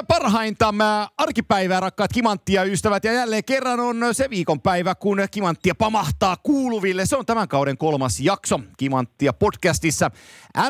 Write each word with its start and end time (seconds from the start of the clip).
mitä 0.00 0.20
parhainta 0.20 0.74
arkipäivää, 1.18 1.80
rakkaat 1.80 2.10
Kimanttia 2.14 2.64
ystävät. 2.64 3.04
Ja 3.04 3.12
jälleen 3.12 3.44
kerran 3.44 3.80
on 3.80 3.96
se 4.12 4.30
viikonpäivä, 4.30 4.94
kun 4.94 5.18
Kimanttia 5.30 5.74
pamahtaa 5.78 6.36
kuuluville. 6.42 7.06
Se 7.06 7.16
on 7.16 7.26
tämän 7.26 7.48
kauden 7.48 7.78
kolmas 7.78 8.20
jakso 8.20 8.60
Kimanttia 8.78 9.32
podcastissa. 9.32 10.10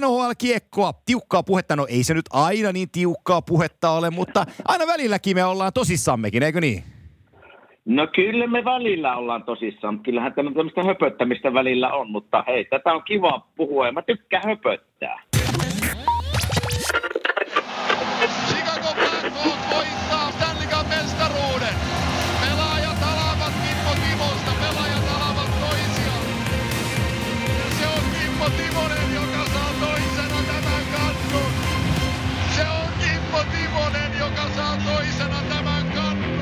NHL-kiekkoa, 0.00 0.92
tiukkaa 1.06 1.42
puhetta. 1.42 1.76
No 1.76 1.86
ei 1.90 2.04
se 2.04 2.14
nyt 2.14 2.24
aina 2.32 2.72
niin 2.72 2.90
tiukkaa 2.90 3.42
puhetta 3.42 3.90
ole, 3.90 4.10
mutta 4.10 4.46
aina 4.68 4.86
välilläkin 4.86 5.36
me 5.36 5.44
ollaan 5.44 5.72
tosissammekin, 5.72 6.42
eikö 6.42 6.60
niin? 6.60 6.82
No 7.84 8.06
kyllä 8.06 8.46
me 8.46 8.64
välillä 8.64 9.16
ollaan 9.16 9.44
tosissaan. 9.44 10.00
Kyllähän 10.00 10.32
tämmöistä 10.34 10.84
höpöttämistä 10.84 11.54
välillä 11.54 11.92
on, 11.92 12.10
mutta 12.10 12.44
hei, 12.46 12.64
tätä 12.64 12.92
on 12.92 13.02
kiva 13.02 13.46
puhua 13.56 13.86
ja 13.86 13.92
mä 13.92 14.02
tykkään 14.02 14.42
höpöttää. 14.46 15.29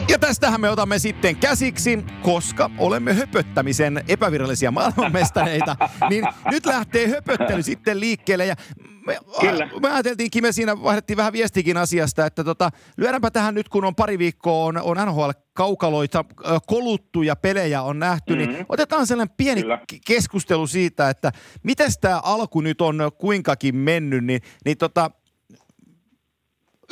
Ja 0.08 0.18
tästähän 0.18 0.60
me 0.60 0.70
otamme 0.70 0.98
sitten 0.98 1.36
käsiksi, 1.36 2.04
koska 2.22 2.70
olemme 2.78 3.14
höpöttämisen 3.14 4.04
epävirallisia 4.08 4.70
maailmanmestareita, 4.70 5.76
niin 6.10 6.24
nyt 6.50 6.66
lähtee 6.66 7.08
höpöttely 7.08 7.62
sitten 7.62 8.00
liikkeelle 8.00 8.46
ja 8.46 8.56
me, 9.06 9.18
Kyllä. 9.40 9.68
me 9.82 9.90
ajateltiinkin, 9.92 10.42
me 10.42 10.52
siinä 10.52 10.82
vaihdettiin 10.82 11.16
vähän 11.16 11.32
viestikin 11.32 11.76
asiasta, 11.76 12.26
että 12.26 12.44
tota, 12.44 12.70
lyödäänpä 12.96 13.30
tähän 13.30 13.54
nyt, 13.54 13.68
kun 13.68 13.84
on 13.84 13.94
pari 13.94 14.18
viikkoa 14.18 14.64
on, 14.64 14.76
on 14.82 14.96
NHL-kaukaloita, 14.96 16.24
koluttuja 16.66 17.36
pelejä 17.36 17.82
on 17.82 17.98
nähty, 17.98 18.36
niin 18.36 18.48
mm-hmm. 18.48 18.58
niin 18.58 18.66
otetaan 18.68 19.06
sellainen 19.06 19.34
pieni 19.36 19.62
Kyllä. 19.62 19.80
keskustelu 20.06 20.66
siitä, 20.66 21.10
että 21.10 21.32
miten 21.62 21.90
tämä 22.00 22.20
alku 22.24 22.60
nyt 22.60 22.80
on 22.80 23.10
kuinkakin 23.18 23.76
mennyt, 23.76 24.24
niin, 24.24 24.42
niin 24.64 24.78
tota, 24.78 25.10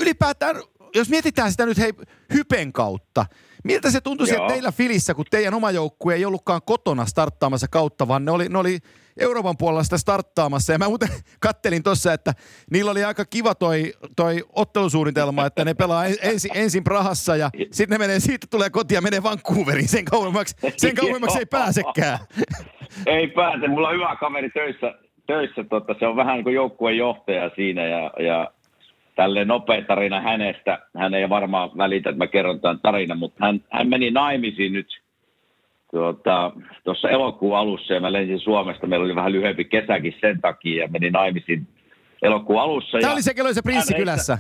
ylipäätään 0.01 0.57
jos 0.97 1.11
mietitään 1.11 1.51
sitä 1.51 1.67
nyt 1.67 1.79
hei 1.79 1.93
hypen 2.35 2.73
kautta, 2.73 3.27
miltä 3.65 3.91
se 3.91 4.01
tuntui 4.01 4.31
että 4.31 4.49
teillä 4.49 4.73
Filissä, 4.73 5.15
kun 5.15 5.25
teidän 5.31 5.55
oma 5.55 5.71
joukkue 5.71 6.15
ei 6.15 6.25
ollutkaan 6.25 6.61
kotona 6.67 7.07
starttaamassa 7.07 7.67
kautta, 7.71 8.09
vaan 8.09 8.25
ne 8.25 8.31
oli, 8.31 8.49
ne 8.49 8.59
oli 8.59 8.79
Euroopan 9.21 9.57
puolella 9.59 9.83
sitä 9.83 9.99
starttaamassa. 9.99 10.73
Ja 10.73 10.79
mä 10.79 10.89
muuten 10.89 11.09
kattelin 11.41 11.83
tuossa, 11.83 12.13
että 12.13 12.33
niillä 12.71 12.91
oli 12.91 13.05
aika 13.05 13.25
kiva 13.25 13.55
toi, 13.55 13.93
toi 14.17 14.45
ottelusuunnitelma, 14.53 15.47
että 15.47 15.65
ne 15.65 15.75
pelaa 15.75 16.05
ensin, 16.07 16.51
ensin 16.55 16.85
Prahassa 16.85 17.37
ja 17.37 17.51
sitten 17.73 17.95
ne 17.95 17.99
menee, 17.99 18.21
siitä 18.21 18.47
tulee 18.51 18.71
kotia 18.71 18.97
ja 18.97 19.03
menee 19.03 19.23
Vancouveriin. 19.23 19.89
Sen 19.89 20.05
kauemmaksi, 20.05 20.57
sen 20.77 20.95
kauemmaksi 20.95 21.39
ei 21.39 21.47
pääsekään. 21.47 22.19
ei 23.07 23.27
pääse. 23.29 23.69
Mulla 23.69 23.89
on 23.89 23.95
hyvä 23.95 24.17
kaveri 24.21 24.51
töissä, 24.51 24.95
töissä 25.27 25.65
totta. 25.65 25.95
se 25.99 26.07
on 26.07 26.17
vähän 26.17 26.35
niin 26.35 26.45
kuin 26.45 26.55
joukkueen 26.55 26.97
johtaja 26.97 27.51
siinä 27.57 27.87
ja, 27.87 28.11
ja 28.19 28.51
tälle 29.17 29.45
nopea 29.45 29.83
tarina 29.83 30.21
hänestä. 30.21 30.79
Hän 30.97 31.15
ei 31.15 31.29
varmaan 31.29 31.71
välitä, 31.77 32.11
että 32.11 32.19
mä 32.19 32.27
kerron 32.27 32.61
tämän 32.61 32.81
tarinan, 32.81 33.19
mutta 33.19 33.47
hän, 33.47 33.61
hän 33.73 33.89
meni 33.89 34.11
naimisiin 34.11 34.73
nyt 34.73 34.87
tuota, 35.91 36.53
tuossa 36.85 37.11
elokuun 37.11 37.57
alussa 37.59 37.95
ja 37.95 38.01
mä 38.01 38.13
lensin 38.13 38.41
Suomesta. 38.41 38.87
Meillä 38.87 39.05
oli 39.05 39.15
vähän 39.15 39.33
lyhyempi 39.33 39.65
kesäkin 39.65 40.15
sen 40.21 40.41
takia 40.41 40.85
ja 40.85 40.89
meni 40.89 41.11
naimisiin 41.11 41.67
elokuun 42.23 42.61
alussa. 42.61 42.99
Tämä 42.99 43.11
ja 43.11 43.15
oli 43.15 43.23
se, 43.23 43.35
kello 43.35 43.53
se 43.53 43.63
prinssi 43.63 43.95
kylässä. 43.95 44.39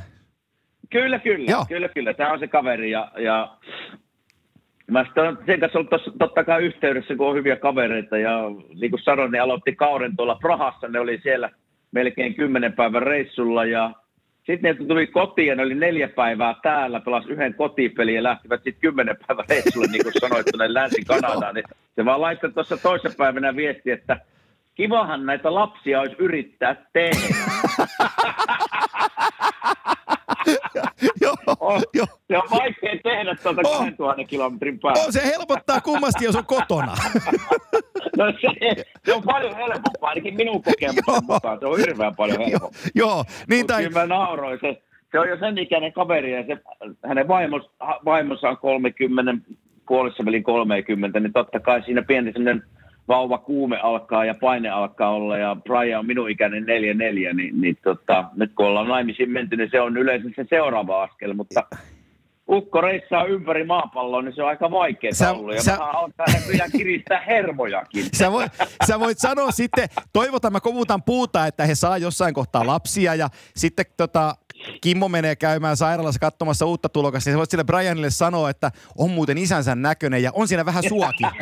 Kyllä, 0.91 1.19
kyllä, 1.19 1.44
Joo. 1.48 1.64
kyllä, 1.69 1.88
kyllä. 1.88 2.14
Tämä 2.14 2.32
on 2.32 2.38
se 2.38 2.48
kaveri 2.48 2.91
ja, 2.91 3.12
ja 3.19 3.56
Mä 4.91 5.04
olen 5.16 5.38
sen 5.47 5.60
kanssa 5.60 5.78
ollut 5.78 5.91
tossa, 5.91 6.12
totta 6.19 6.44
kai 6.44 6.64
yhteydessä, 6.64 7.16
kun 7.16 7.28
on 7.28 7.36
hyviä 7.36 7.56
kavereita. 7.56 8.19
Ja 8.19 8.41
niin 8.80 8.91
kuin 8.91 9.02
sanoin, 9.02 9.32
ne 9.32 9.38
aloitti 9.38 9.76
kauden 9.76 10.16
tuolla 10.16 10.38
Prahassa. 10.41 10.88
Ne 10.88 11.00
oli 11.00 11.20
siellä 11.22 11.50
melkein 11.92 12.34
kymmenen 12.34 12.72
päivän 12.72 13.03
reissulla 13.03 13.65
ja 13.65 13.92
sitten 14.47 14.77
ne 14.79 14.87
tuli 14.87 15.07
kotiin 15.07 15.49
ja 15.49 15.55
ne 15.55 15.62
oli 15.62 15.75
neljä 15.75 16.09
päivää 16.09 16.55
täällä, 16.62 17.01
pelasi 17.01 17.29
yhden 17.29 17.55
kotipelin 17.55 18.15
ja 18.15 18.23
lähtivät 18.23 18.62
sitten 18.65 18.81
kymmenen 18.81 19.17
päivän 19.27 19.45
reissulle, 19.49 19.87
niin 19.87 20.03
kuin 20.03 20.15
sanoit, 20.21 20.47
tuonne 20.47 20.75
Länsi-Kanadaan. 20.75 21.55
Niin 21.55 21.65
se 21.97 22.05
vaan 22.05 22.21
laittoi 22.21 22.53
tuossa 22.53 22.77
toisessa 22.77 23.17
päivänä 23.19 23.57
viesti, 23.57 23.91
että 23.91 24.21
kivahan 24.75 25.27
näitä 25.27 25.55
lapsia 25.55 26.01
olisi 26.01 26.17
yrittää 26.19 26.77
tehdä. 26.93 27.34
joo, 31.47 31.57
on, 31.61 31.83
jo. 31.95 32.05
Se 32.29 32.37
on 32.37 32.51
vaikea 32.51 32.97
tehdä 33.03 33.34
tuota 33.43 33.62
2000 33.62 34.25
kilometrin 34.25 34.79
päästä. 34.81 35.05
Oh, 35.05 35.11
se 35.11 35.27
helpottaa 35.27 35.81
kummasti, 35.81 36.25
jos 36.25 36.37
on 36.37 36.47
kotona. 36.47 36.95
no 38.19 38.33
se, 38.41 38.84
se, 39.05 39.15
on 39.15 39.23
paljon 39.23 39.57
helpompaa, 39.57 40.09
ainakin 40.09 40.37
minun 40.37 40.62
kokemuksen 40.62 41.25
mukaan. 41.27 41.59
Se 41.61 41.67
on 41.67 41.79
hirveän 41.79 42.17
paljon 42.17 42.41
helpompaa. 42.41 42.81
Joo, 42.95 43.25
niin 43.49 43.67
tai... 43.67 43.83
Kyllä 43.83 44.01
mä 44.01 44.07
nauroin. 44.07 44.59
Se, 44.61 44.83
se 45.12 45.19
on 45.19 45.29
jo 45.29 45.39
sen 45.39 45.59
ikäinen 45.59 45.93
kaveri 45.93 46.33
ja 46.33 46.47
se, 46.47 46.57
hänen 47.05 47.29
vaimos, 47.29 47.71
vaimonsa 48.05 48.49
on 48.49 48.57
30, 48.57 49.34
puolessa 49.89 50.25
välin 50.25 50.43
30, 50.43 51.21
niin 51.21 51.33
totta 51.33 51.61
kai 51.61 51.83
siinä 51.83 52.03
pieni 52.03 52.33
sellainen 52.33 52.63
vauva 53.09 53.39
kuume 53.39 53.78
alkaa 53.83 54.25
ja 54.25 54.34
paine 54.41 54.69
alkaa 54.69 55.11
olla 55.11 55.39
ja 55.39 55.56
Brian 55.65 55.99
on 55.99 56.06
minun 56.06 56.31
ikäinen 56.31 56.65
4-4, 56.65 56.67
niin, 57.34 57.61
niin 57.61 57.78
tota, 57.84 58.25
nyt 58.34 58.53
kun 58.55 58.67
ollaan 58.67 58.89
naimisiin 58.89 59.31
menty, 59.31 59.56
niin 59.56 59.71
se 59.71 59.81
on 59.81 59.97
yleensä 59.97 60.28
se 60.37 60.47
seuraava 60.50 61.03
askel, 61.03 61.34
mutta 61.34 61.62
ukko 62.49 62.81
reissaa 62.81 63.25
ympäri 63.25 63.65
maapalloa, 63.65 64.22
niin 64.22 64.34
se 64.34 64.43
on 64.43 64.49
aika 64.49 64.71
vaikeaa 64.71 65.15
sä, 65.15 65.33
ollut. 65.33 65.55
Ja 65.55 65.62
sä, 65.62 65.78
mä 66.59 66.69
kiristää 66.72 67.21
hermojakin. 67.27 68.05
Sä 68.12 68.33
voit, 68.33 68.53
sä 68.87 69.00
voit 69.00 69.19
sanoa 69.19 69.50
sitten, 69.50 69.89
toivotan 70.12 70.53
mä 70.53 70.61
kovutan 70.61 71.03
puuta, 71.03 71.47
että 71.47 71.66
he 71.66 71.75
saa 71.75 71.99
jossain 71.99 72.34
kohtaa 72.34 72.66
lapsia 72.66 73.15
ja 73.15 73.28
sitten 73.56 73.87
tota, 73.97 74.34
Kimmo 74.81 75.09
menee 75.09 75.37
käymään 75.37 75.77
sairaalassa 75.77 76.21
katsomassa 76.21 76.67
uutta 76.67 76.89
tulokasta, 76.89 77.31
niin 77.31 77.39
voit 77.39 77.50
sille 77.50 77.65
Brianille 77.65 78.11
sanoa, 78.11 78.50
että 78.50 78.71
on 78.99 79.11
muuten 79.11 79.39
isänsä 79.39 79.75
näköinen 79.75 80.22
ja 80.22 80.31
on 80.34 80.49
siinä 80.49 80.65
vähän 80.65 80.83
suakin. 80.89 81.28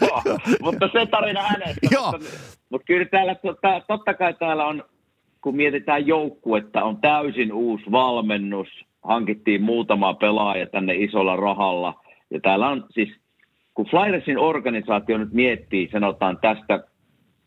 Joo, 0.00 0.22
mutta 0.60 0.88
se 0.92 1.06
tarina 1.06 1.42
hänestä. 1.42 1.88
Joo. 1.90 2.12
Mutta, 2.12 2.26
mutta 2.70 2.84
kyllä 2.84 3.04
täällä, 3.04 3.34
totta, 3.34 3.82
totta 3.88 4.14
kai 4.14 4.34
täällä 4.34 4.66
on, 4.66 4.84
kun 5.40 5.56
mietitään 5.56 6.06
joukkuetta, 6.06 6.84
on 6.84 6.96
täysin 6.96 7.52
uusi 7.52 7.84
valmennus. 7.90 8.68
Hankittiin 9.04 9.62
muutama 9.62 10.14
pelaaja 10.14 10.66
tänne 10.66 10.94
isolla 10.94 11.36
rahalla. 11.36 12.00
Ja 12.30 12.40
täällä 12.40 12.68
on 12.68 12.86
siis, 12.90 13.08
kun 13.74 13.86
Flyersin 13.86 14.38
organisaatio 14.38 15.18
nyt 15.18 15.32
miettii, 15.32 15.88
sanotaan 15.92 16.38
tästä 16.40 16.84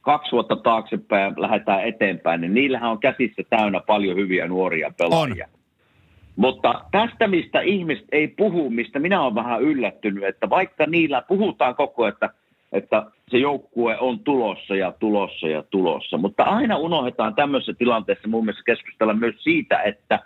kaksi 0.01 0.31
vuotta 0.31 0.55
taaksepäin 0.55 1.23
ja 1.23 1.41
lähdetään 1.41 1.87
eteenpäin, 1.87 2.41
niin 2.41 2.53
niillähän 2.53 2.91
on 2.91 2.99
käsissä 2.99 3.41
täynnä 3.49 3.79
paljon 3.79 4.17
hyviä 4.17 4.47
nuoria 4.47 4.91
pelaajia. 4.97 5.45
On. 5.53 5.61
Mutta 6.35 6.83
tästä, 6.91 7.27
mistä 7.27 7.61
ihmiset 7.61 8.07
ei 8.11 8.27
puhu, 8.27 8.69
mistä 8.69 8.99
minä 8.99 9.21
olen 9.21 9.35
vähän 9.35 9.61
yllättynyt, 9.61 10.23
että 10.23 10.49
vaikka 10.49 10.85
niillä 10.85 11.21
puhutaan 11.21 11.75
koko 11.75 12.03
ajan, 12.03 12.13
että, 12.13 12.29
että 12.71 13.05
se 13.29 13.37
joukkue 13.37 13.97
on 13.97 14.19
tulossa 14.19 14.75
ja 14.75 14.93
tulossa 14.99 15.47
ja 15.47 15.63
tulossa, 15.63 16.17
mutta 16.17 16.43
aina 16.43 16.77
unohdetaan 16.77 17.35
tämmöisessä 17.35 17.73
tilanteessa 17.73 18.27
mun 18.27 18.45
mielestä 18.45 18.63
keskustella 18.65 19.13
myös 19.13 19.35
siitä, 19.43 19.81
että 19.81 20.19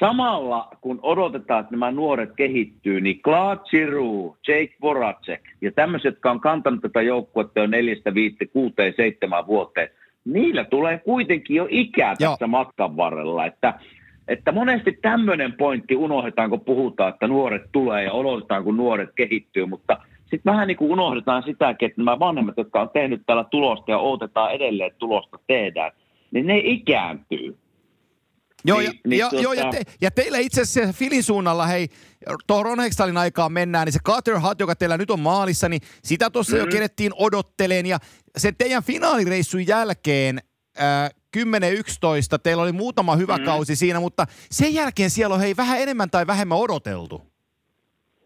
samalla 0.00 0.68
kun 0.80 0.98
odotetaan, 1.02 1.60
että 1.60 1.72
nämä 1.72 1.90
nuoret 1.90 2.30
kehittyy, 2.36 3.00
niin 3.00 3.22
Claude 3.22 3.60
Giroux, 3.70 4.38
Jake 4.48 4.74
Voracek 4.82 5.40
ja 5.60 5.72
tämmöiset, 5.72 6.04
jotka 6.04 6.30
on 6.30 6.40
kantanut 6.40 6.80
tätä 6.82 7.02
joukkuetta 7.02 7.60
jo 7.60 7.66
neljästä, 7.66 8.14
viitte, 8.14 8.46
kuuteen, 8.46 8.94
seitsemän 8.96 9.46
vuoteen, 9.46 9.88
niillä 10.24 10.64
tulee 10.64 10.98
kuitenkin 10.98 11.56
jo 11.56 11.66
ikää 11.70 12.14
tässä 12.16 12.36
Joo. 12.44 12.48
matkan 12.48 12.96
varrella, 12.96 13.46
että 13.46 13.74
että 14.28 14.52
monesti 14.52 14.98
tämmöinen 15.02 15.52
pointti 15.52 15.96
unohdetaan, 15.96 16.50
kun 16.50 16.60
puhutaan, 16.60 17.12
että 17.12 17.26
nuoret 17.26 17.62
tulee 17.72 18.04
ja 18.04 18.12
odotetaan, 18.12 18.64
kun 18.64 18.76
nuoret 18.76 19.10
kehittyy, 19.14 19.66
mutta 19.66 19.96
sitten 20.20 20.52
vähän 20.52 20.68
niin 20.68 20.76
kuin 20.76 20.90
unohdetaan 20.90 21.42
sitäkin, 21.42 21.86
että 21.86 22.00
nämä 22.00 22.18
vanhemmat, 22.18 22.56
jotka 22.56 22.80
on 22.80 22.90
tehnyt 22.90 23.22
täällä 23.26 23.44
tulosta 23.44 23.90
ja 23.90 23.98
odotetaan 23.98 24.52
edelleen, 24.52 24.86
että 24.86 24.98
tulosta 24.98 25.38
tehdään, 25.46 25.92
niin 26.30 26.46
ne 26.46 26.58
ikääntyy. 26.64 27.56
Joo, 28.66 28.80
ja, 28.80 28.90
niin, 28.90 29.00
niin, 29.06 29.18
ja, 29.18 29.28
tuota... 29.30 29.42
joo, 29.42 29.52
ja, 29.52 29.70
te, 29.70 29.82
ja 30.00 30.10
teillä 30.10 30.38
itse 30.38 30.60
asiassa 30.60 30.92
Filin 30.92 31.22
suunnalla, 31.22 31.66
hei, 31.66 31.88
tuohon 32.46 32.64
Ron 32.64 32.80
Hextalin 32.80 33.16
aikaan 33.16 33.52
mennään, 33.52 33.86
niin 33.86 33.92
se 33.92 33.98
Carter 34.06 34.40
Hutt, 34.40 34.60
joka 34.60 34.74
teillä 34.74 34.96
nyt 34.96 35.10
on 35.10 35.20
maalissa, 35.20 35.68
niin 35.68 35.80
sitä 36.02 36.30
tuossa 36.30 36.56
mm. 36.56 36.58
jo 36.58 36.66
kerettiin 36.66 37.12
odotteleen, 37.18 37.86
ja 37.86 37.98
sen 38.36 38.54
teidän 38.58 38.82
finaalireissun 38.82 39.66
jälkeen 39.66 40.38
äh, 40.80 41.10
10-11, 41.36 41.40
teillä 42.42 42.62
oli 42.62 42.72
muutama 42.72 43.16
hyvä 43.16 43.36
mm. 43.36 43.44
kausi 43.44 43.76
siinä, 43.76 44.00
mutta 44.00 44.26
sen 44.50 44.74
jälkeen 44.74 45.10
siellä 45.10 45.34
on 45.34 45.40
hei 45.40 45.54
vähän 45.56 45.80
enemmän 45.80 46.10
tai 46.10 46.26
vähemmän 46.26 46.58
odoteltu. 46.58 47.22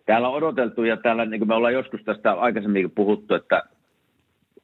Täällä 0.06 0.28
on 0.28 0.34
odoteltu 0.34 0.84
ja 0.84 0.96
täällä, 0.96 1.25
niin 1.25 1.40
kuin 1.40 1.48
me 1.48 1.54
ollaan 1.54 1.72
joskus 1.72 2.00
tästä 2.04 2.32
aikaisemmin 2.32 2.90
puhuttu, 2.90 3.34
että 3.34 3.62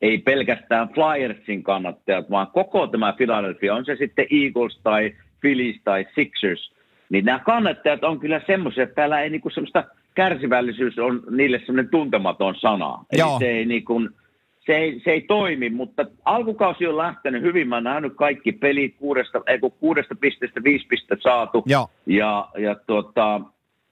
ei 0.02 0.18
pelkästään 0.18 0.88
Flyersin 0.88 1.62
kannattajat, 1.62 2.30
vaan 2.30 2.46
koko 2.46 2.86
tämä 2.86 3.12
Philadelphia, 3.12 3.74
on 3.74 3.84
se 3.84 3.96
sitten 3.96 4.26
Eagles 4.30 4.80
tai 4.82 5.14
Phillies 5.40 5.80
tai 5.84 6.06
Sixers, 6.14 6.72
niin 7.10 7.24
nämä 7.24 7.38
kannattajat 7.38 8.04
on 8.04 8.20
kyllä 8.20 8.40
semmoisia, 8.46 8.84
että 8.84 8.94
täällä 8.94 9.20
ei 9.20 9.30
niinku 9.30 9.50
semmoista 9.50 9.84
kärsivällisyys 10.14 10.98
on 10.98 11.22
niille 11.30 11.58
semmoinen 11.58 11.90
tuntematon 11.90 12.54
sana. 12.54 13.04
Eli 13.12 13.20
Joo. 13.20 13.38
se 13.38 13.46
ei 13.46 13.66
niinku, 13.66 14.00
se 14.66 14.76
ei, 14.76 15.00
se 15.04 15.10
ei 15.10 15.20
toimi, 15.20 15.70
mutta 15.70 16.06
alkukausi 16.24 16.86
on 16.86 16.96
lähtenyt 16.96 17.42
hyvin. 17.42 17.68
Mä 17.68 17.76
oon 17.76 17.84
nähnyt 17.84 18.12
kaikki 18.16 18.52
pelit 18.52 18.94
kuudesta, 18.98 19.42
ei 19.46 19.58
kuudesta 19.80 20.14
pisteestä 20.14 20.64
viisi 20.64 20.86
pistettä 20.86 21.16
saatu. 21.22 21.62
Joo. 21.66 21.88
Ja, 22.06 22.48
ja 22.58 22.74
tuota, 22.74 23.40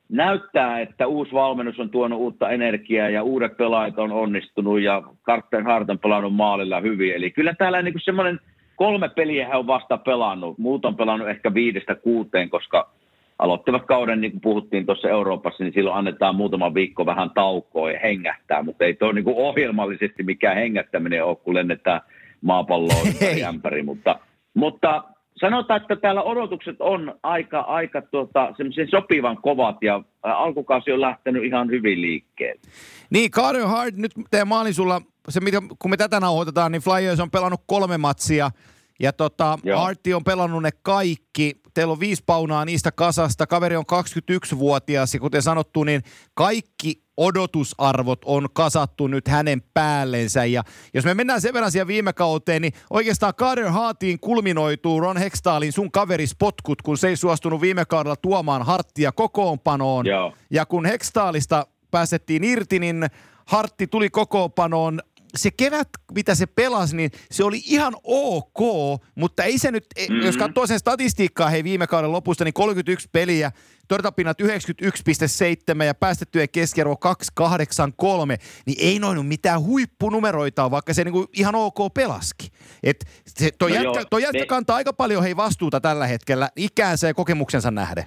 näyttää, 0.08 0.80
että 0.80 1.06
uusi 1.06 1.32
valmennus 1.32 1.80
on 1.80 1.90
tuonut 1.90 2.18
uutta 2.18 2.50
energiaa 2.50 3.08
ja 3.08 3.22
uudet 3.22 3.56
pelaajat 3.56 3.98
on 3.98 4.12
onnistunut 4.12 4.80
ja 4.80 5.02
Carter 5.26 5.62
Hart 5.62 5.90
on 5.90 5.98
pelannut 5.98 6.34
maalilla 6.34 6.80
hyvin. 6.80 7.14
Eli 7.14 7.30
kyllä 7.30 7.54
täällä 7.58 7.82
niin 7.82 7.94
semmoinen 8.04 8.40
kolme 8.76 9.08
peliä 9.08 9.48
hän 9.48 9.58
on 9.58 9.66
vasta 9.66 9.98
pelannut. 9.98 10.58
Muut 10.58 10.84
on 10.84 10.96
pelannut 10.96 11.28
ehkä 11.28 11.54
viidestä 11.54 11.94
kuuteen, 11.94 12.50
koska 12.50 12.90
aloittivat 13.38 13.86
kauden, 13.86 14.20
niin 14.20 14.30
kuin 14.30 14.40
puhuttiin 14.40 14.86
tuossa 14.86 15.08
Euroopassa, 15.08 15.64
niin 15.64 15.74
silloin 15.74 15.96
annetaan 15.96 16.36
muutama 16.36 16.74
viikko 16.74 17.06
vähän 17.06 17.30
taukoa 17.30 17.90
ja 17.90 18.00
hengähtää, 18.00 18.62
mutta 18.62 18.84
ei 18.84 18.94
tuo 18.94 19.12
niin 19.12 19.24
kuin 19.24 19.36
ohjelmallisesti 19.36 20.22
mikään 20.22 20.56
hengättäminen 20.56 21.24
ole, 21.24 21.36
kun 21.36 21.54
lennetään 21.54 22.00
maapalloa 22.40 23.02
ympäri, 23.48 23.82
mutta, 23.82 24.18
mutta 24.54 25.04
sanotaan, 25.40 25.80
että 25.80 25.96
täällä 25.96 26.22
odotukset 26.22 26.76
on 26.78 27.14
aika, 27.22 27.60
aika 27.60 28.02
tuota, 28.02 28.54
sopivan 28.90 29.36
kovat 29.36 29.76
ja 29.82 30.02
alkukausi 30.22 30.92
on 30.92 31.00
lähtenyt 31.00 31.44
ihan 31.44 31.70
hyvin 31.70 32.00
liikkeelle. 32.00 32.60
Niin, 33.10 33.30
Carter 33.30 33.66
Hart, 33.66 33.96
nyt 33.96 34.12
teidän 34.30 34.48
maalisulla, 34.48 35.00
se 35.28 35.40
mitä, 35.40 35.62
kun 35.78 35.90
me 35.90 35.96
tätä 35.96 36.20
nauhoitetaan, 36.20 36.72
niin 36.72 36.82
Flyers 36.82 37.20
on 37.20 37.30
pelannut 37.30 37.60
kolme 37.66 37.98
matsia 37.98 38.50
ja 39.00 39.12
tota, 39.12 39.58
Hartti 39.76 40.14
on 40.14 40.24
pelannut 40.24 40.62
ne 40.62 40.70
kaikki. 40.82 41.60
Teillä 41.74 41.92
on 41.92 42.00
viisi 42.00 42.22
paunaa 42.26 42.64
niistä 42.64 42.92
kasasta. 42.92 43.46
Kaveri 43.46 43.76
on 43.76 43.84
21-vuotias 43.92 45.14
ja 45.14 45.20
kuten 45.20 45.42
sanottu, 45.42 45.84
niin 45.84 46.02
kaikki 46.34 47.03
odotusarvot 47.16 48.24
on 48.24 48.48
kasattu 48.52 49.06
nyt 49.06 49.28
hänen 49.28 49.62
päällensä. 49.74 50.44
Ja 50.44 50.62
jos 50.94 51.04
me 51.04 51.14
mennään 51.14 51.40
sen 51.40 51.54
verran 51.54 51.70
siihen 51.70 51.86
viime 51.86 52.12
kauteen, 52.12 52.62
niin 52.62 52.72
oikeastaan 52.90 53.34
Carter 53.34 53.70
Haatiin 53.70 54.20
kulminoituu 54.20 55.00
Ron 55.00 55.16
Hextaalin 55.16 55.72
sun 55.72 55.92
kaverispotkut, 55.92 56.82
kun 56.82 56.98
se 56.98 57.08
ei 57.08 57.16
suostunut 57.16 57.60
viime 57.60 57.84
kaudella 57.84 58.16
tuomaan 58.16 58.62
Harttia 58.62 59.12
kokoonpanoon. 59.12 60.06
Joo. 60.06 60.34
Ja 60.50 60.66
kun 60.66 60.86
Hextaalista 60.86 61.66
päästettiin 61.90 62.44
irti, 62.44 62.78
niin 62.78 63.06
Hartti 63.46 63.86
tuli 63.86 64.10
kokoonpanoon 64.10 65.00
se 65.36 65.50
kevät, 65.50 65.88
mitä 66.14 66.34
se 66.34 66.46
pelasi, 66.46 66.96
niin 66.96 67.10
se 67.30 67.44
oli 67.44 67.62
ihan 67.66 67.94
ok, 68.04 68.58
mutta 69.14 69.44
ei 69.44 69.58
se 69.58 69.70
nyt, 69.70 69.86
mm-hmm. 69.98 70.26
jos 70.26 70.36
katsoo 70.36 70.66
sen 70.66 70.78
statistiikkaa 70.78 71.48
hei 71.48 71.64
viime 71.64 71.86
kauden 71.86 72.12
lopusta, 72.12 72.44
niin 72.44 72.54
31 72.54 73.08
peliä, 73.12 73.52
tortapinnat 73.88 74.42
91,7 74.42 75.84
ja 75.84 75.94
päästettyjen 75.94 76.48
keskiarvo 76.48 76.96
283, 76.96 78.36
niin 78.66 78.76
ei 78.80 78.98
noin 78.98 79.26
mitään 79.26 79.60
huippunumeroita, 79.60 80.70
vaikka 80.70 80.94
se 80.94 81.04
niinku 81.04 81.26
ihan 81.32 81.54
ok 81.54 81.94
pelaski. 81.94 82.48
Et 82.82 83.04
se, 83.26 83.50
toi, 83.58 83.70
no 83.70 83.76
jätkä, 83.76 84.04
toi 84.10 84.22
jätkä 84.22 84.46
kantaa 84.46 84.76
aika 84.76 84.92
paljon 84.92 85.22
hei 85.22 85.36
vastuuta 85.36 85.80
tällä 85.80 86.06
hetkellä 86.06 86.48
ikäänsä 86.56 87.06
ja 87.06 87.14
kokemuksensa 87.14 87.70
nähden. 87.70 88.04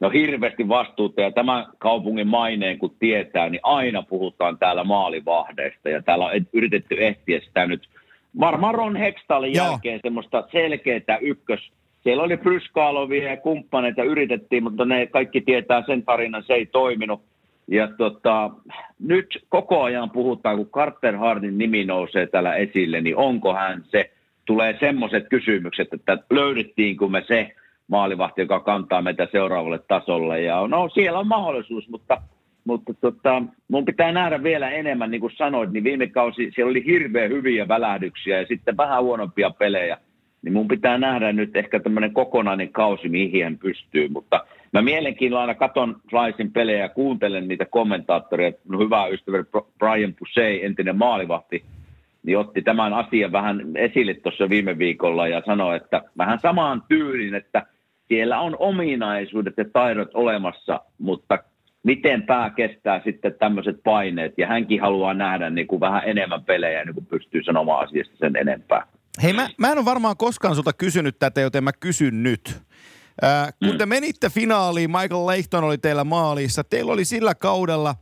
No 0.00 0.10
hirveästi 0.10 0.68
vastuuta 0.68 1.20
ja 1.20 1.30
tämän 1.30 1.66
kaupungin 1.78 2.28
maineen 2.28 2.78
kun 2.78 2.96
tietää, 2.98 3.48
niin 3.48 3.60
aina 3.62 4.02
puhutaan 4.02 4.58
täällä 4.58 4.84
maalivahdeista 4.84 5.88
ja 5.88 6.02
täällä 6.02 6.24
on 6.24 6.32
yritetty 6.52 6.96
ehtiä 6.98 7.40
sitä 7.40 7.66
nyt 7.66 7.88
varmaan 8.40 8.74
Ron 8.74 8.96
Hextalin 8.96 9.54
Joo. 9.54 9.66
jälkeen 9.66 10.00
semmoista 10.02 10.44
selkeää 10.52 11.18
ykkös. 11.20 11.70
Siellä 12.02 12.22
oli 12.22 12.36
Pryskaalovia 12.36 13.30
ja 13.30 13.36
kumppaneita 13.36 14.02
yritettiin, 14.02 14.62
mutta 14.62 14.84
ne 14.84 15.06
kaikki 15.06 15.40
tietää 15.40 15.82
sen 15.86 16.02
tarinan, 16.02 16.42
se 16.46 16.54
ei 16.54 16.66
toiminut. 16.66 17.22
Ja 17.68 17.88
tota, 17.98 18.50
nyt 19.00 19.44
koko 19.48 19.82
ajan 19.82 20.10
puhutaan, 20.10 20.56
kun 20.56 20.70
Carter 20.70 21.16
Hardin 21.16 21.58
nimi 21.58 21.84
nousee 21.84 22.26
täällä 22.26 22.54
esille, 22.54 23.00
niin 23.00 23.16
onko 23.16 23.54
hän 23.54 23.84
se, 23.88 24.10
tulee 24.44 24.76
semmoiset 24.80 25.28
kysymykset, 25.28 25.88
että 25.92 26.18
löydettiinkö 26.30 27.08
me 27.08 27.24
se, 27.28 27.54
maalivahti, 27.88 28.40
joka 28.40 28.60
kantaa 28.60 29.02
meitä 29.02 29.28
seuraavalle 29.32 29.78
tasolle. 29.78 30.42
Ja 30.42 30.66
no 30.68 30.88
siellä 30.88 31.18
on 31.18 31.28
mahdollisuus, 31.28 31.88
mutta, 31.88 32.22
mutta 32.64 32.94
tota, 32.94 33.42
mun 33.68 33.84
pitää 33.84 34.12
nähdä 34.12 34.42
vielä 34.42 34.70
enemmän, 34.70 35.10
niin 35.10 35.20
kuin 35.20 35.36
sanoit, 35.36 35.70
niin 35.70 35.84
viime 35.84 36.06
kausi 36.06 36.50
siellä 36.54 36.70
oli 36.70 36.84
hirveän 36.84 37.30
hyviä 37.30 37.68
välähdyksiä 37.68 38.40
ja 38.40 38.46
sitten 38.46 38.76
vähän 38.76 39.02
huonompia 39.02 39.50
pelejä. 39.50 39.98
Niin 40.42 40.52
mun 40.52 40.68
pitää 40.68 40.98
nähdä 40.98 41.32
nyt 41.32 41.56
ehkä 41.56 41.80
tämmöinen 41.80 42.12
kokonainen 42.12 42.72
kausi, 42.72 43.08
mihin 43.08 43.44
hän 43.44 43.58
pystyy. 43.58 44.08
Mutta 44.08 44.44
mä 44.72 44.82
mielenkiinnolla 44.82 45.40
aina 45.40 45.54
katon 45.54 45.96
Flysin 46.10 46.52
pelejä 46.52 46.78
ja 46.78 46.88
kuuntelen 46.88 47.48
niitä 47.48 47.64
kommentaattoreja. 47.64 48.52
No, 48.68 48.78
hyvä 48.78 49.06
ystävä 49.06 49.38
Brian 49.78 50.14
Pusey, 50.18 50.64
entinen 50.64 50.98
maalivahti, 50.98 51.64
niin 52.22 52.38
otti 52.38 52.62
tämän 52.62 52.92
asian 52.92 53.32
vähän 53.32 53.60
esille 53.76 54.14
tuossa 54.14 54.48
viime 54.48 54.78
viikolla 54.78 55.28
ja 55.28 55.42
sanoi, 55.46 55.76
että 55.76 56.02
vähän 56.18 56.38
samaan 56.40 56.82
tyylin, 56.88 57.34
että 57.34 57.66
siellä 58.08 58.40
on 58.40 58.56
ominaisuudet 58.58 59.54
ja 59.56 59.64
taidot 59.72 60.08
olemassa, 60.14 60.80
mutta 60.98 61.38
miten 61.82 62.22
pää 62.22 62.50
kestää 62.50 63.00
sitten 63.04 63.34
tämmöiset 63.38 63.76
paineet, 63.84 64.34
ja 64.38 64.46
hänkin 64.46 64.80
haluaa 64.80 65.14
nähdä 65.14 65.50
niin 65.50 65.66
kuin 65.66 65.80
vähän 65.80 66.02
enemmän 66.04 66.44
pelejä, 66.44 66.84
niin 66.84 66.94
kuin 66.94 67.06
pystyy 67.06 67.42
sanomaan 67.42 67.88
asiasta 67.88 68.16
sen 68.16 68.36
enempää. 68.36 68.86
Hei, 69.22 69.32
mä, 69.32 69.48
mä 69.58 69.72
en 69.72 69.78
ole 69.78 69.84
varmaan 69.84 70.16
koskaan 70.16 70.54
sulta 70.54 70.72
kysynyt 70.72 71.18
tätä, 71.18 71.40
joten 71.40 71.64
mä 71.64 71.72
kysyn 71.72 72.22
nyt. 72.22 72.60
Äh, 73.24 73.52
kun 73.58 73.72
mm. 73.72 73.78
te 73.78 73.86
menitte 73.86 74.30
finaaliin, 74.30 74.90
Michael 74.90 75.26
Leighton 75.26 75.64
oli 75.64 75.78
teillä 75.78 76.04
maalissa, 76.04 76.64
teillä 76.64 76.92
oli 76.92 77.04
sillä 77.04 77.34
kaudella 77.34 77.94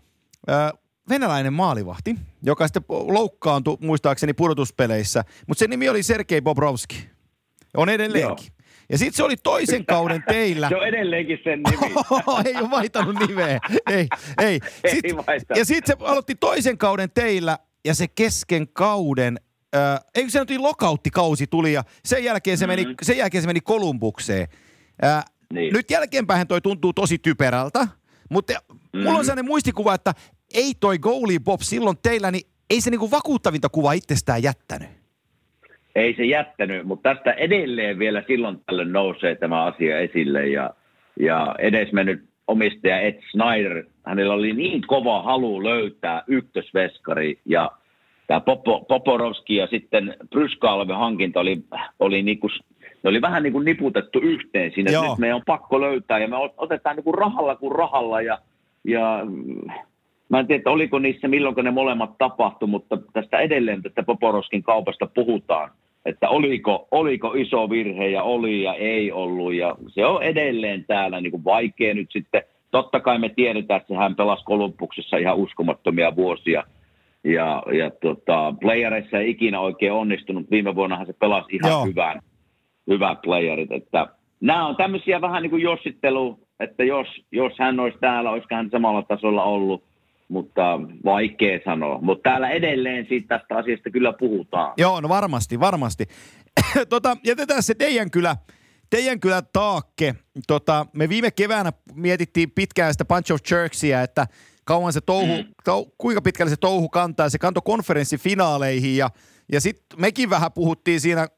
äh, 0.50 0.72
venäläinen 1.08 1.52
maalivahti, 1.52 2.16
joka 2.42 2.66
sitten 2.66 2.82
loukkaantui 2.88 3.76
muistaakseni 3.80 4.32
pudotuspeleissä, 4.32 5.24
mutta 5.46 5.58
sen 5.58 5.70
nimi 5.70 5.88
oli 5.88 6.02
Sergei 6.02 6.40
Bobrovski. 6.40 7.10
On 7.76 7.88
edelleenkin. 7.88 8.46
Joo. 8.46 8.61
Ja 8.92 8.98
sitten 8.98 9.16
se 9.16 9.22
oli 9.22 9.36
toisen 9.36 9.86
kauden 9.86 10.24
teillä. 10.28 10.68
se 10.68 10.76
on 10.76 10.86
edelleenkin 10.86 11.38
sen 11.44 11.60
nimi. 11.70 11.94
ei 12.46 12.56
ole 12.56 12.70
vaihtanut 12.70 13.16
nimeä. 13.28 13.58
Ei, 13.90 14.08
ei. 14.38 14.60
Sit, 14.90 15.04
ei 15.04 15.14
ja 15.56 15.64
sitten 15.64 15.96
se 15.98 16.04
aloitti 16.04 16.34
toisen 16.34 16.78
kauden 16.78 17.10
teillä 17.10 17.58
ja 17.84 17.94
se 17.94 18.08
kesken 18.08 18.68
kauden 18.68 19.38
Äh, 19.76 20.00
eikö 20.14 20.30
se 20.30 20.38
nyt 20.38 20.50
lokauttikausi 20.50 21.46
tuli 21.46 21.72
ja 21.72 21.84
sen 22.04 22.24
jälkeen 22.24 22.58
se 22.58 22.66
meni, 22.66 22.82
mm-hmm. 22.82 22.96
sen 23.02 23.16
jälkeen 23.16 23.42
se 23.42 23.46
meni 23.46 23.60
Kolumbukseen. 23.60 24.48
Äh, 25.04 25.24
niin. 25.52 25.72
Nyt 25.72 25.90
jälkeenpäin 25.90 26.46
toi 26.46 26.60
tuntuu 26.60 26.92
tosi 26.92 27.18
typerältä, 27.18 27.88
mutta 28.30 28.52
mm-hmm. 28.52 28.78
mulla 28.98 29.10
on 29.10 29.14
mm-hmm. 29.14 29.24
sellainen 29.24 29.44
muistikuva, 29.44 29.94
että 29.94 30.14
ei 30.54 30.74
toi 30.80 30.98
goalie 30.98 31.38
Bob 31.38 31.60
silloin 31.60 31.98
teillä, 32.02 32.30
niin 32.30 32.46
ei 32.70 32.80
se 32.80 32.90
niinku 32.90 33.10
vakuuttavinta 33.10 33.68
kuva 33.68 33.92
itsestään 33.92 34.42
jättänyt 34.42 35.01
ei 35.94 36.14
se 36.16 36.24
jättänyt, 36.24 36.86
mutta 36.86 37.14
tästä 37.14 37.32
edelleen 37.32 37.98
vielä 37.98 38.22
silloin 38.26 38.60
tällöin 38.66 38.92
nousee 38.92 39.34
tämä 39.34 39.64
asia 39.64 39.98
esille 39.98 40.48
ja, 40.48 40.70
ja 41.20 41.54
edesmennyt 41.58 42.24
omistaja 42.46 43.00
Ed 43.00 43.20
Snyder, 43.30 43.84
hänellä 44.06 44.34
oli 44.34 44.52
niin 44.52 44.82
kova 44.86 45.22
halu 45.22 45.64
löytää 45.64 46.22
ykkösveskari 46.26 47.38
ja 47.44 47.70
tämä 48.26 48.40
Popo, 48.40 48.84
Poporovski 48.88 49.56
ja 49.56 49.66
sitten 49.66 50.16
Pryskalven 50.30 50.96
hankinta 50.96 51.40
oli, 51.40 51.64
oli 52.00 52.22
niinku, 52.22 52.48
ne 53.02 53.10
oli 53.10 53.20
vähän 53.20 53.42
niin 53.42 53.52
kuin 53.52 53.64
niputettu 53.64 54.18
yhteen 54.18 54.72
siinä, 54.74 54.90
että 54.90 55.08
nyt 55.08 55.18
meidän 55.18 55.36
on 55.36 55.42
pakko 55.46 55.80
löytää 55.80 56.18
ja 56.18 56.28
me 56.28 56.36
otetaan 56.56 56.96
niin 56.96 57.04
kuin 57.04 57.14
rahalla 57.14 57.56
kuin 57.56 57.72
rahalla 57.72 58.20
ja, 58.20 58.38
ja 58.84 59.26
Mä 60.32 60.40
en 60.40 60.46
tiedä, 60.46 60.58
että 60.58 60.70
oliko 60.70 60.98
niissä 60.98 61.28
milloin 61.28 61.54
ne 61.62 61.70
molemmat 61.70 62.18
tapahtu, 62.18 62.66
mutta 62.66 62.98
tästä 63.12 63.38
edelleen 63.38 63.82
tästä 63.82 64.02
Poporoskin 64.02 64.62
kaupasta 64.62 65.06
puhutaan, 65.06 65.70
että 66.06 66.28
oliko, 66.28 66.88
oliko 66.90 67.34
iso 67.34 67.70
virhe 67.70 68.08
ja 68.08 68.22
oli 68.22 68.62
ja 68.62 68.74
ei 68.74 69.12
ollut. 69.12 69.54
Ja 69.54 69.76
se 69.88 70.06
on 70.06 70.22
edelleen 70.22 70.84
täällä 70.84 71.20
niin 71.20 71.30
kuin 71.30 71.44
vaikea 71.44 71.94
nyt 71.94 72.10
sitten. 72.12 72.42
Totta 72.70 73.00
kai 73.00 73.18
me 73.18 73.28
tiedetään, 73.28 73.80
että 73.80 73.94
hän 73.94 74.16
pelasi 74.16 74.44
Kolumbuksessa 74.44 75.16
ihan 75.16 75.36
uskomattomia 75.36 76.16
vuosia. 76.16 76.64
Ja, 77.24 77.62
ja 77.78 77.90
tota, 77.90 78.54
playereissa 78.60 79.18
ei 79.18 79.30
ikinä 79.30 79.60
oikein 79.60 79.92
onnistunut. 79.92 80.50
Viime 80.50 80.74
vuonnahan 80.74 81.06
se 81.06 81.12
pelasi 81.12 81.56
ihan 81.56 81.70
Joo. 81.70 81.84
hyvän, 81.86 82.20
hyvän 82.90 83.16
playerit. 83.16 83.72
Että 83.72 84.06
nämä 84.40 84.66
on 84.66 84.76
tämmöisiä 84.76 85.20
vähän 85.20 85.42
niin 85.42 85.50
kuin 85.50 85.62
jossittelu, 85.62 86.38
että 86.60 86.84
jos, 86.84 87.06
jos 87.32 87.52
hän 87.58 87.80
olisi 87.80 87.98
täällä, 88.00 88.30
olisiko 88.30 88.54
hän 88.54 88.70
samalla 88.70 89.02
tasolla 89.02 89.44
ollut 89.44 89.84
mutta 90.32 90.80
vaikea 91.04 91.60
sanoa. 91.64 91.98
Mutta 92.00 92.30
täällä 92.30 92.50
edelleen 92.50 93.06
siitä 93.08 93.38
tästä 93.38 93.56
asiasta 93.56 93.90
kyllä 93.90 94.12
puhutaan. 94.12 94.72
Joo, 94.76 95.00
no 95.00 95.08
varmasti, 95.08 95.60
varmasti. 95.60 96.06
tota, 96.88 97.16
jätetään 97.24 97.62
se 97.62 97.74
teidän 97.74 98.10
kylä, 98.10 98.36
teidän 98.90 99.20
kylä 99.20 99.42
taakke. 99.52 100.14
Tota, 100.46 100.86
me 100.92 101.08
viime 101.08 101.30
keväänä 101.30 101.72
mietittiin 101.94 102.50
pitkään 102.50 102.94
sitä 102.94 103.04
Punch 103.04 103.32
of 103.32 103.40
Jerksia, 103.50 104.02
että 104.02 104.26
kauan 104.64 104.92
se 104.92 105.00
touhu, 105.00 105.36
mm. 105.36 105.48
tou, 105.64 105.86
kuinka 105.98 106.22
pitkälle 106.22 106.50
se 106.50 106.56
touhu 106.56 106.88
kantaa. 106.88 107.28
Se 107.28 107.38
kantoi 107.38 107.62
konferenssifinaaleihin 107.64 108.96
ja, 108.96 109.10
ja 109.52 109.60
sitten 109.60 110.00
mekin 110.00 110.30
vähän 110.30 110.52
puhuttiin 110.52 111.00
siinä 111.00 111.28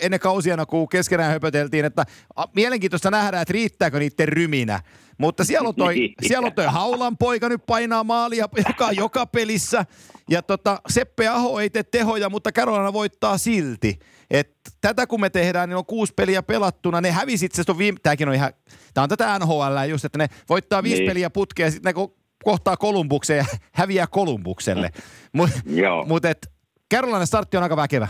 ennen 0.00 0.20
kausiana, 0.20 0.66
kun 0.66 0.88
keskenään 0.88 1.32
höpöteltiin, 1.32 1.84
että 1.84 2.04
a, 2.36 2.44
mielenkiintoista 2.54 3.10
nähdä, 3.10 3.40
että 3.40 3.52
riittääkö 3.52 3.98
niiden 3.98 4.28
ryminä. 4.28 4.80
Mutta 5.18 5.44
siellä 5.44 5.68
on 5.68 5.74
toi, 5.74 5.94
niin. 5.94 6.14
siellä 6.26 6.46
on 6.46 6.52
toi 6.52 6.64
Haulan 6.64 7.16
poika 7.16 7.48
nyt 7.48 7.66
painaa 7.66 8.04
maalia 8.04 8.48
joka, 8.68 8.92
joka 8.92 9.26
pelissä. 9.26 9.86
Ja 10.30 10.42
tota, 10.42 10.80
Seppe 10.88 11.28
Aho 11.28 11.60
ei 11.60 11.70
tee 11.70 11.82
tehoja, 11.82 12.30
mutta 12.30 12.52
Carolina 12.52 12.92
voittaa 12.92 13.38
silti. 13.38 13.98
Et 14.30 14.50
tätä 14.80 15.06
kun 15.06 15.20
me 15.20 15.30
tehdään, 15.30 15.68
niin 15.68 15.76
on 15.76 15.86
kuusi 15.86 16.14
peliä 16.16 16.42
pelattuna. 16.42 17.00
Ne 17.00 17.10
hävisit 17.10 17.52
se 17.52 17.62
on 17.68 17.78
viime... 17.78 17.98
Tämäkin 18.02 18.28
on 18.28 18.34
ihan... 18.34 18.52
Tämä 18.94 19.02
on 19.02 19.08
tätä 19.08 19.38
NHL 19.38 19.88
just, 19.88 20.04
että 20.04 20.18
ne 20.18 20.26
voittaa 20.48 20.82
viisi 20.82 20.98
niin. 20.98 21.10
peliä 21.10 21.30
putkea 21.30 21.66
ja 21.66 21.70
sitten 21.70 21.94
ne 21.94 22.08
kohtaa 22.44 22.76
Kolumbukseen 22.76 23.38
ja 23.38 23.44
häviää 23.72 24.06
Kolumbukselle. 24.06 24.90
Mutta 25.32 25.60
mut 26.06 26.24
et 26.24 26.46
Carolina 26.94 27.26
startti 27.26 27.56
on 27.56 27.62
aika 27.62 27.76
väkevä. 27.76 28.08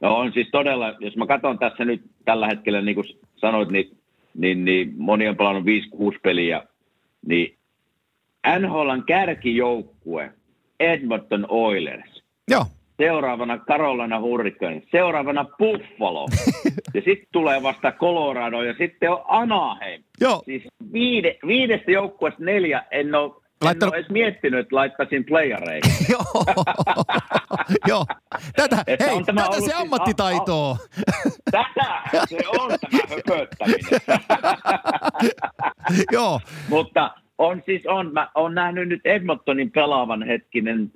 No 0.00 0.16
on 0.16 0.32
siis 0.32 0.48
todella, 0.52 0.94
jos 1.00 1.16
mä 1.16 1.26
katson 1.26 1.58
tässä 1.58 1.84
nyt 1.84 2.02
tällä 2.24 2.46
hetkellä, 2.46 2.82
niin 2.82 2.94
kuin 2.94 3.06
sanoit, 3.36 3.70
niin, 3.70 3.97
niin, 4.38 4.64
niin 4.64 4.94
moni 4.96 5.28
on 5.28 5.36
pelannut 5.36 5.64
5-6 6.14 6.18
peliä, 6.22 6.62
niin 7.26 7.56
NHLn 8.58 9.02
kärkijoukkue 9.06 10.32
Edmonton 10.80 11.46
Oilers. 11.48 12.22
Joo. 12.50 12.64
Seuraavana 12.96 13.58
Carolina 13.58 14.20
Hurricanes, 14.20 14.82
seuraavana 14.90 15.44
Buffalo. 15.44 16.28
ja 16.94 17.02
sitten 17.04 17.28
tulee 17.32 17.62
vasta 17.62 17.92
Colorado 17.92 18.62
ja 18.62 18.74
sitten 18.78 19.10
on 19.10 19.24
Anaheim. 19.28 20.02
Joo. 20.20 20.42
Siis 20.44 20.62
viide, 20.92 21.38
viidestä 21.46 21.90
joukkueesta 21.90 22.44
neljä 22.44 22.84
en 22.90 23.14
ole 23.14 23.32
Laittanut... 23.62 23.94
En 23.94 23.98
ole 23.98 24.00
edes 24.00 24.10
miettinyt, 24.10 24.60
että 24.60 24.76
laittaisin 24.76 25.24
playareihin. 25.24 25.92
Joo, 26.10 26.44
joo. 27.88 28.06
Tätä, 28.56 28.84
hei, 29.00 29.10
on 29.12 29.24
tämä 29.24 29.42
tätä 29.42 29.60
se 29.60 29.74
ammattitaitoa. 29.74 30.76
tätä 31.50 32.02
se 32.28 32.48
on 32.58 32.70
tämä 32.80 33.02
höpöttäminen. 33.10 34.00
joo. 36.12 36.40
Mutta 36.68 37.10
on 37.38 37.62
siis, 37.66 37.82
on, 37.86 38.12
mä 38.12 38.28
oon 38.34 38.54
nähnyt 38.54 38.88
nyt 38.88 39.00
Edmontonin 39.04 39.70
pelaavan 39.70 40.22
hetkinen 40.22 40.92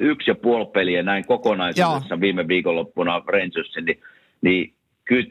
yksi 0.00 0.30
ja 0.30 0.34
puoli 0.34 0.66
peliä 0.66 1.02
näin 1.02 1.26
kokonaisuudessa 1.26 2.14
Joo. 2.14 2.20
viime 2.20 2.48
viikonloppuna 2.48 3.22
Rangersin, 3.26 3.84
niin, 3.84 4.00
niin 4.40 4.74
kyllä, 5.04 5.30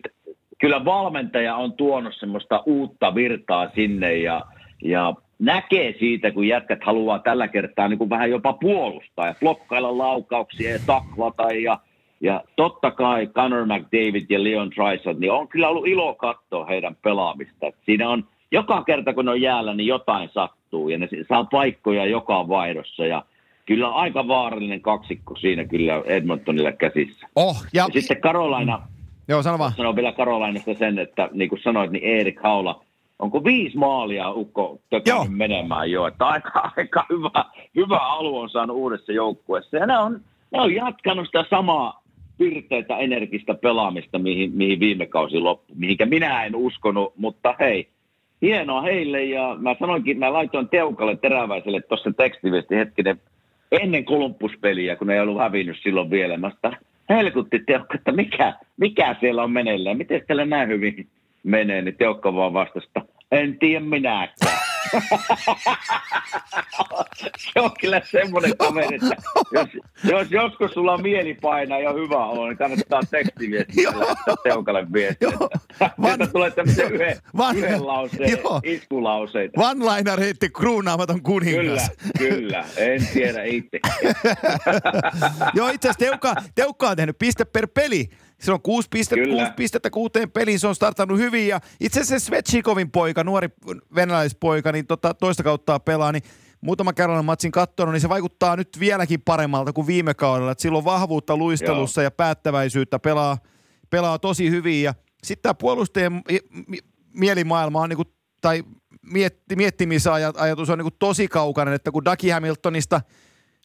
kyllä 0.59 0.85
valmentaja 0.85 1.55
on 1.55 1.73
tuonut 1.73 2.13
semmoista 2.19 2.63
uutta 2.65 3.15
virtaa 3.15 3.69
sinne 3.75 4.17
ja, 4.17 4.41
ja 4.83 5.13
näkee 5.41 5.95
siitä, 5.99 6.31
kun 6.31 6.47
jätkät 6.47 6.83
haluaa 6.83 7.19
tällä 7.19 7.47
kertaa 7.47 7.87
niin 7.87 7.97
kuin 7.97 8.09
vähän 8.09 8.29
jopa 8.29 8.53
puolustaa 8.53 9.27
ja 9.27 9.35
blokkailla 9.39 9.97
laukauksia 9.97 10.71
ja 10.71 10.79
taklata 10.85 11.51
ja, 11.51 11.79
ja 12.21 12.43
totta 12.55 12.91
kai 12.91 13.27
Conor 13.27 13.65
McDavid 13.65 14.25
ja 14.29 14.43
Leon 14.43 14.71
Draisaitl, 14.71 15.19
niin 15.19 15.31
on 15.31 15.47
kyllä 15.47 15.69
ollut 15.69 15.87
ilo 15.87 16.15
katsoa 16.15 16.65
heidän 16.65 16.95
pelaamista. 16.95 17.67
Et 17.67 17.75
siinä 17.85 18.09
on 18.09 18.27
joka 18.51 18.83
kerta, 18.83 19.13
kun 19.13 19.25
ne 19.25 19.31
on 19.31 19.41
jäällä, 19.41 19.73
niin 19.73 19.87
jotain 19.87 20.29
sattuu 20.33 20.89
ja 20.89 20.97
ne 20.97 21.07
saa 21.29 21.43
paikkoja 21.43 22.05
joka 22.05 22.47
vaihdossa 22.47 23.05
ja 23.05 23.23
kyllä 23.65 23.89
aika 23.89 24.27
vaarallinen 24.27 24.81
kaksikko 24.81 25.35
siinä 25.35 25.65
kyllä 25.65 26.01
Edmontonilla 26.05 26.71
käsissä. 26.71 27.27
Oh, 27.35 27.65
ja... 27.73 27.87
ja 27.93 28.01
sitten 28.01 28.21
Karolaina, 28.21 28.81
Joo, 29.27 29.43
sano 29.43 29.57
vaan. 29.59 29.73
Sanon 29.77 29.95
vielä 29.95 30.11
Karolainasta 30.11 30.73
sen, 30.73 30.99
että 30.99 31.29
niin 31.33 31.49
kuin 31.49 31.61
sanoit, 31.61 31.91
niin 31.91 32.03
Erik 32.03 32.39
Haula– 32.43 32.83
onko 33.21 33.43
viisi 33.43 33.77
maalia 33.77 34.31
Ukko 34.31 34.79
tökännyt 34.89 35.37
menemään? 35.37 35.91
Jo, 35.91 36.07
että 36.07 36.25
aika, 36.25 36.59
aika 36.77 37.05
hyvä, 37.09 37.45
hyvä 37.75 37.97
alue 37.97 38.39
on 38.39 38.49
saanut 38.49 38.77
uudessa 38.77 39.11
joukkueessa. 39.11 39.77
Ja 39.77 39.85
ne 39.85 39.97
on, 39.97 40.21
ne 40.51 40.61
on 40.61 40.73
jatkanut 40.73 41.25
sitä 41.25 41.45
samaa 41.49 42.01
pirteitä 42.37 42.97
energistä 42.97 43.53
pelaamista, 43.53 44.19
mihin, 44.19 44.51
mihin 44.53 44.79
viime 44.79 45.05
kausi 45.05 45.37
loppui, 45.37 45.75
mihinkä 45.79 46.05
minä 46.05 46.43
en 46.43 46.55
uskonut, 46.55 47.13
mutta 47.17 47.55
hei, 47.59 47.87
hienoa 48.41 48.81
heille. 48.81 49.23
Ja 49.23 49.55
mä 49.59 49.75
sanoinkin, 49.79 50.19
mä 50.19 50.33
laitoin 50.33 50.69
Teukalle 50.69 51.15
teräväiselle 51.15 51.81
tuossa 51.81 52.11
tekstiviesti 52.17 52.75
hetkinen 52.75 53.21
ennen 53.71 54.05
kolumpuspeliä, 54.05 54.95
kun 54.95 55.07
ne 55.07 55.13
ei 55.13 55.19
ollut 55.19 55.39
hävinnyt 55.39 55.77
silloin 55.83 56.09
vielä. 56.09 56.37
Mä 56.37 56.49
sitä 56.49 56.71
helkutti 57.09 57.59
Teukka, 57.59 57.95
että 57.95 58.11
mikä, 58.11 58.53
mikä 58.77 59.15
siellä 59.19 59.43
on 59.43 59.51
meneillään, 59.51 59.97
miten 59.97 60.21
teillä 60.27 60.45
näin 60.45 60.69
hyvin 60.69 61.07
menee, 61.43 61.81
niin 61.81 61.97
Teukka 61.97 62.33
vaan 62.33 62.53
vastasta, 62.53 63.01
en 63.31 63.59
tiedä 63.59 63.85
minäkään. 63.85 64.57
se 67.37 67.59
on 67.59 67.71
kyllä 67.81 68.01
semmoinen 68.11 68.57
kaveri, 68.57 68.95
että 68.95 69.15
jos, 69.51 69.67
jos 70.03 70.31
joskus 70.31 70.71
sulla 70.71 70.93
on 70.93 71.01
mielipaina 71.01 71.79
ja 71.79 71.93
hyvä 71.93 72.25
olo, 72.25 72.47
niin 72.47 72.57
kannattaa 72.57 73.01
tekstiviestiä 73.11 73.89
lähettää 73.99 74.35
Teukalle 74.43 74.87
viestiä. 74.93 75.29
Van... 76.01 76.19
tulee 76.31 76.51
tämmöisen 76.51 76.93
yhden, 76.93 77.17
Van... 77.37 77.57
yhden 77.57 77.87
lauseen, 77.87 78.31
Joo. 78.31 78.61
iskulauseita. 78.63 79.61
One-liner 79.61 80.19
heitti 80.19 80.49
kruunaamaton 80.49 81.23
kuningas. 81.23 81.91
Kyllä, 82.17 82.35
kyllä. 82.35 82.65
En 82.77 83.07
tiedä 83.13 83.43
itse. 83.43 83.79
Joo, 85.53 85.69
itse 85.69 85.89
asiassa 85.89 85.99
Teukka, 85.99 86.35
Teukka 86.55 86.89
on 86.89 86.95
tehnyt 86.95 87.19
piste 87.19 87.45
per 87.45 87.67
peli 87.73 88.09
se 88.41 88.51
on 88.51 88.61
kuusi 88.61 88.87
pistettä, 88.91 89.25
kuusi 89.25 89.51
pistettä 89.55 89.89
kuuteen 89.89 90.31
peliin, 90.31 90.59
se 90.59 90.67
on 90.67 90.75
startannut 90.75 91.19
hyvin. 91.19 91.47
Ja 91.47 91.61
itse 91.79 92.01
asiassa 92.01 92.25
Svetschikovin 92.25 92.91
poika, 92.91 93.23
nuori 93.23 93.49
venäläispoika, 93.95 94.71
niin 94.71 94.87
tota, 94.87 95.13
toista 95.13 95.43
kautta 95.43 95.79
pelaa, 95.79 96.11
niin 96.11 96.23
muutama 96.61 96.93
kerran 96.93 97.25
matsin 97.25 97.51
katsonut, 97.51 97.93
niin 97.93 98.01
se 98.01 98.09
vaikuttaa 98.09 98.55
nyt 98.55 98.79
vieläkin 98.79 99.21
paremmalta 99.21 99.73
kuin 99.73 99.87
viime 99.87 100.13
kaudella. 100.13 100.51
Että 100.51 100.61
sillä 100.61 100.77
on 100.77 100.85
vahvuutta 100.85 101.37
luistelussa 101.37 102.01
Joo. 102.01 102.05
ja 102.05 102.11
päättäväisyyttä, 102.11 102.99
pelaa, 102.99 103.37
pelaa 103.89 104.19
tosi 104.19 104.49
hyvin. 104.49 104.83
Ja 104.83 104.93
sitten 105.23 105.43
tämä 105.43 105.53
puolustajien 105.53 106.21
mielimaailma 107.13 107.81
on 107.81 107.89
niinku, 107.89 108.03
tai 108.41 108.63
mietti, 109.13 109.55
miettimisajatus 109.55 110.69
on 110.69 110.77
niinku 110.77 110.95
tosi 110.99 111.27
kaukainen, 111.27 111.73
että 111.73 111.91
kun 111.91 112.05
Ducky 112.05 112.29
Hamiltonista– 112.29 113.01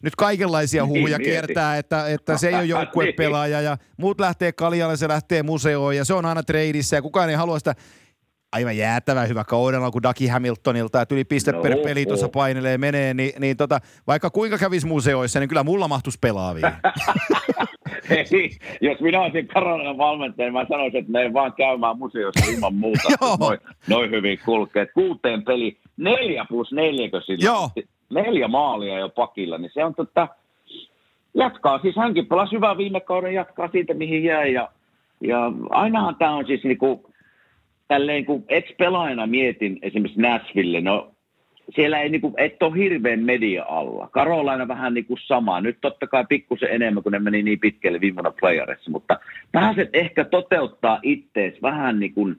nyt 0.03 0.15
kaikenlaisia 0.15 0.83
niin, 0.83 0.89
huhuja 0.89 1.17
niin, 1.17 1.29
kiertää, 1.29 1.77
että, 1.77 2.07
että 2.07 2.37
se 2.37 2.47
ei 2.47 2.55
ole 2.55 2.65
joukkuepelaaja 2.75 3.61
ja 3.61 3.77
muut 3.97 4.19
lähtee 4.19 4.51
kaljalle, 4.51 4.97
se 4.97 5.07
lähtee 5.07 5.43
museoon 5.43 5.95
ja 5.95 6.05
se 6.05 6.13
on 6.13 6.25
aina 6.25 6.43
treidissä 6.43 6.95
ja 6.95 7.01
kukaan 7.01 7.29
ei 7.29 7.35
halua 7.35 7.59
sitä 7.59 7.75
aivan 8.51 8.77
jäätävä 8.77 9.25
hyvä 9.25 9.43
kaudella 9.43 9.91
kuin 9.91 10.03
Ducky 10.03 10.27
Hamiltonilta, 10.27 11.01
että 11.01 11.15
yli 11.15 11.23
piste 11.23 11.51
no, 11.51 11.61
per 11.61 11.77
peli 11.83 12.05
tuossa 12.05 12.29
painelee 12.29 12.77
menee, 12.77 13.13
niin, 13.13 13.31
niin 13.39 13.57
tota, 13.57 13.79
vaikka 14.07 14.29
kuinka 14.29 14.57
kävisi 14.57 14.87
museoissa, 14.87 15.39
niin 15.39 15.49
kyllä 15.49 15.63
mulla 15.63 15.87
mahtuisi 15.87 16.19
pelaaviin. 16.21 16.65
Hei, 18.09 18.25
jos 18.81 18.99
minä 19.01 19.21
olisin 19.21 19.47
Karolinan 19.47 19.97
valmentaja, 19.97 20.51
mä 20.51 20.65
sanoisin, 20.69 20.99
että 20.99 21.11
me 21.11 21.33
vaan 21.33 21.53
käymään 21.53 21.97
museossa 21.97 22.45
ilman 22.51 22.75
muuta. 22.75 23.09
noin, 23.39 23.59
noin 23.87 24.11
hyvin 24.11 24.39
kulkee. 24.45 24.85
Kuuteen 24.85 25.43
peli, 25.43 25.77
neljä 25.97 26.45
plus 26.49 26.71
neljäkö 26.71 27.21
sillä? 27.21 27.45
Joo 27.45 27.69
neljä 28.09 28.47
maalia 28.47 28.99
jo 28.99 29.09
pakilla, 29.09 29.57
niin 29.57 29.71
se 29.73 29.85
on 29.85 29.95
tota, 29.95 30.27
jatkaa. 31.33 31.79
Siis 31.79 31.95
hänkin 31.95 32.25
pelasi 32.25 32.55
hyvää 32.55 32.77
viime 32.77 32.99
kauden, 32.99 33.33
jatkaa 33.33 33.67
siitä 33.67 33.93
mihin 33.93 34.23
jäi. 34.23 34.53
Ja, 34.53 34.69
ja 35.21 35.51
ainahan 35.69 36.15
tämä 36.15 36.35
on 36.35 36.47
siis 36.47 36.63
niinku, 36.63 37.11
tälleen 37.87 38.25
kun 38.25 38.43
ex-pelaajana 38.47 39.27
mietin 39.27 39.79
esimerkiksi 39.81 40.21
Nashville, 40.21 40.81
no 40.81 41.11
siellä 41.75 41.99
ei 41.99 42.09
niinku, 42.09 42.33
et 42.37 42.63
ole 42.63 42.77
hirveän 42.77 43.23
media 43.23 43.65
alla. 43.67 44.09
Karolaina 44.11 44.67
vähän 44.67 44.93
niinku 44.93 45.17
sama. 45.25 45.61
Nyt 45.61 45.77
totta 45.81 46.07
kai 46.07 46.25
pikkusen 46.29 46.69
enemmän, 46.71 47.03
kun 47.03 47.11
ne 47.11 47.19
meni 47.19 47.43
niin 47.43 47.59
pitkälle 47.59 48.01
viime 48.01 48.15
vuonna 48.15 48.33
playerissa, 48.39 48.91
mutta 48.91 49.19
pääset 49.51 49.89
ehkä 49.93 50.25
toteuttaa 50.25 50.99
ittees 51.03 51.61
vähän 51.61 51.99
niin 51.99 52.13
kuin 52.13 52.37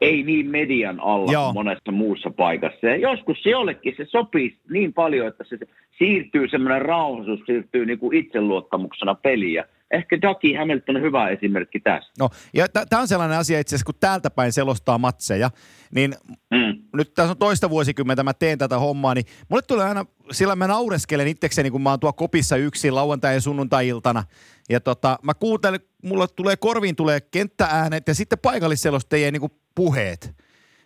ei 0.00 0.22
niin 0.22 0.50
median 0.50 1.00
alla 1.00 1.32
Joo. 1.32 1.44
kuin 1.44 1.54
monessa 1.54 1.92
muussa 1.92 2.30
paikassa. 2.30 2.86
Ja 2.86 2.96
joskus 2.96 3.42
se 3.42 3.50
jollekin 3.50 3.94
se 3.96 4.04
sopii 4.04 4.58
niin 4.70 4.92
paljon, 4.92 5.26
että 5.26 5.44
se 5.44 5.58
siirtyy 5.98 6.48
semmoinen 6.48 6.82
rauhallisuus, 6.82 7.40
siirtyy 7.46 7.86
niin 7.86 7.98
kuin 7.98 8.16
itseluottamuksena 8.16 9.14
peliä. 9.14 9.64
Ehkä 9.90 10.18
Ducky 10.22 10.54
Hamilton 10.58 10.96
on 10.96 11.02
hyvä 11.02 11.28
esimerkki 11.28 11.80
tästä. 11.80 12.12
No, 12.18 12.30
ja 12.54 12.66
tämä 12.68 13.02
on 13.02 13.08
sellainen 13.08 13.38
asia 13.38 13.60
itse 13.60 13.74
asiassa, 13.74 13.84
kun 13.84 13.94
täältä 14.00 14.30
päin 14.30 14.52
selostaa 14.52 14.98
matseja, 14.98 15.50
niin 15.94 16.14
mm. 16.50 16.82
nyt 16.94 17.14
tässä 17.14 17.30
on 17.30 17.38
toista 17.38 17.70
vuosikymmentä, 17.70 18.22
mä 18.22 18.34
teen 18.34 18.58
tätä 18.58 18.78
hommaa, 18.78 19.14
niin 19.14 19.26
mulle 19.48 19.62
tulee 19.62 19.86
aina, 19.86 20.04
sillä 20.30 20.56
mä 20.56 20.66
naureskelen 20.66 21.28
itsekseni, 21.28 21.70
kun 21.70 21.82
mä 21.82 21.90
oon 21.90 22.00
tuo 22.00 22.12
kopissa 22.12 22.56
yksin 22.56 22.94
lauantai- 22.94 23.34
ja 23.34 23.40
sunnuntai-iltana, 23.40 24.24
ja 24.68 24.80
tota, 24.80 25.18
mä 25.22 25.34
kuuntelen, 25.34 25.80
mulla 26.02 26.28
tulee 26.28 26.56
korviin 26.56 26.96
tulee 26.96 27.20
kenttääänet 27.20 28.08
ja 28.08 28.14
sitten 28.14 28.38
paikallisselostajien 28.38 29.32
niin 29.32 29.50
puheet. 29.78 30.34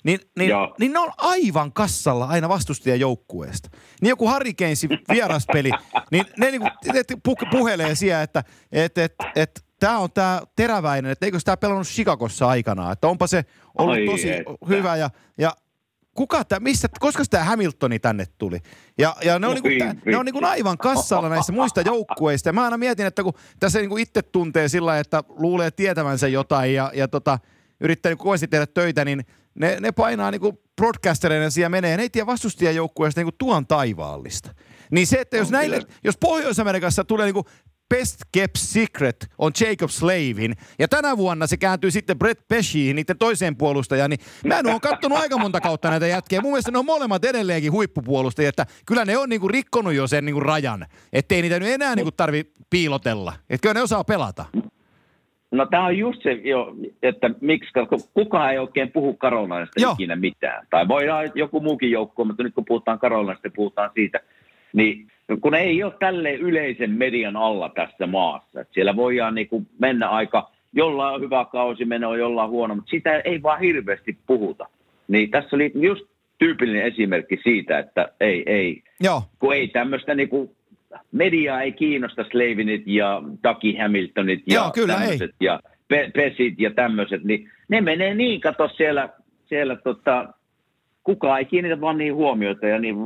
Niin, 0.05 0.21
niin, 0.39 0.51
niin 0.81 0.93
ne 0.93 0.99
on 0.99 1.13
aivan 1.19 1.73
kassalla 1.73 2.27
aina 2.27 2.49
vastustajajoukkueesta. 2.49 3.71
Niin 4.01 4.09
joku 4.09 4.27
Harry 4.27 4.53
Keynesin 4.53 4.91
vieraspeli, 5.13 5.71
niin 6.11 6.25
ne 6.39 6.51
niinku, 6.51 6.69
pu, 7.23 7.37
puhelee 7.51 7.95
siellä, 7.95 8.23
että 8.23 8.45
et, 8.73 8.99
et, 8.99 9.15
et, 9.37 9.65
tämä 9.81 9.99
on 9.99 10.09
tämä 10.15 10.43
teräväinen, 10.57 11.11
että 11.11 11.27
eikö 11.27 11.39
tämä 11.45 11.57
pelannut 11.57 11.87
Chicagossa 11.87 12.49
aikanaan, 12.49 12.93
että 12.93 13.09
onpa 13.09 13.27
se 13.27 13.45
ollut 13.79 13.95
Ai 13.95 14.07
tosi 14.07 14.31
et. 14.31 14.45
hyvä 14.69 14.97
ja, 14.97 15.11
ja 15.39 15.53
kuka 16.15 16.45
tää, 16.45 16.61
missä, 16.61 16.89
koska 17.01 17.25
tämä 17.31 17.45
Hamiltoni 17.45 17.99
tänne 17.99 18.25
tuli? 18.39 18.59
Ja, 18.99 19.17
ja 19.25 19.39
ne 19.39 19.47
on, 19.47 19.57
no, 19.57 19.61
niinku, 19.63 19.85
tää, 19.85 19.95
ne 20.05 20.17
on 20.17 20.25
niinku 20.25 20.45
aivan 20.45 20.79
kassalla 20.79 21.29
näissä 21.29 21.53
muista 21.53 21.81
joukkueista. 21.81 22.49
Ja 22.49 22.53
mä 22.53 22.65
aina 22.65 22.79
mietin, 22.79 23.07
että 23.07 23.23
kun 23.23 23.35
tässä 23.61 23.79
niinku 23.79 23.97
itse 23.97 24.23
tuntee 24.23 24.69
sillä 24.69 24.99
että 24.99 25.25
luulee 25.29 25.71
tietävänsä 25.71 26.29
jotain 26.29 26.75
ja, 26.75 26.91
ja 26.95 27.09
tota, 27.09 27.39
yrittää 27.83 28.11
niinku 28.11 28.25
kovasti 28.25 28.49
tehdä 28.49 28.67
töitä, 28.67 29.05
niin 29.05 29.25
ne, 29.55 29.77
ne 29.81 29.93
painaa 29.93 30.31
niinku 30.31 30.63
broadcastereina 30.77 31.51
siellä 31.51 31.69
menee. 31.69 31.97
Ne 31.97 32.03
ei 32.03 32.11
tiedä 32.11 32.27
vastustajajoukkueesta 32.27 33.21
niinku 33.21 33.35
tuon 33.39 33.67
taivaallista. 33.67 34.55
Niin 34.91 35.07
se, 35.07 35.21
että 35.21 35.37
jos, 35.37 35.51
näille, 35.51 35.83
jos 36.05 36.17
Pohjois-Amerikassa 36.21 37.05
tulee 37.05 37.27
niinku 37.27 37.45
best 37.95 38.21
kept 38.33 38.57
secret 38.57 39.27
on 39.39 39.53
Jacob 39.61 39.91
Slavin. 39.91 40.55
Ja 40.79 40.89
tänä 40.89 41.17
vuonna 41.17 41.47
se 41.47 41.57
kääntyy 41.57 41.91
sitten 41.91 42.19
Brett 42.19 42.49
Peshiin, 42.49 42.97
niiden 42.97 43.19
toiseen 43.19 43.57
puolustajaan. 43.57 44.11
Niin 44.11 44.21
mä 44.47 44.59
en 44.59 44.67
ole 44.67 44.81
katsonut 44.81 45.19
aika 45.19 45.39
monta 45.39 45.61
kautta 45.61 45.91
näitä 45.91 46.07
jätkiä. 46.07 46.41
Mun 46.41 46.51
mielestä 46.51 46.71
ne 46.71 46.79
on 46.79 46.87
molemmat 46.87 47.25
edelleenkin 47.25 47.73
huippupuolustajia, 47.73 48.49
että 48.49 48.67
kyllä 48.87 49.05
ne 49.05 49.17
on 49.17 49.29
niinku 49.29 49.49
rikkonut 49.49 49.95
jo 49.95 50.07
sen 50.07 50.25
niinku 50.25 50.41
rajan. 50.41 50.87
Ettei 51.13 51.43
niitä 51.43 51.61
nyt 51.61 51.69
enää 51.69 51.95
niinku 51.95 52.13
tarvi 52.13 52.53
piilotella. 52.71 53.33
Että 53.51 53.63
kyllä 53.63 53.75
ne 53.75 53.83
osaa 53.83 54.05
pelata. 54.05 54.45
No 55.53 55.67
tämä 55.67 55.87
on 55.87 55.99
just 55.99 56.23
se, 56.23 56.33
jo, 56.33 56.75
että 57.03 57.31
miksi, 57.41 57.71
kukaan 58.15 58.53
ei 58.53 58.59
oikein 58.59 58.93
puhu 58.93 59.15
Karolainasta 59.15 59.93
ikinä 59.93 60.17
mitään. 60.17 60.67
Tai 60.71 60.89
voidaan 60.89 61.31
joku 61.35 61.61
muukin 61.61 61.91
joukko, 61.91 62.25
mutta 62.25 62.43
nyt 62.43 62.55
kun 62.55 62.65
puhutaan 62.65 62.99
Karolainasta, 62.99 63.51
puhutaan 63.57 63.91
siitä. 63.95 64.21
Niin 64.73 65.07
kun 65.41 65.55
ei 65.55 65.83
ole 65.83 65.95
tälle 65.99 66.35
yleisen 66.35 66.91
median 66.91 67.37
alla 67.37 67.69
tässä 67.69 68.07
maassa. 68.07 68.61
Että 68.61 68.75
siellä 68.75 68.97
voidaan 68.97 69.35
niin 69.35 69.49
kuin 69.49 69.67
mennä 69.79 70.09
aika, 70.09 70.51
jollain 70.73 71.15
on 71.15 71.21
hyvä 71.21 71.45
kausi 71.45 71.85
meno, 71.85 72.15
jollain 72.15 72.51
huono, 72.51 72.75
mutta 72.75 72.91
sitä 72.91 73.19
ei 73.19 73.43
vaan 73.43 73.61
hirveästi 73.61 74.17
puhuta. 74.27 74.69
Niin 75.09 75.31
tässä 75.31 75.57
oli 75.57 75.73
just 75.75 76.05
tyypillinen 76.39 76.87
esimerkki 76.87 77.41
siitä, 77.43 77.79
että 77.79 78.09
ei, 78.21 78.43
ei, 78.47 78.83
Joo. 79.01 79.23
kun 79.39 79.55
ei 79.55 79.69
tämmöistä 79.69 80.15
niin 80.15 80.29
kuin, 80.29 80.51
mediaa 81.13 81.63
ei 81.63 81.73
kiinnosta 81.73 82.25
Slavinit 82.31 82.83
ja 82.87 83.23
Ducky 83.49 83.79
Hamiltonit 83.83 84.43
ja 84.47 84.55
Joo, 84.55 84.71
kyllä 84.75 84.95
tämmöiset 84.95 85.31
ei. 85.31 85.47
ja 85.47 85.61
pe- 85.89 86.11
Pesit 86.15 86.55
ja 86.59 86.71
tämmöiset, 86.71 87.25
niin 87.25 87.51
ne 87.69 87.81
menee 87.81 88.15
niin, 88.15 88.41
kato 88.41 88.69
siellä, 88.69 89.09
siellä 89.45 89.77
tota, 89.77 90.29
kukaan 91.05 91.39
ei 91.39 91.45
kiinnitä 91.45 91.81
vaan 91.81 91.99
niin 91.99 92.15
huomiota 92.15 92.67
ja 92.67 92.79
niin 92.79 92.97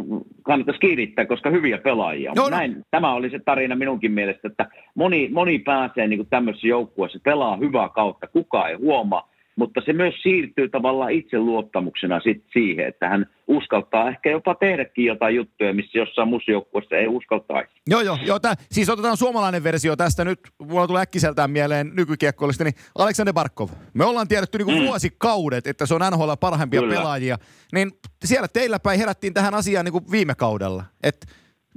kannattaisi 0.42 0.80
kiinnittää, 0.80 1.26
koska 1.26 1.50
hyviä 1.50 1.78
pelaajia. 1.78 2.32
No, 2.36 2.48
Näin, 2.48 2.82
Tämä 2.90 3.14
oli 3.14 3.30
se 3.30 3.38
tarina 3.44 3.76
minunkin 3.76 4.12
mielestä, 4.12 4.48
että 4.48 4.66
moni, 4.94 5.28
moni 5.32 5.58
pääsee 5.58 6.06
niin 6.06 6.26
tämmöisessä 6.30 6.66
joukkueessa, 6.68 7.18
pelaa 7.24 7.56
hyvää 7.56 7.88
kautta, 7.88 8.26
kukaan 8.26 8.70
ei 8.70 8.76
huomaa, 8.76 9.28
mutta 9.56 9.80
se 9.84 9.92
myös 9.92 10.14
siirtyy 10.22 10.68
tavallaan 10.68 11.12
itseluottamuksena 11.12 12.20
sit 12.20 12.44
siihen, 12.52 12.86
että 12.86 13.08
hän 13.08 13.26
uskaltaa 13.46 14.08
ehkä 14.08 14.30
jopa 14.30 14.54
tehdäkin 14.54 15.04
jotain 15.04 15.36
juttuja, 15.36 15.74
missä 15.74 15.98
jossain 15.98 16.28
museojoukkueessa 16.28 16.96
ei 16.96 17.08
uskaltaisi. 17.08 17.70
Joo, 17.86 18.00
joo. 18.00 18.18
joo 18.26 18.38
tää, 18.38 18.54
siis 18.70 18.88
otetaan 18.88 19.16
suomalainen 19.16 19.64
versio 19.64 19.96
tästä 19.96 20.24
nyt. 20.24 20.40
Mulla 20.58 20.86
tulee 20.86 21.02
äkkiseltään 21.02 21.50
mieleen 21.50 21.90
nykykiekkoillista, 21.94 22.64
niin 22.64 22.74
Aleksander 22.98 23.34
Barkov. 23.34 23.68
Me 23.94 24.04
ollaan 24.04 24.28
tiedetty 24.28 24.58
niin 24.58 24.78
mm. 24.78 24.86
vuosikaudet, 24.86 25.66
että 25.66 25.86
se 25.86 25.94
on 25.94 26.00
NHL 26.10 26.32
parhaimpia 26.40 26.80
Kyllä. 26.80 26.94
pelaajia. 26.94 27.38
Niin 27.72 27.92
siellä 28.24 28.48
teillä 28.48 28.78
päin 28.78 28.98
herättiin 28.98 29.34
tähän 29.34 29.54
asiaan 29.54 29.84
niin 29.84 29.92
kuin 29.92 30.04
viime 30.10 30.34
kaudella. 30.34 30.84
Että 31.02 31.26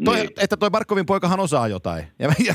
Toi, 0.05 0.15
niin. 0.15 0.29
Että 0.39 0.57
toi 0.57 0.69
Barkovin 0.69 1.05
poikahan 1.05 1.39
osaa 1.39 1.67
jotain. 1.67 2.03
Ja, 2.19 2.29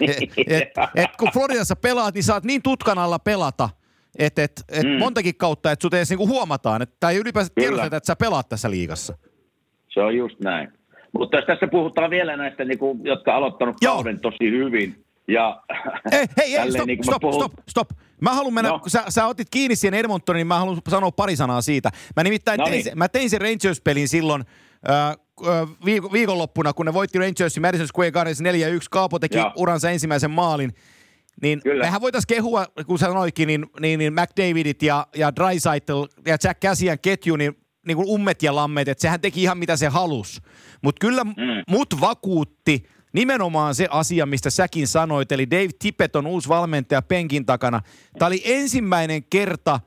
et, 0.00 0.32
et, 0.46 0.68
et, 0.94 1.16
kun 1.18 1.28
Floridassa 1.32 1.76
pelaat, 1.76 2.14
niin 2.14 2.24
saat 2.24 2.44
niin 2.44 2.62
tutkan 2.62 2.98
alla 2.98 3.18
pelata– 3.18 3.68
et, 4.18 4.38
et, 4.38 4.52
et 4.68 4.86
mm. 4.86 4.98
montakin 4.98 5.36
kautta, 5.36 5.72
että 5.72 5.82
sut 5.82 5.94
edes 5.94 6.10
niinku 6.10 6.26
huomataan, 6.26 6.82
että 6.82 6.96
tai 7.00 7.16
ylipäänsä 7.16 7.52
tiedostetaan, 7.54 7.96
että 7.96 8.06
sä 8.06 8.16
pelaat 8.16 8.48
tässä 8.48 8.70
liigassa. 8.70 9.18
Se 9.88 10.00
on 10.00 10.16
just 10.16 10.40
näin. 10.40 10.72
Mutta 11.12 11.36
jos 11.36 11.46
tässä 11.46 11.66
puhutaan 11.66 12.10
vielä 12.10 12.36
näistä, 12.36 12.64
niinku, 12.64 12.98
jotka 13.02 13.36
aloittanut 13.36 13.76
Joo. 13.80 13.94
kauden 13.94 14.20
tosi 14.20 14.50
hyvin, 14.50 15.04
ja 15.28 15.62
ei, 16.12 16.26
hei, 16.36 16.52
hei, 16.52 16.72
stop, 16.72 16.86
niin 16.86 17.04
stop, 17.04 17.20
puhun... 17.20 17.34
stop, 17.34 17.52
stop. 17.68 17.88
Mä 18.20 18.34
haluan 18.34 18.54
mennä, 18.54 18.70
no. 18.70 18.78
kun 18.78 18.90
sä, 18.90 19.04
sä 19.08 19.26
otit 19.26 19.48
kiinni 19.50 19.76
siihen 19.76 19.94
Edmontoniin, 19.94 20.38
niin 20.38 20.46
mä 20.46 20.58
haluan 20.58 20.78
sanoa 20.88 21.10
pari 21.10 21.36
sanaa 21.36 21.60
siitä. 21.60 21.90
Mä 22.16 22.22
nimittäin 22.22 22.58
no 22.58 22.64
tein, 22.64 22.84
niin. 22.84 22.98
mä 22.98 23.08
tein 23.08 23.30
sen 23.30 23.40
Rangers-pelin 23.40 24.08
silloin 24.08 24.44
äh, 24.90 25.16
viik- 25.86 26.12
viikonloppuna, 26.12 26.72
kun 26.72 26.86
ne 26.86 26.94
voitti 26.94 27.18
Rangersin 27.18 27.62
Madison 27.62 27.88
Square 27.88 28.10
Gardens 28.10 28.40
4-1. 28.40 28.44
Kaapo 28.90 29.18
teki 29.18 29.36
ja. 29.36 29.52
uransa 29.56 29.90
ensimmäisen 29.90 30.30
maalin. 30.30 30.72
Niin 31.42 31.60
Kyllä. 31.62 31.84
mehän 31.84 32.00
voitaisiin 32.00 32.36
kehua, 32.36 32.66
kun 32.86 32.98
sanoitkin, 32.98 33.46
niin, 33.46 33.66
niin, 33.80 33.98
niin 33.98 34.12
McDavidit 34.12 34.82
ja, 34.82 35.06
ja 35.16 35.36
Drysaitel 35.36 36.06
ja 36.26 36.36
Jack 36.44 36.60
Cassian 36.60 36.98
ketju, 36.98 37.36
niin, 37.36 37.56
niin 37.86 37.96
kuin 37.96 38.08
ummet 38.08 38.42
ja 38.42 38.54
lammet, 38.54 38.88
että 38.88 39.02
sehän 39.02 39.20
teki 39.20 39.42
ihan 39.42 39.58
mitä 39.58 39.76
se 39.76 39.88
halus. 39.88 40.42
Mutta 40.82 41.00
kyllä 41.00 41.24
mm. 41.24 41.32
mut 41.70 42.00
vakuutti 42.00 42.82
nimenomaan 43.12 43.74
se 43.74 43.88
asia, 43.90 44.26
mistä 44.26 44.50
säkin 44.50 44.88
sanoit, 44.88 45.32
eli 45.32 45.50
Dave 45.50 45.70
Tippett 45.78 46.16
on 46.16 46.26
uusi 46.26 46.48
valmentaja 46.48 47.02
penkin 47.02 47.46
takana. 47.46 47.80
Tämä 48.18 48.26
oli 48.26 48.42
ensimmäinen 48.44 49.24
kerta 49.24 49.80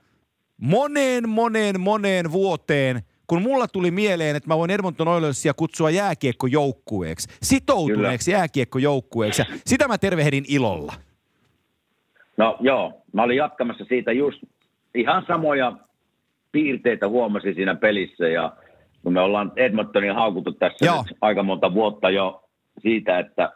moneen, 0.61 1.29
moneen, 1.29 1.79
moneen 1.81 2.31
vuoteen, 2.31 3.01
kun 3.27 3.41
mulla 3.41 3.67
tuli 3.67 3.91
mieleen, 3.91 4.35
että 4.35 4.49
mä 4.49 4.57
voin 4.57 4.71
Edmonton 4.71 5.07
Oilersia 5.07 5.53
kutsua 5.53 5.89
jääkiekkojoukkueeksi, 5.89 7.27
sitoutuneeksi 7.43 8.31
jääkiekkojoukkueeksi. 8.31 9.43
Sitä 9.65 9.87
mä 9.87 9.97
tervehdin 9.97 10.45
ilolla. 10.47 10.93
No 12.37 12.57
joo, 12.59 13.01
mä 13.13 13.23
olin 13.23 13.37
jatkamassa 13.37 13.85
siitä 13.85 14.11
just 14.11 14.43
ihan 14.95 15.23
samoja 15.27 15.73
piirteitä 16.51 17.07
huomasin 17.07 17.55
siinä 17.55 17.75
pelissä 17.75 18.27
ja 18.27 18.51
kun 19.03 19.13
me 19.13 19.19
ollaan 19.19 19.51
Edmontonin 19.55 20.15
haukuttu 20.15 20.51
tässä 20.51 20.85
nyt 20.85 21.17
aika 21.21 21.43
monta 21.43 21.73
vuotta 21.73 22.09
jo 22.09 22.43
siitä, 22.81 23.19
että, 23.19 23.51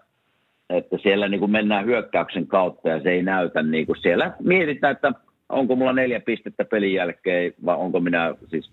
että 0.69 0.97
siellä 1.03 1.27
niin 1.27 1.39
kuin 1.39 1.51
mennään 1.51 1.85
hyökkäyksen 1.85 2.47
kautta 2.47 2.89
ja 2.89 3.01
se 3.01 3.11
ei 3.11 3.23
näytä 3.23 3.63
niin 3.63 3.85
kuin 3.85 4.01
siellä 4.01 4.33
mietitään, 4.39 4.91
että 4.91 5.13
onko 5.49 5.75
mulla 5.75 5.93
neljä 5.93 6.19
pistettä 6.19 6.65
pelin 6.65 6.93
jälkeen 6.93 7.53
vai 7.65 7.75
onko 7.75 7.99
minä 7.99 8.35
siis 8.49 8.71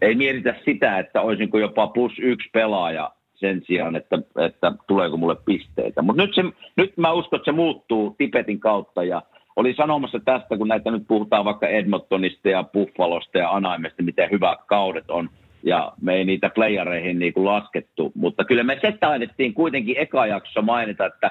ei 0.00 0.14
mietitä 0.14 0.54
sitä, 0.64 0.98
että 0.98 1.20
olisinko 1.20 1.58
jopa 1.58 1.86
plus 1.86 2.12
yksi 2.18 2.48
pelaaja 2.52 3.10
sen 3.34 3.62
sijaan, 3.66 3.96
että, 3.96 4.18
että 4.46 4.72
tuleeko 4.86 5.16
mulle 5.16 5.36
pisteitä. 5.44 6.02
Mutta 6.02 6.22
nyt, 6.22 6.34
se, 6.34 6.42
nyt 6.76 6.96
mä 6.96 7.12
uskon, 7.12 7.36
että 7.36 7.50
se 7.50 7.56
muuttuu 7.56 8.14
Tipetin 8.18 8.60
kautta 8.60 9.04
ja 9.04 9.22
oli 9.56 9.74
sanomassa 9.74 10.20
tästä, 10.24 10.56
kun 10.56 10.68
näitä 10.68 10.90
nyt 10.90 11.02
puhutaan 11.08 11.44
vaikka 11.44 11.68
Edmontonista 11.68 12.48
ja 12.48 12.62
Buffalosta 12.62 13.38
ja 13.38 13.50
Anaimesta, 13.50 14.02
miten 14.02 14.30
hyvät 14.30 14.58
kaudet 14.66 15.10
on, 15.10 15.30
ja 15.62 15.92
me 16.00 16.14
ei 16.14 16.24
niitä 16.24 16.50
playereihin 16.54 17.18
niin 17.18 17.32
kuin 17.32 17.44
laskettu, 17.44 18.12
mutta 18.14 18.44
kyllä 18.44 18.62
me 18.62 18.78
se 18.82 18.92
taidettiin 19.00 19.54
kuitenkin 19.54 19.96
eka 19.98 20.26
jaksossa 20.26 20.62
mainita, 20.62 21.06
että, 21.06 21.30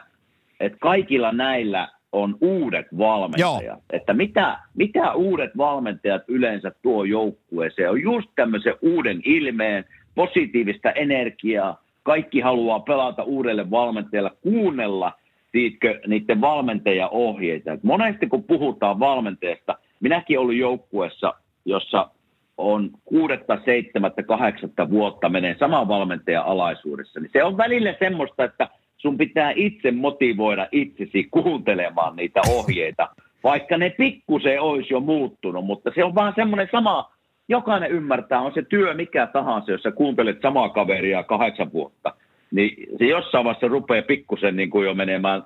että 0.60 0.78
kaikilla 0.82 1.32
näillä 1.32 1.88
on 2.12 2.38
uudet 2.42 2.86
valmentajat. 2.98 3.64
Joo. 3.64 3.78
Että 3.90 4.14
mitä, 4.14 4.58
mitä 4.76 5.14
uudet 5.14 5.58
valmentajat 5.58 6.24
yleensä 6.28 6.72
tuo 6.82 7.04
joukkueeseen 7.04 7.90
on 7.90 8.02
just 8.02 8.30
tämmöisen 8.36 8.74
uuden 8.82 9.22
ilmeen, 9.26 9.86
positiivista 10.16 10.92
energiaa, 10.92 11.84
kaikki 12.04 12.40
haluaa 12.40 12.80
pelata 12.80 13.24
uudelle 13.24 13.72
valmentajalle, 13.72 14.32
kuunnella 14.42 15.14
tiitkö, 15.52 16.00
niiden 16.08 16.42
valmentajaohjeita. 16.42 17.72
Et 17.72 17.84
monesti 17.84 18.28
kun 18.28 18.44
puhutaan 18.44 19.00
valmentajasta, 19.00 19.76
minäkin 20.00 20.40
ollut 20.40 20.56
joukkueessa, 20.56 21.34
jossa 21.66 22.10
on 22.58 22.90
kuudetta, 23.06 23.58
seitsemättä, 23.66 24.24
kahdeksatta 24.24 24.90
vuotta 24.90 25.30
menee 25.30 25.56
saman 25.60 25.88
valmentajan 25.88 26.46
alaisuudessa, 26.46 27.20
niin 27.20 27.30
se 27.34 27.44
on 27.44 27.58
välillä 27.58 27.96
semmoista, 28.00 28.44
että 28.44 28.70
sun 28.98 29.18
pitää 29.18 29.54
itse 29.56 29.92
motivoida 29.92 30.68
itsesi 30.72 31.28
kuuntelemaan 31.32 32.16
niitä 32.16 32.42
ohjeita, 32.50 33.10
vaikka 33.44 33.78
ne 33.78 33.90
pikkusen 33.90 34.62
olisi 34.62 34.94
jo 34.94 35.00
muuttunut, 35.00 35.66
mutta 35.66 35.92
se 35.96 36.04
on 36.04 36.16
vaan 36.16 36.34
semmoinen 36.36 36.70
sama, 36.72 37.12
jokainen 37.50 37.92
ymmärtää, 37.92 38.42
on 38.42 38.54
se 38.54 38.62
työ 38.62 38.94
mikä 38.94 39.28
tahansa, 39.28 39.72
jos 39.72 39.82
sä 39.82 39.92
kuuntelet 39.92 40.42
samaa 40.42 40.70
kaveria 40.70 41.24
kahdeksan 41.24 41.74
vuotta, 41.74 42.14
niin 42.52 42.98
se 42.98 43.06
jossain 43.06 43.46
vaiheessa 43.46 43.68
rupeaa 43.68 44.02
pikkusen 44.02 44.56
niin 44.56 44.70
kuin 44.70 44.86
jo 44.86 44.94
menemään 44.94 45.44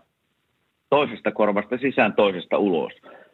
toisesta 0.90 1.32
korvasta 1.32 1.78
sisään, 1.78 2.14
toisesta 2.14 2.58
ulos. 2.58 2.94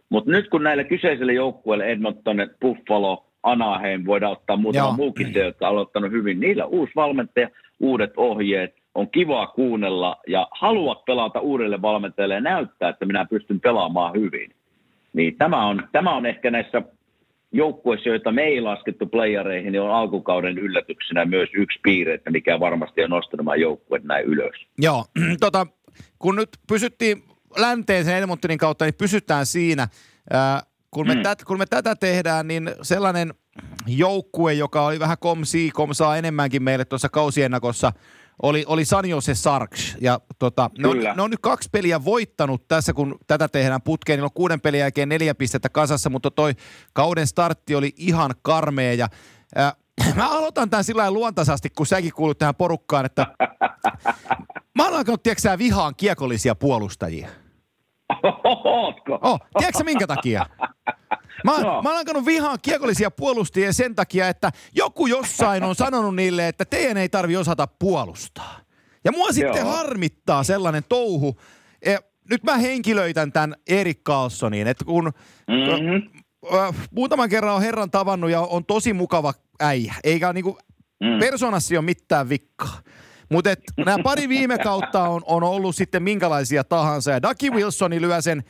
Mutta 0.10 0.32
nyt 0.32 0.50
kun 0.50 0.64
näille 0.64 0.84
kyseisille 0.84 1.34
joukkueille 1.34 1.86
Edmonton, 1.86 2.38
Buffalo, 2.62 3.26
Anaheim, 3.44 4.06
voidaan 4.06 4.32
ottaa 4.32 4.58
muutama 4.58 4.88
Joo. 4.88 4.96
muukin 4.96 5.34
se, 5.34 5.40
jotka 5.40 5.68
on 5.68 5.72
aloittanut 5.72 6.12
hyvin. 6.12 6.40
Niillä 6.40 6.66
uusi 6.66 6.92
valmentaja, 6.96 7.50
uudet 7.80 8.14
ohjeet, 8.18 8.76
on 8.96 9.12
kiva 9.12 9.48
kuunnella 9.48 10.18
ja 10.28 10.48
haluat 10.52 11.06
pelata 11.06 11.40
uudelle 11.40 11.82
valmentajalle 11.82 12.34
ja 12.34 12.42
näyttää, 12.42 12.90
että 12.90 13.06
minä 13.06 13.26
pystyn 13.26 13.60
pelaamaan 13.60 14.14
hyvin. 14.14 14.52
Niin 15.14 15.38
tämä 15.38 15.68
on, 15.68 15.84
tämä 15.92 16.16
on 16.16 16.26
ehkä 16.26 16.52
näissä 16.52 16.82
joukkueissa, 17.52 18.10
joita 18.10 18.32
me 18.32 18.42
ei 18.42 18.62
laskettu 18.62 19.06
playereihin, 19.06 19.72
niin 19.72 19.82
on 19.82 19.92
alkukauden 19.92 20.58
yllätyksenä 20.58 21.26
myös 21.26 21.50
yksi 21.54 21.80
piirre, 21.84 22.14
että 22.14 22.32
mikä 22.32 22.60
varmasti 22.60 23.04
on 23.04 23.10
nostanut 23.10 23.46
nämä 23.46 23.56
joukkueet 23.56 24.04
näin 24.04 24.26
ylös. 24.26 24.56
Joo, 24.78 25.06
tota, 25.40 25.68
kun 26.20 26.36
nyt 26.36 26.50
pysyttiin 26.68 27.24
länteen 27.58 28.06
sen 28.06 28.18
Edmontonin 28.18 28.58
kautta, 28.58 28.86
niin 28.86 28.96
pysytään 28.98 29.46
siinä. 29.46 29.88
Äh, 30.34 30.64
kun, 30.92 31.08
me 31.08 31.16
mm. 31.16 31.24
tät, 31.24 31.44
kun 31.44 31.58
me 31.58 31.66
tätä 31.66 31.96
tehdään, 31.96 32.48
niin 32.48 32.72
sellainen 32.82 33.34
joukkue, 33.88 34.54
joka 34.54 34.86
oli 34.86 35.00
vähän 35.00 35.18
komsi, 35.20 35.70
komsaa 35.74 36.18
enemmänkin 36.18 36.64
meille 36.64 36.86
tuossa 36.86 37.10
kausiennakossa, 37.10 37.94
oli, 38.43 38.63
oli 38.67 38.86
San 38.86 39.06
Jose 39.06 39.36
Sarks. 39.36 39.97
Ja 40.01 40.19
tota, 40.39 40.69
ne, 40.77 40.88
on, 40.88 40.99
ne 40.99 41.21
on 41.21 41.32
nyt 41.32 41.39
kaksi 41.41 41.69
peliä 41.71 42.06
voittanut 42.06 42.67
tässä, 42.67 42.93
kun 42.93 43.15
tätä 43.27 43.47
tehdään 43.47 43.82
putkeen. 43.82 44.17
Niillä 44.17 44.25
on 44.25 44.34
kuuden 44.34 44.62
pelin 44.62 44.80
jälkeen 44.80 45.10
neljä 45.10 45.36
pistettä 45.36 45.69
kasassa, 45.69 46.10
mutta 46.10 46.32
toi 46.32 46.54
kauden 46.93 47.27
startti 47.27 47.75
oli 47.75 47.93
ihan 47.97 48.32
karmea. 48.41 48.93
Ja, 48.93 49.08
äh, 49.58 49.73
mä 50.15 50.30
aloitan 50.30 50.69
tämän 50.69 50.84
sillä 50.84 51.12
luontaisesti, 51.12 51.69
kun 51.69 51.86
säkin 51.86 52.13
kuulut 52.13 52.38
tähän 52.38 52.56
porukkaan, 52.56 53.06
että 53.06 53.27
mä 54.77 54.86
oon 54.86 54.93
alkanut, 54.93 55.23
tiedätkö 55.23 55.58
vihaan 55.58 55.95
kiekollisia 55.95 56.56
puolustajia. 56.56 57.30
Ootko? 58.43 59.19
Oh, 59.21 59.39
tiedätkö 59.60 59.84
minkä 59.84 60.08
takia? 60.08 60.45
Mä, 61.43 61.51
no. 61.51 61.82
mä 61.82 61.89
oon 61.89 61.97
alkanut 61.97 62.25
vihaan 62.25 62.58
kiekollisia 62.62 63.12
puolustajia 63.12 63.73
sen 63.73 63.95
takia, 63.95 64.27
että 64.27 64.51
joku 64.75 65.08
jossain 65.08 65.63
on 65.63 65.75
sanonut 65.75 66.15
niille, 66.15 66.47
että 66.47 66.65
teidän 66.65 66.97
ei 66.97 67.10
tarvi 67.10 67.38
osata 67.38 67.67
puolustaa. 67.67 68.60
Ja 69.04 69.12
mua 69.12 69.32
sitten 69.32 69.62
Joo. 69.62 69.71
harmittaa 69.71 70.43
sellainen 70.43 70.84
touhu. 70.89 71.39
Ja 71.86 71.99
nyt 72.30 72.43
mä 72.43 72.58
henkilöitän 72.58 73.32
tämän 73.32 73.56
Erik 73.67 74.04
Carlsoniin, 74.04 74.67
että 74.67 74.86
kun 74.86 75.12
mm-hmm. 75.47 76.21
muutaman 76.91 77.30
kerran 77.30 77.56
on 77.56 77.62
herran 77.62 77.91
tavannut 77.91 78.32
ja 78.32 78.41
on 78.41 78.65
tosi 78.65 78.93
mukava 78.93 79.34
äijä, 79.60 79.93
eikä 80.04 80.34
niinku 80.34 80.58
mm. 80.99 81.19
persoonassa 81.19 81.75
ole 81.75 81.82
mitään 81.82 82.30
vikkaa. 82.30 82.80
Mutta 83.32 83.49
nämä 83.77 83.97
pari 84.04 84.30
viime 84.30 84.58
kautta 84.58 85.04
on, 85.04 85.21
on 85.25 85.43
ollut 85.43 85.75
sitten 85.75 86.04
minkälaisia 86.04 86.63
tahansa. 86.63 87.12
Ja 87.12 87.21
Ducky 87.21 87.49
Wilsoni 87.49 88.01
lyö 88.01 88.21
sen 88.21 88.43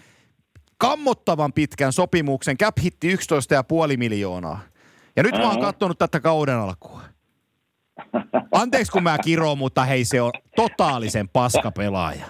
kammottavan 0.82 1.54
pitkän 1.54 1.94
sopimuksen. 1.94 2.58
Cap 2.58 2.78
hitti 2.84 3.16
11,5 3.16 3.18
miljoonaa. 3.98 4.60
Ja 5.16 5.24
nyt 5.24 5.34
uh-huh. 5.34 5.46
mä 5.46 5.52
oon 5.52 5.62
katsonut 5.62 5.98
tätä 5.98 6.20
kauden 6.20 6.56
alkua. 6.56 7.02
Anteeksi 8.52 8.92
kun 8.92 9.04
mä 9.04 9.18
kiroon, 9.24 9.58
mutta 9.58 9.86
hei 9.86 10.06
se 10.06 10.22
on 10.22 10.32
totaalisen 10.56 11.30
paskapelaaja. 11.30 12.26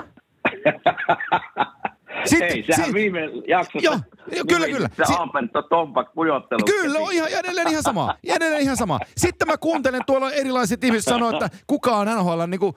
Sitten, 2.25 2.49
Hei, 2.49 2.63
sehän 2.67 2.85
sit, 2.85 2.93
viime 2.93 3.19
jaksossa 3.47 3.91
jo, 3.91 3.99
jo, 4.37 4.45
kyllä, 4.45 4.67
kyllä. 4.67 4.89
se 4.97 5.05
si- 5.05 5.13
Ampento 5.19 5.61
Tompak 5.61 6.13
pujottelu. 6.13 6.61
Kyllä, 6.65 6.99
on 6.99 7.13
ihan, 7.13 7.29
edelleen 7.29 7.67
ihan 7.67 7.83
sama. 7.83 8.15
Edelleen 8.23 8.61
ihan 8.61 8.77
sama. 8.77 8.99
Sitten 9.17 9.47
mä 9.47 9.57
kuuntelen 9.57 10.01
tuolla 10.05 10.31
erilaiset 10.31 10.83
ihmiset 10.83 11.13
sanoa, 11.13 11.31
että 11.31 11.49
kuka 11.67 11.91
on 11.91 12.07
NHL 12.07 12.41
niin 12.47 12.59
kuin 12.59 12.73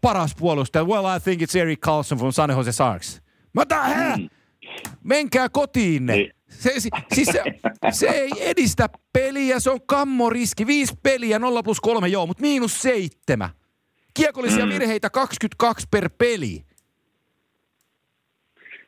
paras 0.00 0.34
puolustaja. 0.38 0.84
Well, 0.84 1.16
I 1.16 1.20
think 1.20 1.42
it's 1.42 1.58
Eric 1.58 1.80
Carlson 1.80 2.18
from 2.18 2.32
San 2.32 2.50
Jose 2.50 2.72
Sharks. 2.72 3.22
Mä 3.54 3.66
tähän, 3.66 4.20
mm. 4.20 4.28
Menkää 5.04 5.48
kotiin 5.48 6.06
ne. 6.06 6.16
Niin. 6.16 6.32
Se, 6.48 6.70
siis 7.14 7.28
se, 7.32 7.42
se 7.90 8.08
ei 8.08 8.30
edistä 8.40 8.88
peliä, 9.12 9.60
se 9.60 9.70
on 9.70 9.80
kammoriski. 9.86 10.66
Viisi 10.66 10.94
peliä, 11.02 11.38
0 11.38 11.62
plus 11.62 11.80
3, 11.80 12.08
joo, 12.08 12.26
mutta 12.26 12.40
miinus 12.40 12.82
seitsemän. 12.82 13.50
Kiekollisia 14.14 14.66
mm. 14.66 14.72
virheitä 14.72 15.10
22 15.10 15.86
per 15.90 16.10
peli. 16.18 16.64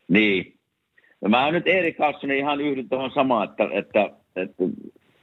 Niin. 0.09 0.55
No 1.21 1.29
mä 1.29 1.51
nyt 1.51 1.67
Erik 1.67 1.97
Carlsonin 1.97 2.39
ihan 2.39 2.61
yhdyn 2.61 2.89
tuohon 2.89 3.11
samaan, 3.15 3.49
että, 3.49 3.69
että, 3.73 4.11
että 4.37 4.65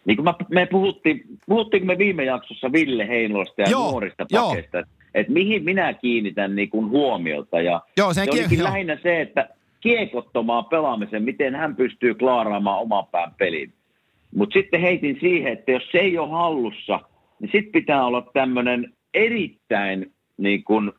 niin 0.05 0.17
kuin 0.17 0.23
mä, 0.23 0.33
me 0.49 0.65
puhuttiin, 0.65 1.23
puhuttiin 1.47 1.87
me 1.87 1.97
viime 1.97 2.23
jaksossa 2.23 2.71
Ville 2.71 3.07
Heinosta 3.07 3.61
ja 3.61 3.69
joo, 3.69 3.91
nuorista 3.91 4.25
pakeista, 4.31 4.79
että, 4.79 4.91
että 5.13 5.33
mihin 5.33 5.63
minä 5.63 5.93
kiinnitän 5.93 6.55
niin 6.55 6.69
kuin 6.69 6.89
huomiota. 6.89 7.61
Ja 7.61 7.81
joo, 7.97 8.13
se 8.13 8.21
olikin 8.21 8.59
joo. 8.59 8.67
lähinnä 8.67 8.97
se, 9.03 9.21
että 9.21 9.49
kiekottomaan 9.81 10.65
pelaamisen, 10.65 11.23
miten 11.23 11.55
hän 11.55 11.75
pystyy 11.75 12.15
klaaraamaan 12.15 12.81
oman 12.81 13.05
pään 13.11 13.31
pelin. 13.37 13.73
Mutta 14.35 14.53
sitten 14.53 14.81
heitin 14.81 15.17
siihen, 15.19 15.53
että 15.53 15.71
jos 15.71 15.83
se 15.91 15.97
ei 15.97 16.17
ole 16.17 16.29
hallussa, 16.29 16.99
niin 17.39 17.51
sitten 17.51 17.71
pitää 17.71 18.05
olla 18.05 18.29
tämmöinen 18.33 18.93
erittäin 19.13 20.11
niin 20.37 20.63
kuin 20.63 20.91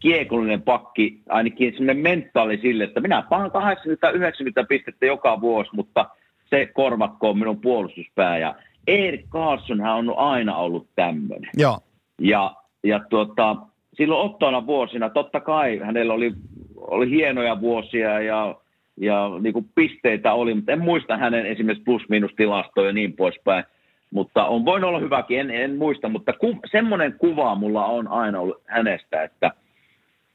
kiekollinen 0.00 0.62
pakki, 0.62 1.20
ainakin 1.28 1.72
semmoinen 1.72 2.02
mentaali 2.02 2.58
sille, 2.58 2.84
että 2.84 3.00
minä 3.00 3.22
pahan 3.22 3.50
80-90 3.50 4.66
pistettä 4.68 5.06
joka 5.06 5.40
vuosi, 5.40 5.70
mutta 5.72 6.06
se 6.50 6.66
korvatkoon 6.66 7.38
minun 7.38 7.60
puolustuspää. 7.60 8.38
Ja 8.38 8.54
Erik 8.86 9.26
Carlson 9.28 9.80
on 9.80 10.18
aina 10.18 10.56
ollut 10.56 10.86
tämmöinen. 10.96 11.50
Joo. 11.56 11.78
Ja, 12.18 12.54
ja 12.84 13.00
tuota, 13.10 13.56
silloin 13.94 14.30
ottona 14.30 14.66
vuosina, 14.66 15.10
totta 15.10 15.40
kai 15.40 15.78
hänellä 15.78 16.14
oli, 16.14 16.32
oli 16.80 17.10
hienoja 17.10 17.60
vuosia 17.60 18.20
ja, 18.20 18.54
ja 18.96 19.30
niin 19.40 19.52
kuin 19.52 19.70
pisteitä 19.74 20.32
oli, 20.32 20.54
mutta 20.54 20.72
en 20.72 20.80
muista 20.80 21.16
hänen 21.16 21.46
esimerkiksi 21.46 21.84
plus-minus-tilastoja 21.84 22.86
ja 22.86 22.92
niin 22.92 23.12
poispäin. 23.12 23.64
Mutta 24.10 24.44
on 24.44 24.64
voinut 24.64 24.88
olla 24.88 24.98
hyväkin, 24.98 25.40
en, 25.40 25.50
en 25.50 25.76
muista, 25.76 26.08
mutta 26.08 26.32
ku, 26.32 26.56
semmoinen 26.70 27.14
kuva 27.18 27.54
mulla 27.54 27.86
on 27.86 28.08
aina 28.08 28.40
ollut 28.40 28.62
hänestä, 28.66 29.22
että– 29.22 29.50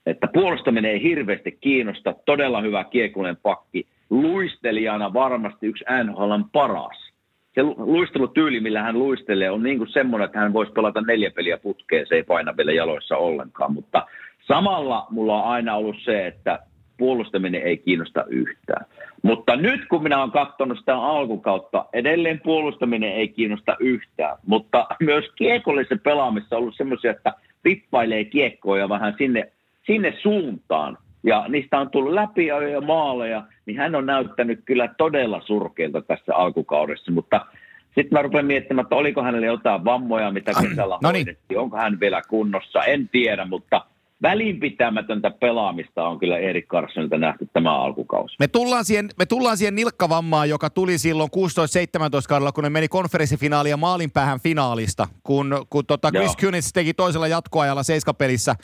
että 0.05 0.27
puolustaminen 0.33 0.91
ei 0.91 1.03
hirveästi 1.03 1.57
kiinnosta, 1.61 2.15
todella 2.25 2.61
hyvä 2.61 2.83
kiekunen 2.83 3.37
pakki, 3.37 3.87
luistelijana 4.09 5.13
varmasti 5.13 5.67
yksi 5.67 5.85
NHLn 6.03 6.45
paras. 6.51 7.11
Se 7.55 7.63
luistelutyyli, 7.63 8.59
millä 8.59 8.81
hän 8.81 8.99
luistelee, 8.99 9.49
on 9.51 9.63
niin 9.63 9.77
kuin 9.77 9.89
semmoinen, 9.89 10.25
että 10.25 10.39
hän 10.39 10.53
voisi 10.53 10.71
pelata 10.71 11.01
neljä 11.01 11.31
peliä 11.31 11.57
putkeen, 11.57 12.07
se 12.07 12.15
ei 12.15 12.23
paina 12.23 12.57
vielä 12.57 12.71
jaloissa 12.71 13.17
ollenkaan, 13.17 13.73
mutta 13.73 14.05
samalla 14.47 15.07
mulla 15.09 15.43
on 15.43 15.49
aina 15.49 15.75
ollut 15.75 15.95
se, 16.03 16.27
että 16.27 16.59
puolustaminen 16.97 17.61
ei 17.61 17.77
kiinnosta 17.77 18.25
yhtään. 18.27 18.85
Mutta 19.21 19.55
nyt 19.55 19.81
kun 19.89 20.03
minä 20.03 20.19
olen 20.19 20.31
katsonut 20.31 20.79
sitä 20.79 20.97
alkukautta, 20.97 21.85
edelleen 21.93 22.39
puolustaminen 22.43 23.11
ei 23.11 23.27
kiinnosta 23.27 23.75
yhtään, 23.79 24.37
mutta 24.45 24.87
myös 24.99 25.25
kiekollisessa 25.35 26.03
pelaamissa 26.03 26.55
on 26.55 26.61
ollut 26.61 26.77
semmoisia, 26.77 27.11
että 27.11 27.33
pippailee 27.63 28.25
kiekkoja 28.25 28.89
vähän 28.89 29.15
sinne 29.17 29.51
sinne 29.85 30.13
suuntaan, 30.21 30.97
ja 31.23 31.45
niistä 31.47 31.79
on 31.79 31.89
tullut 31.89 32.13
läpi 32.13 32.45
ja 32.45 32.81
maaleja, 32.81 33.43
niin 33.65 33.77
hän 33.77 33.95
on 33.95 34.05
näyttänyt 34.05 34.59
kyllä 34.65 34.89
todella 34.97 35.41
surkeilta 35.45 36.01
tässä 36.01 36.35
alkukaudessa, 36.35 37.11
mutta 37.11 37.45
sitten 37.85 38.09
mä 38.11 38.21
rupean 38.21 38.45
miettimään, 38.45 38.85
että 38.85 38.95
oliko 38.95 39.23
hänelle 39.23 39.45
jotain 39.45 39.85
vammoja, 39.85 40.31
mitä 40.31 40.51
kesällä 40.61 40.97
no 41.01 41.11
niin. 41.11 41.25
hoidettiin, 41.25 41.59
onko 41.59 41.77
hän 41.77 41.99
vielä 41.99 42.21
kunnossa, 42.29 42.83
en 42.83 43.09
tiedä, 43.09 43.45
mutta 43.45 43.81
välinpitämätöntä 44.21 45.31
pelaamista 45.31 46.07
on 46.07 46.19
kyllä 46.19 46.37
Erik 46.37 46.67
Carssonilta 46.67 47.17
nähty 47.17 47.49
tämä 47.53 47.81
alkukausi. 47.81 48.35
Me 48.39 48.47
tullaan 48.47 48.85
siihen, 48.85 49.09
me 49.19 49.25
tullaan 49.25 49.57
siihen 49.57 49.75
nilkkavammaan, 49.75 50.49
joka 50.49 50.69
tuli 50.69 50.97
silloin 50.97 51.29
16-17 51.35 52.27
kaudella, 52.27 52.51
kun 52.51 52.63
ne 52.63 52.69
meni 52.69 52.87
konferenssifinaalia 52.87 53.77
maalinpäähän 53.77 54.39
finaalista, 54.39 55.07
kun, 55.23 55.65
kun 55.69 55.85
tota 55.85 56.11
Chris 56.11 56.35
Kunitz 56.35 56.71
teki 56.73 56.93
toisella 56.93 57.27
jatkoajalla 57.27 57.83
seiskapelissä 57.83 58.55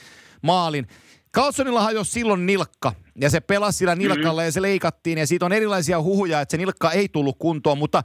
maalin. 0.42 0.88
Carlsonilla 1.36 1.82
hajosi 1.82 2.12
silloin 2.12 2.46
nilkka 2.46 2.94
ja 3.22 3.30
se 3.30 3.40
pelasi 3.40 3.78
sillä 3.78 3.96
nilkalla 3.96 4.32
mm-hmm. 4.32 4.46
ja 4.46 4.52
se 4.52 4.62
leikattiin 4.62 5.18
ja 5.18 5.28
siitä 5.28 5.46
on 5.46 5.54
erilaisia 5.54 6.02
huhuja, 6.02 6.42
että 6.42 6.52
se 6.52 6.58
nilkka 6.58 6.92
ei 6.92 7.10
tullut 7.10 7.36
kuntoon, 7.40 7.78
mutta 7.78 8.04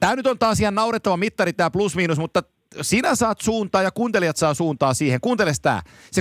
tämä 0.00 0.16
nyt 0.16 0.26
on 0.26 0.38
taas 0.38 0.60
ihan 0.60 0.74
naurettava 0.74 1.16
mittari 1.16 1.52
tämä 1.52 1.70
plus 1.70 1.96
miinus, 1.96 2.18
mutta 2.18 2.42
sinä 2.80 3.14
saat 3.14 3.40
suuntaa 3.40 3.82
ja 3.82 3.90
kuuntelijat 3.90 4.36
saa 4.36 4.54
suuntaa 4.54 4.94
siihen. 4.94 5.20
Kuuntele 5.20 5.52
tämä. 5.62 5.82
Se 6.12 6.20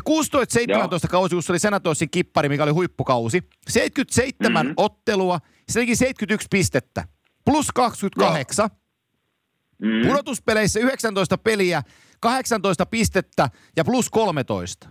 16-17 1.06 1.08
kausi, 1.10 1.36
kun 1.36 1.44
se 1.44 1.52
oli 1.52 1.60
Senatorsin 1.60 2.10
kippari, 2.10 2.50
mikä 2.50 2.64
oli 2.64 2.72
huippukausi. 2.72 3.44
77 3.70 4.66
mm-hmm. 4.66 4.74
ottelua, 4.78 5.40
se 5.70 5.80
teki 5.80 5.96
71 5.96 6.48
pistettä. 6.52 7.08
Plus 7.46 7.68
28. 7.76 8.70
Mm-hmm. 9.82 10.08
Pudotuspeleissä 10.08 10.80
19 10.80 11.38
peliä, 11.38 11.84
18 12.20 12.86
pistettä 12.86 13.50
ja 13.78 13.86
plus 13.86 14.10
13. 14.10 14.90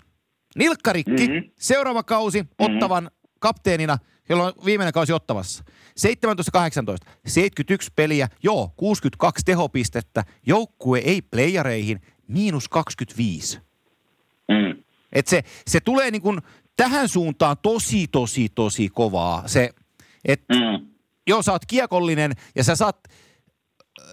Nilkkarikki, 0.57 1.29
mm-hmm. 1.29 1.51
seuraava 1.59 2.03
kausi 2.03 2.43
mm-hmm. 2.43 2.75
Ottavan 2.75 3.11
kapteenina, 3.41 3.99
jolloin 4.31 4.55
viimeinen 4.65 4.93
kausi 4.93 5.13
Ottavassa. 5.13 5.65
17-18, 7.07 7.11
71 7.27 7.91
peliä, 7.97 8.29
joo, 8.43 8.73
62 8.77 9.43
tehopistettä, 9.45 10.25
joukkue 10.47 10.99
ei 10.99 11.23
playereihin, 11.23 12.01
miinus 12.29 12.69
25. 12.69 13.59
Mm. 14.49 14.83
Et 15.13 15.27
se, 15.27 15.45
se 15.67 15.81
tulee 15.81 16.11
niin 16.11 16.23
kuin 16.23 16.39
tähän 16.77 17.09
suuntaan 17.09 17.57
tosi, 17.63 18.07
tosi, 18.09 18.49
tosi 18.55 18.89
kovaa. 18.89 19.49
Se, 19.49 19.71
et, 20.25 20.45
mm. 20.49 20.87
Joo, 21.27 21.43
sä 21.43 21.53
oot 21.53 21.67
kiekollinen 21.67 22.33
ja 22.55 22.65
sä 22.65 22.77
saat... 22.77 22.97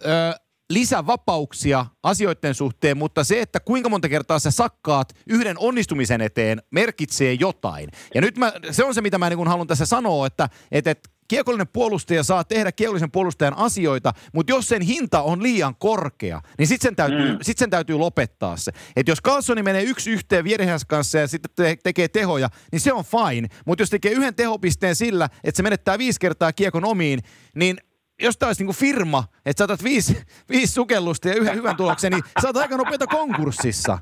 Öö, 0.06 0.47
lisävapauksia 0.70 1.86
asioiden 2.04 2.56
suhteen, 2.56 2.98
mutta 2.98 3.24
se, 3.24 3.42
että 3.42 3.60
kuinka 3.60 3.90
monta 3.90 4.10
kertaa 4.10 4.40
sä 4.40 4.52
sakkaat 4.52 5.14
yhden 5.28 5.58
onnistumisen 5.60 6.22
eteen, 6.22 6.62
merkitsee 6.72 7.34
jotain. 7.34 7.90
Ja 8.16 8.22
nyt 8.22 8.38
mä, 8.38 8.54
se 8.72 8.84
on 8.84 8.94
se, 8.94 9.02
mitä 9.02 9.18
mä 9.18 9.30
niin 9.30 9.48
haluan 9.48 9.68
tässä 9.68 9.86
sanoa, 9.86 10.28
että, 10.28 10.50
että, 10.72 10.92
että 10.92 11.10
kiekollinen 11.28 11.68
puolustaja 11.68 12.24
saa 12.24 12.44
tehdä 12.44 12.72
kiekollisen 12.72 13.12
puolustajan 13.12 13.58
asioita, 13.58 14.14
mutta 14.34 14.54
jos 14.54 14.68
sen 14.68 14.82
hinta 14.82 15.22
on 15.22 15.44
liian 15.44 15.76
korkea, 15.76 16.42
niin 16.58 16.68
sitten 16.68 16.88
sen, 16.90 16.96
täytyy, 16.96 17.32
mm. 17.32 17.38
sit 17.42 17.58
sen 17.58 17.70
täytyy 17.70 17.96
lopettaa 17.96 18.58
se. 18.58 18.72
Et 18.96 19.08
jos 19.08 19.22
Carlsoni 19.22 19.64
menee 19.64 19.84
yksi 19.84 20.12
yhteen 20.12 20.44
Vierihäs 20.44 20.86
kanssa 20.86 21.18
ja 21.18 21.28
sitten 21.28 21.52
te- 21.56 21.78
tekee 21.84 22.08
tehoja, 22.08 22.50
niin 22.72 22.80
se 22.80 22.94
on 22.94 23.04
fine. 23.06 23.48
Mutta 23.66 23.82
jos 23.82 23.90
tekee 23.90 24.12
yhden 24.12 24.36
tehopisteen 24.36 24.96
sillä, 24.96 25.30
että 25.44 25.58
se 25.58 25.64
menettää 25.64 25.98
viisi 25.98 26.20
kertaa 26.20 26.54
kiekon 26.54 26.86
omiin, 26.86 27.20
niin 27.56 27.78
jos 28.22 28.38
tämä 28.38 28.50
olisi 28.50 28.66
niin 28.66 28.76
firma, 28.76 29.24
että 29.46 29.58
saatat 29.58 29.84
viisi, 29.84 30.24
viisi 30.54 30.74
sukellusta 30.74 31.28
ja 31.28 31.36
yhden 31.36 31.56
hyvän 31.56 31.78
tuloksen, 31.78 32.12
niin 32.12 32.24
sä 32.42 32.48
oot 32.48 32.58
aika 32.58 32.78
nopeita 32.78 33.08
konkurssissa. 33.08 33.98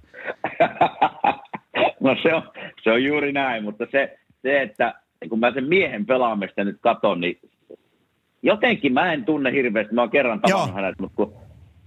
no 1.99 2.15
se 2.23 2.33
on, 2.33 2.43
se 2.83 2.91
on 2.91 3.03
juuri 3.03 3.31
näin, 3.31 3.63
mutta 3.63 3.85
se, 3.91 4.19
se 4.41 4.61
että 4.61 4.93
kun 5.29 5.39
mä 5.39 5.51
sen 5.51 5.65
miehen 5.65 6.05
pelaamista 6.05 6.63
nyt 6.63 6.77
katon, 6.81 7.21
niin 7.21 7.39
jotenkin 8.43 8.93
mä 8.93 9.13
en 9.13 9.25
tunne 9.25 9.51
hirveästi, 9.51 9.93
mä 9.93 10.01
oon 10.01 10.09
kerran 10.09 10.41
tavannut 10.41 10.75
hänet, 10.75 10.99
mutta 10.99 11.15
kun 11.15 11.33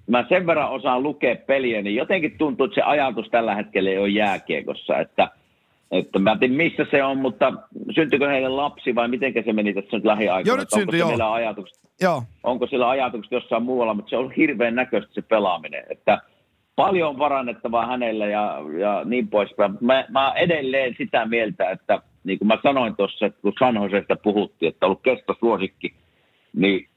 mä 0.07 0.25
sen 0.29 0.47
verran 0.47 0.71
osaan 0.71 1.03
lukea 1.03 1.37
peliä, 1.37 1.83
niin 1.83 1.97
jotenkin 1.97 2.39
tuntuu, 2.39 2.67
että 2.67 2.75
se 2.75 2.83
ajatus 2.83 3.29
tällä 3.31 3.55
hetkellä 3.55 3.91
ei 3.91 3.99
ole 3.99 4.09
jääkiekossa, 4.09 4.99
että, 4.99 5.29
että 5.91 6.19
mä 6.19 6.33
en 6.33 6.39
tiedä 6.39 6.55
missä 6.55 6.87
se 6.91 7.05
on, 7.05 7.19
mutta 7.19 7.53
syntyykö 7.95 8.29
heille 8.29 8.49
lapsi 8.49 8.95
vai 8.95 9.09
miten 9.09 9.33
se 9.45 9.53
meni 9.53 9.75
tässä 9.75 9.97
nyt 9.97 10.05
lähiaikoina? 10.05 10.49
Joo, 10.49 10.57
nyt 10.57 10.71
syntyi, 10.75 10.99
joo. 10.99 11.33
Ajatukset, 11.33 11.88
joo. 12.01 12.23
Onko 12.43 12.67
sillä 12.67 12.89
ajatukset 12.89 13.33
jossain 13.33 13.63
muualla, 13.63 13.95
mutta 13.95 14.11
se 14.11 14.17
on 14.17 14.33
hirveän 14.33 14.75
näköistä 14.75 15.15
se 15.15 15.23
pelaaminen, 15.23 15.85
että 15.91 16.21
paljon 16.77 17.09
on 17.09 17.17
parannettavaa 17.17 17.87
hänelle 17.87 18.31
ja, 18.31 18.59
ja 18.79 19.03
niin 19.05 19.29
poispäin. 19.29 19.79
Mä, 19.81 20.05
mä 20.09 20.33
edelleen 20.37 20.95
sitä 20.99 21.27
mieltä, 21.27 21.71
että 21.71 22.03
niin 22.25 22.39
kuin 22.39 22.49
mä 22.49 22.59
sanoin 22.63 22.97
tuossa, 22.97 23.31
kun 23.31 23.53
Sanhosesta 23.59 24.17
puhuttiin, 24.17 24.69
että 24.69 24.87
on 24.87 24.89
ollut 24.89 25.03
kestosuosikki, 25.03 25.95
niin 26.57 26.89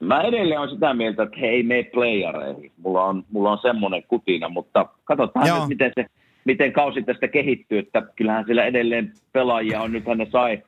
mä 0.00 0.22
edelleen 0.22 0.60
olen 0.60 0.70
sitä 0.70 0.94
mieltä, 0.94 1.22
että 1.22 1.40
he 1.40 1.46
ei 1.46 1.62
mene 1.62 1.82
playareihin. 1.82 2.72
Mulla 2.76 3.04
on, 3.04 3.24
mulla 3.32 3.52
on 3.52 3.58
semmoinen 3.62 4.02
kutina, 4.08 4.48
mutta 4.48 4.86
katsotaan 5.04 5.48
Joo. 5.48 5.58
nyt, 5.58 5.68
miten, 5.68 5.92
se, 5.94 6.06
miten 6.44 6.72
kausi 6.72 7.02
tästä 7.02 7.28
kehittyy, 7.28 7.78
että 7.78 8.02
kyllähän 8.16 8.44
sillä 8.46 8.64
edelleen 8.64 9.12
pelaajia 9.32 9.80
on. 9.80 9.92
Nythän 9.92 10.18
ne 10.18 10.26
sai 10.30 10.62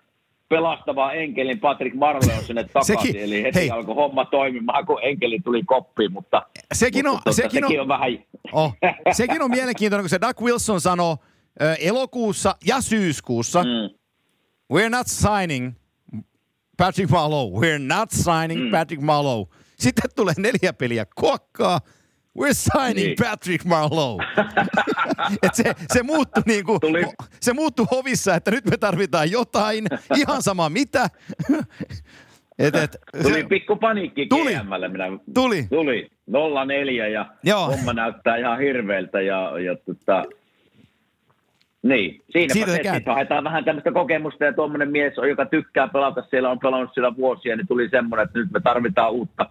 pelastavaa 0.53 1.13
enkelin 1.13 1.61
Patrick 1.61 1.97
Marleon 1.97 2.45
sinne 2.45 2.65
takaisin, 2.65 2.97
sekin, 2.99 3.17
eli 3.17 3.43
heti 3.43 3.59
hei. 3.59 3.71
alkoi 3.71 3.95
homma 3.95 4.25
toimimaan, 4.25 4.87
kun 4.87 4.99
enkeli 5.03 5.41
tuli 5.45 5.63
koppiin, 5.63 6.13
mutta, 6.13 6.43
sekin 6.75 7.07
on, 7.07 7.15
mutta 7.15 7.25
tuota, 7.25 7.37
sekin, 7.37 7.65
sekin 7.65 7.81
on, 7.81 7.83
on 7.83 7.89
vähän... 7.89 8.19
Oh, 8.53 8.75
sekin 9.13 9.43
on 9.43 9.51
mielenkiintoinen, 9.51 10.03
kun 10.03 10.11
se 10.11 10.21
Doug 10.21 10.43
Wilson 10.43 10.81
sanoo 10.81 11.17
äh, 11.63 11.77
elokuussa 11.81 12.57
ja 12.67 12.81
syyskuussa, 12.81 13.63
mm. 13.63 13.95
we're 14.75 14.91
not 14.91 15.07
signing 15.07 15.75
Patrick 16.77 17.11
Marlowe. 17.11 17.61
We're 17.61 17.95
not 17.95 18.11
signing 18.11 18.65
mm. 18.65 18.71
Patrick 18.71 19.03
Marlowe. 19.03 19.47
Sitten 19.79 20.11
tulee 20.17 20.35
neljä 20.39 20.73
peliä 20.73 21.07
kuokkaa. 21.15 21.81
We're 22.39 22.55
signing 22.55 23.07
niin. 23.07 23.17
Patrick 23.31 23.65
Marlowe. 23.65 24.25
et 25.43 25.55
se, 25.55 25.75
se, 25.93 26.03
muuttui 26.03 26.43
niinku, 26.47 26.79
Tuli. 26.81 27.05
se 27.41 27.53
muuttui 27.53 27.87
hovissa, 27.91 28.35
että 28.35 28.51
nyt 28.51 28.65
me 28.65 28.77
tarvitaan 28.77 29.31
jotain, 29.31 29.85
ihan 30.17 30.43
sama 30.43 30.69
mitä. 30.69 31.07
et, 32.59 32.75
et, 32.75 32.97
tuli 33.23 33.35
se, 33.35 33.47
pikku 33.49 33.77
paniikki 33.77 34.27
tuli. 34.27 34.55
GMlle. 34.55 34.89
Minä, 34.89 35.05
tuli. 35.35 35.67
Tuli. 35.71 36.11
0-4 36.31 36.35
ja 37.13 37.27
Joo. 37.45 37.67
homma 37.67 37.93
näyttää 37.93 38.37
ihan 38.37 38.59
hirveältä 38.59 39.21
ja, 39.21 39.59
ja 39.59 39.77
tota, 39.77 40.25
niin, 41.83 42.23
siinä 42.31 42.55
Siitä 42.55 42.73
se 42.73 43.03
haetaan 43.07 43.45
vähän 43.45 43.65
tämmöistä 43.65 43.93
kokemusta 43.93 44.45
ja 44.45 44.53
tuommoinen 44.53 44.91
mies, 44.91 45.13
joka 45.29 45.47
tykkää 45.47 45.89
pelata 45.89 46.23
siellä, 46.31 46.51
on 46.51 46.59
pelannut 46.59 46.91
siellä 46.95 47.17
vuosia, 47.17 47.57
niin 47.57 47.67
tuli 47.67 47.89
semmoinen, 47.89 48.25
että 48.25 48.39
nyt 48.39 48.51
me 48.51 48.61
tarvitaan 48.61 49.13
uutta, 49.13 49.47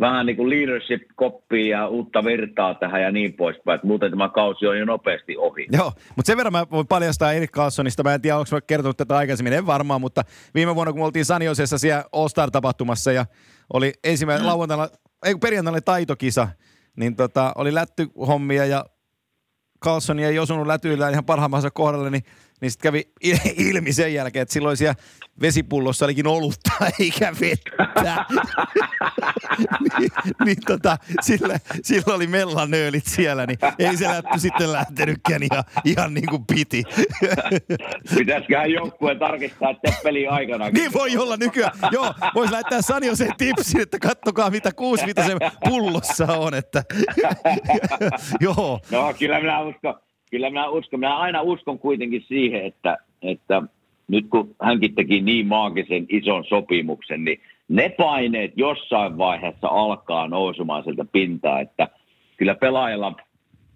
vähän 0.00 0.26
niin 0.26 0.36
kuin 0.36 0.50
leadership-koppia 0.50 1.78
ja 1.78 1.88
uutta 1.88 2.24
virtaa 2.24 2.74
tähän 2.74 3.02
ja 3.02 3.12
niin 3.12 3.32
poispäin, 3.32 3.74
että 3.74 3.86
muuten 3.86 4.10
tämä 4.10 4.28
kausi 4.28 4.66
on 4.66 4.78
jo 4.78 4.84
nopeasti 4.84 5.36
ohi. 5.36 5.66
Joo, 5.72 5.92
mutta 6.16 6.26
sen 6.26 6.36
verran 6.36 6.52
mä 6.52 6.66
voin 6.70 6.86
paljastaa 6.86 7.32
Erik 7.32 7.50
Carlsonista, 7.50 8.02
mä 8.02 8.14
en 8.14 8.22
tiedä, 8.22 8.36
onko 8.36 8.48
mä 8.52 8.60
kertonut 8.60 8.96
tätä 8.96 9.16
aikaisemmin, 9.16 9.52
en 9.52 9.66
varmaan, 9.66 10.00
mutta 10.00 10.22
viime 10.54 10.74
vuonna, 10.74 10.92
kun 10.92 11.00
me 11.00 11.04
oltiin 11.04 11.24
Saniosessa 11.24 11.78
siellä 11.78 12.04
All-Star-tapahtumassa 12.12 13.12
ja 13.12 13.26
oli 13.72 13.92
ensimmäinen 14.04 14.44
mm. 14.44 14.48
lauantaina, 14.48 14.88
ei 15.26 15.34
perjantaina 15.34 15.80
taitokisa, 15.80 16.48
niin 16.96 17.16
tota, 17.16 17.52
oli 17.56 17.74
lättyhommia 17.74 18.66
ja 18.66 18.84
Carlson 19.84 20.18
ei 20.18 20.38
osunut 20.38 20.66
lätyillä 20.66 21.08
ihan 21.08 21.24
parhaimmassa 21.24 21.70
kohdalle, 21.70 22.10
niin, 22.10 22.22
niin 22.60 22.70
sitten 22.70 22.92
kävi 22.92 23.10
ilmi 23.56 23.92
sen 23.92 24.14
jälkeen, 24.14 24.42
että 24.42 24.52
silloin 24.52 24.76
siellä 24.76 24.94
vesipullossa 25.40 26.04
olikin 26.04 26.26
olutta 26.26 26.70
eikä 27.00 27.32
vettä. 27.40 28.24
niin, 29.98 30.10
niin 30.44 30.56
tota, 30.66 30.98
sillä, 31.20 31.58
sillä 31.82 32.14
oli 32.14 32.26
mellanöölit 32.26 33.06
siellä, 33.06 33.46
niin 33.46 33.58
ei 33.78 33.96
se 33.96 34.08
lätty 34.08 34.38
sitten 34.38 34.72
lähtenytkään 34.72 35.42
ihan, 35.42 35.64
ihan 35.84 36.14
niin 36.14 36.26
kuin 36.26 36.46
piti. 36.46 36.82
Pitäisiköhän 38.14 38.72
joukkueen 38.72 39.18
tarkistaa, 39.18 39.70
että 39.70 39.92
peli 40.02 40.26
aikana. 40.26 40.70
Niin 40.70 40.92
voi 40.92 41.16
olla 41.16 41.36
nykyään. 41.36 41.72
Joo, 41.92 42.14
voisi 42.34 42.52
laittaa 42.52 42.82
Sanjo 42.82 43.16
sen 43.16 43.32
tipsin, 43.38 43.80
että 43.80 43.98
kattokaa 43.98 44.50
mitä 44.50 44.72
kuusi 44.72 45.06
mitä 45.06 45.26
se 45.26 45.36
pullossa 45.64 46.24
on. 46.24 46.54
Että 46.54 46.84
Joo. 48.40 48.80
No 48.90 49.14
kyllä 49.18 49.40
minä 49.40 49.60
uskon, 49.60 50.00
kyllä 50.30 50.50
minä 50.50 50.68
uskon. 50.68 51.00
Minä 51.00 51.16
aina 51.16 51.42
uskon 51.42 51.78
kuitenkin 51.78 52.24
siihen, 52.28 52.64
että, 52.64 52.98
että 53.22 53.62
nyt 54.08 54.26
kun 54.30 54.54
hänkin 54.62 54.94
teki 54.94 55.20
niin 55.20 55.46
maagisen 55.46 56.06
ison 56.08 56.44
sopimuksen, 56.44 57.24
niin 57.24 57.40
ne 57.68 57.88
paineet 57.88 58.52
jossain 58.56 59.18
vaiheessa 59.18 59.68
alkaa 59.68 60.28
nousemaan 60.28 60.84
sieltä 60.84 61.04
pintaa, 61.12 61.60
että 61.60 61.88
kyllä 62.36 62.54
pelaajalla, 62.54 63.14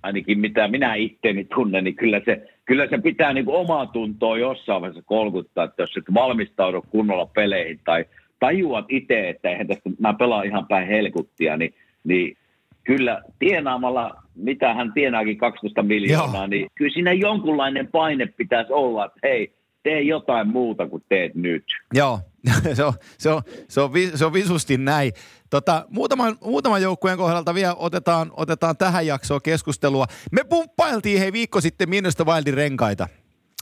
ainakin 0.02 0.38
mitä 0.38 0.68
minä 0.68 0.94
itteeni 0.94 1.44
tunnen, 1.44 1.84
niin 1.84 1.96
kyllä 1.96 2.20
se, 2.24 2.48
kyllä 2.64 2.86
se 2.88 2.98
pitää 2.98 3.32
niin 3.32 3.44
kuin 3.44 3.56
omaa 3.56 3.86
tuntoa 3.86 4.38
jossain 4.38 4.80
vaiheessa 4.80 5.02
kolkuttaa, 5.06 5.64
että 5.64 5.82
jos 5.82 5.96
et 5.96 6.14
valmistaudu 6.14 6.84
kunnolla 6.90 7.26
peleihin 7.26 7.80
tai 7.84 8.04
tajuat 8.40 8.84
itse, 8.88 9.28
että 9.28 9.50
eihän 9.50 9.66
tästä, 9.66 9.90
mä 9.98 10.14
pelaan 10.14 10.46
ihan 10.46 10.66
päin 10.66 10.88
helkuttia, 10.88 11.56
niin, 11.56 11.74
niin 12.04 12.36
kyllä 12.84 13.22
tienaamalla, 13.38 14.21
mitä 14.34 14.74
hän 14.74 14.92
tienaakin 14.92 15.38
12 15.38 15.82
miljoonaa, 15.82 16.36
Joo. 16.36 16.46
niin 16.46 16.66
kyllä 16.74 16.92
siinä 16.92 17.12
jonkunlainen 17.12 17.88
paine 17.88 18.26
pitäisi 18.26 18.72
olla, 18.72 19.04
että 19.04 19.18
hei, 19.22 19.54
tee 19.82 20.02
jotain 20.02 20.48
muuta 20.48 20.86
kuin 20.86 21.02
teet 21.08 21.34
nyt. 21.34 21.64
Joo, 21.94 22.20
se 22.74 22.84
on, 22.84 22.92
se 23.18 23.30
on, 23.30 23.42
se 23.68 23.80
on, 23.80 23.90
se 24.14 24.24
on 24.24 24.32
visusti 24.32 24.78
näin. 24.78 25.12
Tota, 25.50 25.86
muutaman, 25.90 26.36
muutaman 26.44 26.82
joukkueen 26.82 27.18
kohdalta 27.18 27.54
vielä 27.54 27.74
otetaan, 27.74 28.30
otetaan 28.36 28.76
tähän 28.76 29.06
jaksoon 29.06 29.40
keskustelua. 29.42 30.06
Me 30.32 30.44
pumppailtiin 30.44 31.18
hei 31.18 31.32
viikko 31.32 31.60
sitten 31.60 31.90
Minnesota 31.90 32.24
Wildin 32.24 32.54
renkaita. 32.54 33.08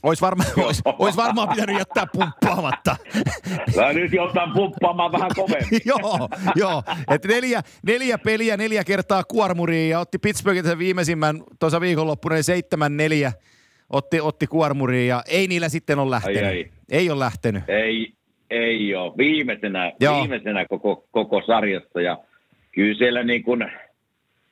Ois, 0.03 0.23
varma, 0.23 0.45
ois, 0.57 0.83
ois 0.99 1.17
varmaan 1.17 1.49
pitänyt 1.49 1.79
jättää 1.79 2.07
pumppaamatta. 2.13 2.97
No 3.77 3.93
nyt 3.93 4.13
jotain 4.13 4.53
pumppaamaan 4.53 5.13
vähän 5.13 5.31
kovemmin. 5.37 5.81
joo, 5.93 6.29
joo. 6.57 6.83
Et 7.11 7.25
neljä, 7.25 7.61
neljä 7.87 8.19
peliä, 8.19 8.57
neljä 8.57 8.85
kertaa 8.85 9.25
kuormuriin 9.25 9.91
ja 9.91 10.01
otti 10.01 10.19
Pittsburghin 10.19 10.65
sen 10.65 10.79
viimeisimmän 10.79 11.43
tuossa 11.61 11.81
viikonloppuna 11.81 12.35
niin 12.35 12.45
seitsemän 12.45 12.97
neljä 12.97 13.33
otti, 13.91 14.21
otti 14.21 14.47
kuormuriin 14.47 15.09
ja 15.09 15.23
ei 15.29 15.47
niillä 15.47 15.69
sitten 15.69 15.99
ole 15.99 16.11
lähtenyt. 16.11 16.43
Ei, 16.43 16.49
ei. 16.49 16.71
ei 16.91 17.11
ole 17.11 17.19
lähtenyt. 17.19 17.63
Ei, 17.69 18.13
ei 18.51 18.95
ole. 18.95 19.13
Viimeisenä, 19.19 19.93
viimeisenä 20.01 20.67
koko, 20.67 21.05
koko 21.11 21.43
sarjassa 21.47 22.01
ja 22.01 22.19
kyllä 22.73 22.99
siellä 22.99 23.23
niin 23.23 23.43
kuin, 23.43 23.73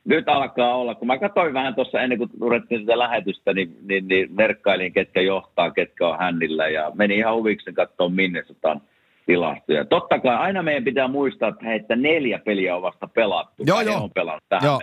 nyt 0.09 0.29
alkaa 0.29 0.75
olla, 0.75 0.95
kun 0.95 1.07
mä 1.07 1.19
katsoin 1.19 1.55
vähän 1.55 1.75
tuossa 1.75 2.01
ennen 2.01 2.19
kuin 2.19 2.31
ruvettiin 2.41 2.81
sitä 2.81 2.99
lähetystä, 2.99 3.53
niin, 3.53 3.77
niin, 3.89 4.09
niin 4.09 4.29
merkkailin, 4.35 4.93
ketkä 4.93 5.21
johtaa, 5.21 5.71
ketkä 5.71 6.09
on 6.09 6.19
hännillä 6.19 6.69
ja 6.69 6.93
meni 6.95 7.17
ihan 7.17 7.35
huviksen 7.35 7.75
katsoa 7.75 8.09
Minnesotan 8.09 8.81
tilastoja. 9.27 9.85
Totta 9.85 10.19
kai 10.19 10.37
aina 10.37 10.63
meidän 10.63 10.85
pitää 10.85 11.09
muistaa, 11.09 11.49
että, 11.49 11.75
että 11.75 11.97
neljä 11.97 12.39
peliä 12.39 12.77
on 12.77 12.83
vasta 12.83 13.09
pelattu. 13.15 13.63
Joo, 13.67 13.81
joo. 13.81 14.03
on 14.03 14.11
pelannut 14.11 14.45
tähän 14.49 14.65
joo. 14.65 14.81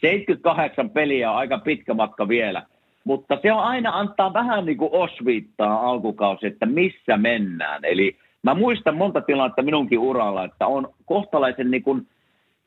78 0.00 0.90
peliä 0.90 1.30
on 1.30 1.36
aika 1.36 1.58
pitkä 1.58 1.94
matka 1.94 2.28
vielä. 2.28 2.62
Mutta 3.04 3.38
se 3.42 3.52
on 3.52 3.62
aina 3.62 3.98
antaa 3.98 4.32
vähän 4.32 4.66
niin 4.66 4.78
kuin 4.78 4.92
osviittaa 4.92 5.88
alkukausi, 5.88 6.46
että 6.46 6.66
missä 6.66 7.16
mennään. 7.16 7.84
Eli 7.84 8.16
mä 8.42 8.54
muistan 8.54 8.96
monta 8.96 9.20
tilannetta 9.20 9.62
minunkin 9.62 9.98
uralla, 9.98 10.44
että 10.44 10.66
on 10.66 10.88
kohtalaisen 11.06 11.70
niin 11.70 11.82
kuin, 11.82 12.06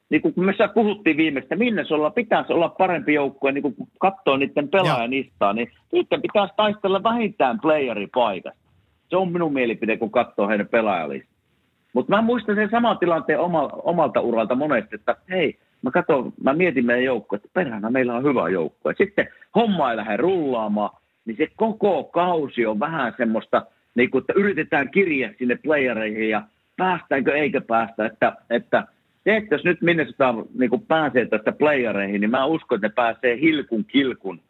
niin 0.09 0.21
kuin 0.21 0.33
me 0.37 0.53
puhuttiin 0.73 1.17
viimeistä, 1.17 1.55
minne 1.55 1.83
olla 1.89 2.09
pitäisi 2.09 2.53
olla 2.53 2.69
parempi 2.69 3.13
joukkue, 3.13 3.51
niin 3.51 3.61
kun 3.61 3.75
katsoo 3.99 4.37
niiden 4.37 4.69
pelaajanistaa, 4.69 5.53
niin 5.53 5.71
niiden 5.91 6.21
pitäisi 6.21 6.53
taistella 6.57 7.03
vähintään 7.03 7.59
playeripaikasta. 7.61 8.69
Se 9.09 9.17
on 9.17 9.31
minun 9.31 9.53
mielipide, 9.53 9.97
kun 9.97 10.11
katsoo 10.11 10.47
heidän 10.47 10.67
pelaajalista. 10.67 11.29
Mutta 11.93 12.15
mä 12.15 12.21
muistan 12.21 12.55
sen 12.55 12.69
saman 12.71 12.97
tilanteen 12.97 13.39
omalta 13.83 14.21
uralta 14.21 14.55
monesti, 14.55 14.95
että 14.95 15.15
hei, 15.29 15.57
mä 15.81 15.91
katson, 15.91 16.33
mä 16.43 16.53
mietin 16.53 16.85
meidän 16.85 17.03
joukkoa, 17.03 17.35
että 17.35 17.49
perhana 17.53 17.89
meillä 17.89 18.15
on 18.15 18.23
hyvä 18.23 18.49
joukko. 18.49 18.93
Sitten 18.97 19.27
homma 19.55 19.91
ei 19.91 19.97
lähde 19.97 20.17
rullaamaan, 20.17 20.97
niin 21.25 21.37
se 21.37 21.47
koko 21.55 22.03
kausi 22.03 22.65
on 22.65 22.79
vähän 22.79 23.13
semmoista, 23.17 23.65
niin 23.95 24.09
kuin, 24.09 24.21
että 24.21 24.33
yritetään 24.35 24.91
kirjaa 24.91 25.31
sinne 25.37 25.55
playereihin 25.63 26.29
ja 26.29 26.41
päästäänkö 26.77 27.37
eikä 27.37 27.61
päästä. 27.61 28.05
Että, 28.05 28.35
että 28.49 28.87
se, 29.29 29.37
että 29.37 29.55
jos 29.55 29.63
nyt 29.63 29.81
minne 29.81 30.05
sitä 30.05 30.33
niin 30.59 30.69
kuin 30.69 30.85
pääsee 30.85 31.25
tästä 31.25 31.51
playereihin, 31.51 32.21
niin 32.21 32.31
mä 32.31 32.45
uskon, 32.45 32.75
että 32.75 32.87
ne 32.87 32.93
pääsee 32.95 33.39
hilkun 33.41 33.85
kilkun. 33.85 34.41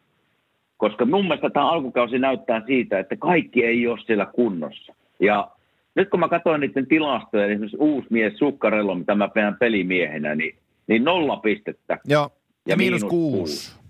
Koska 0.76 1.04
mun 1.04 1.24
mielestä 1.24 1.50
tämä 1.50 1.70
alkukausi 1.70 2.18
näyttää 2.18 2.62
siitä, 2.66 2.98
että 2.98 3.16
kaikki 3.16 3.64
ei 3.64 3.86
ole 3.86 3.98
siellä 4.06 4.26
kunnossa. 4.26 4.94
Ja 5.20 5.50
nyt 5.94 6.10
kun 6.10 6.20
mä 6.20 6.28
katsoin 6.28 6.60
niiden 6.60 6.86
tilastoja, 6.86 7.46
niin 7.46 7.52
esimerkiksi 7.52 7.76
uusi 7.80 8.06
mies 8.10 8.38
Sukkarello, 8.38 8.94
mitä 8.94 9.14
mä 9.14 9.28
pidän 9.28 9.56
pelimiehenä, 9.60 10.34
niin, 10.34 10.54
niin 10.86 11.04
nolla 11.04 11.36
pistettä. 11.36 11.98
Joo, 12.04 12.22
ja, 12.22 12.28
ja 12.66 12.76
miinus, 12.76 13.00
miinus 13.00 13.10
kuusi. 13.10 13.36
kuusi. 13.36 13.80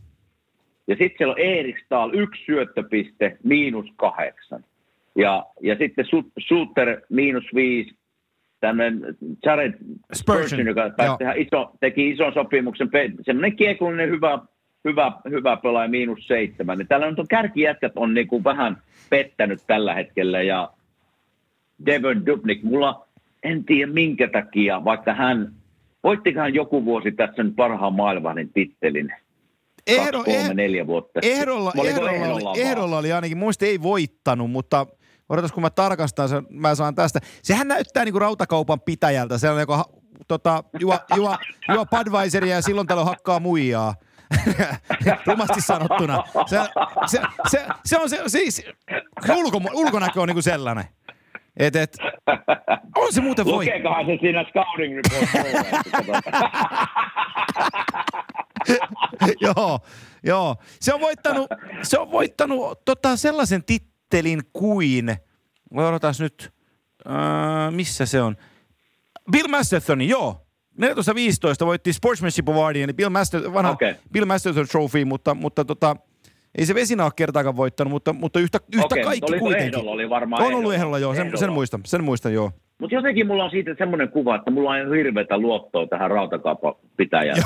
Ja 0.89 0.97
sitten 0.97 1.19
siellä 1.19 1.33
on 1.33 1.41
Erikstal, 1.41 2.11
yksi 2.15 2.45
syöttöpiste, 2.45 3.37
miinus 3.43 3.87
kahdeksan. 3.97 4.65
Ja, 5.17 5.47
ja 5.61 5.77
sitten 5.79 6.05
Suter, 6.39 7.01
miinus 7.09 7.45
viisi, 7.55 7.95
tämmöinen 8.61 9.17
Jared 9.45 9.75
Spurgeon, 10.15 10.67
joka 10.67 10.91
tehdä 11.19 11.33
iso, 11.33 11.73
teki 11.81 12.11
ison 12.11 12.35
sopimuksen, 12.35 12.91
semmoinen 13.23 13.57
kiekullinen 13.57 14.11
hyvä, 14.11 14.39
hyvä, 14.85 15.13
hyvä 15.31 15.57
pelaaja, 15.57 15.89
miinus 15.89 16.27
seitsemän. 16.27 16.79
Niin 16.79 16.89
täällä 16.89 17.07
on 17.07 17.17
kärkijätkät 17.29 17.93
on 17.97 18.15
niin 18.15 18.29
kuin 18.29 18.45
vähän 18.45 18.83
pettänyt 19.11 19.61
tällä 19.67 19.95
hetkellä 19.95 20.43
ja 20.43 20.71
Devon 21.87 22.27
Dubnik, 22.27 22.63
mulla 22.63 23.07
en 23.43 23.65
tiedä 23.65 23.93
minkä 23.93 24.29
takia, 24.29 24.85
vaikka 24.85 25.15
hän, 25.15 25.53
voittikohan 26.05 26.55
joku 26.55 26.85
vuosi 26.85 27.13
tässä 27.13 27.43
nyt 27.43 27.57
parhaan 27.57 27.95
maailmanin 27.95 28.53
tittelin. 28.53 29.13
Ehdo, 29.87 30.19
Kaksi, 30.19 30.39
kolme, 30.39 30.55
neljä 30.55 30.87
vuotta. 30.87 31.21
Ehdolla, 31.23 31.73
ehdolla, 31.85 32.11
ehdolla, 32.11 32.51
oli, 32.51 32.61
ehdolla 32.61 32.99
oli 32.99 33.13
ainakin, 33.13 33.39
muista 33.39 33.67
ei 33.67 33.83
voittanut, 33.83 34.51
mutta 34.51 34.87
odotas 35.31 35.53
kun 35.53 35.63
mä 35.63 35.71
tarkastan 35.71 36.29
sen, 36.29 36.47
mä 36.51 36.75
saan 36.75 36.95
tästä. 36.95 37.21
Sehän 37.43 37.69
näyttää 37.69 38.05
niinku 38.05 38.19
rautakaupan 38.19 38.81
pitäjältä, 38.81 39.39
se 39.39 39.51
on 39.51 39.61
joka 39.61 39.85
tota, 40.29 40.65
juo, 40.81 40.99
juo, 41.17 41.37
juo 41.75 41.87
Budweiseria 41.87 42.55
ja 42.55 42.63
silloin 42.63 42.87
täällä 42.87 43.05
hakkaa 43.05 43.41
muijaa. 43.41 43.95
Rumasti 45.27 45.61
sanottuna. 45.61 46.25
Se, 46.47 46.59
se, 47.07 47.21
se, 47.49 47.67
se 47.85 47.99
on 47.99 48.11
se, 48.11 48.23
siis, 48.27 48.67
ulko, 49.37 49.61
ulkonäkö 49.75 50.21
on 50.21 50.29
niinku 50.29 50.43
sellainen. 50.43 50.85
Et, 51.57 51.77
et, 51.77 51.97
on 52.97 53.13
se 53.13 53.21
muuten 53.21 53.45
voi. 53.45 53.65
Lukeekohan 53.65 54.07
se 54.07 54.19
siinä 54.21 54.45
scouting 54.45 54.97
report 54.97 56.25
joo, 59.41 59.81
joo. 60.25 60.57
Se 60.81 60.95
on 60.95 61.01
voittanut, 61.01 61.49
se 61.83 61.99
on 61.99 62.11
voittanut 62.11 62.85
tota, 62.85 63.17
sellaisen 63.17 63.65
tittelin 64.11 64.41
kuin, 64.53 65.17
odotas 65.77 66.21
nyt, 66.21 66.51
äh, 67.07 67.73
missä 67.73 68.07
se 68.07 68.23
on? 68.23 68.37
Bill 69.33 69.49
Masterton, 69.49 70.03
joo. 70.03 70.47
14-15 70.83 71.67
voitti 71.67 71.93
Sportsmanship 71.93 72.49
Awardin, 72.49 72.83
eli 72.83 72.93
Bill, 72.93 73.11
Master, 73.11 73.53
vanha 73.53 73.71
okay. 73.71 73.95
Bill 74.13 74.27
Masterton 74.27 74.67
Trophy, 74.67 75.05
mutta, 75.05 75.35
mutta 75.35 75.65
tota, 75.65 75.97
ei 76.59 76.67
se 76.67 76.75
Vesina 76.75 77.05
ole 77.05 77.13
kertaakaan 77.17 77.57
voittanut, 77.57 77.91
mutta, 77.91 78.13
mutta 78.13 78.41
yhtä, 78.41 78.59
yhtä 78.75 78.87
okay, 78.87 79.03
kaikki 79.03 79.39
kuitenkin. 79.39 79.89
oli 79.89 80.11
varmaan 80.11 80.43
On 80.43 80.55
ollut 80.55 80.75
ehdolla, 80.75 80.99
joo. 80.99 81.15
Sen, 81.15 81.39
sen, 81.39 81.53
muistan, 81.53 81.81
sen 81.85 82.05
muistan, 82.05 82.33
joo. 82.33 82.53
Mutta 82.81 82.95
jotenkin 82.95 83.27
mulla 83.27 83.45
on 83.45 83.51
siitä 83.51 83.75
semmoinen 83.79 84.09
kuva, 84.09 84.37
että 84.37 84.51
mulla 84.51 84.71
on 84.71 84.95
hirveätä 84.95 85.39
luottoa 85.39 85.87
tähän 85.87 86.11
rautakaupapitäjään. 86.11 87.39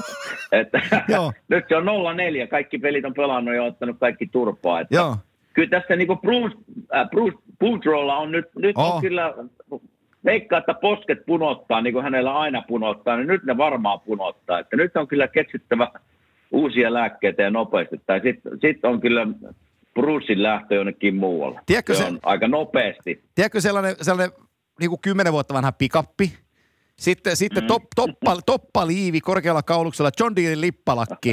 että, 0.52 0.82
Joo. 1.08 1.32
nyt 1.48 1.64
se 1.68 1.76
on 1.76 1.84
0-4, 1.84 2.48
kaikki 2.48 2.78
pelit 2.78 3.04
on 3.04 3.14
pelannut 3.14 3.54
ja 3.54 3.62
ottanut 3.62 3.96
kaikki 4.00 4.26
turpaa. 4.26 4.80
Että 4.80 4.94
Joo. 4.94 5.16
Kyllä 5.52 5.80
tässä 5.80 5.96
niin 5.96 6.18
Bruce, 6.20 6.56
äh, 6.94 7.10
Bruce 7.10 7.90
on 8.16 8.32
nyt, 8.32 8.46
nyt 8.56 8.76
oh. 8.78 8.94
on 8.94 9.00
kyllä, 9.00 9.34
veikkaa, 10.24 10.58
että 10.58 10.74
posket 10.74 11.26
punottaa, 11.26 11.80
niin 11.80 11.92
kuin 11.92 12.04
hänellä 12.04 12.38
aina 12.38 12.62
punottaa, 12.62 13.16
niin 13.16 13.26
nyt 13.26 13.44
ne 13.44 13.56
varmaan 13.56 14.00
punottaa. 14.00 14.58
Että 14.58 14.76
nyt 14.76 14.96
on 14.96 15.08
kyllä 15.08 15.28
keksittävä 15.28 15.88
uusia 16.50 16.92
lääkkeitä 16.92 17.42
ja 17.42 17.50
nopeasti. 17.50 18.00
Tai 18.06 18.20
sitten 18.20 18.52
sit 18.60 18.84
on 18.84 19.00
kyllä 19.00 19.26
Brucein 19.94 20.42
lähtö 20.42 20.74
jonnekin 20.74 21.16
muualle. 21.16 21.60
Tiedätkö 21.66 21.94
se, 21.94 22.02
se 22.02 22.08
on 22.08 22.18
aika 22.22 22.48
nopeasti. 22.48 23.22
Tiedätkö 23.34 23.60
sellainen, 23.60 23.96
sellainen 24.00 24.36
niin 24.80 24.90
kuin 24.90 25.00
kymmenen 25.00 25.32
vuotta 25.32 25.54
vanha 25.54 25.72
pikappi. 25.72 26.32
Sitten, 26.98 27.36
sitten 27.36 27.64
mm. 27.64 27.66
top, 27.66 27.82
toppa, 27.96 28.36
toppaliivi 28.46 29.20
korkealla 29.20 29.62
kauluksella, 29.62 30.10
John 30.20 30.36
Deere 30.36 30.60
lippalakki 30.60 31.32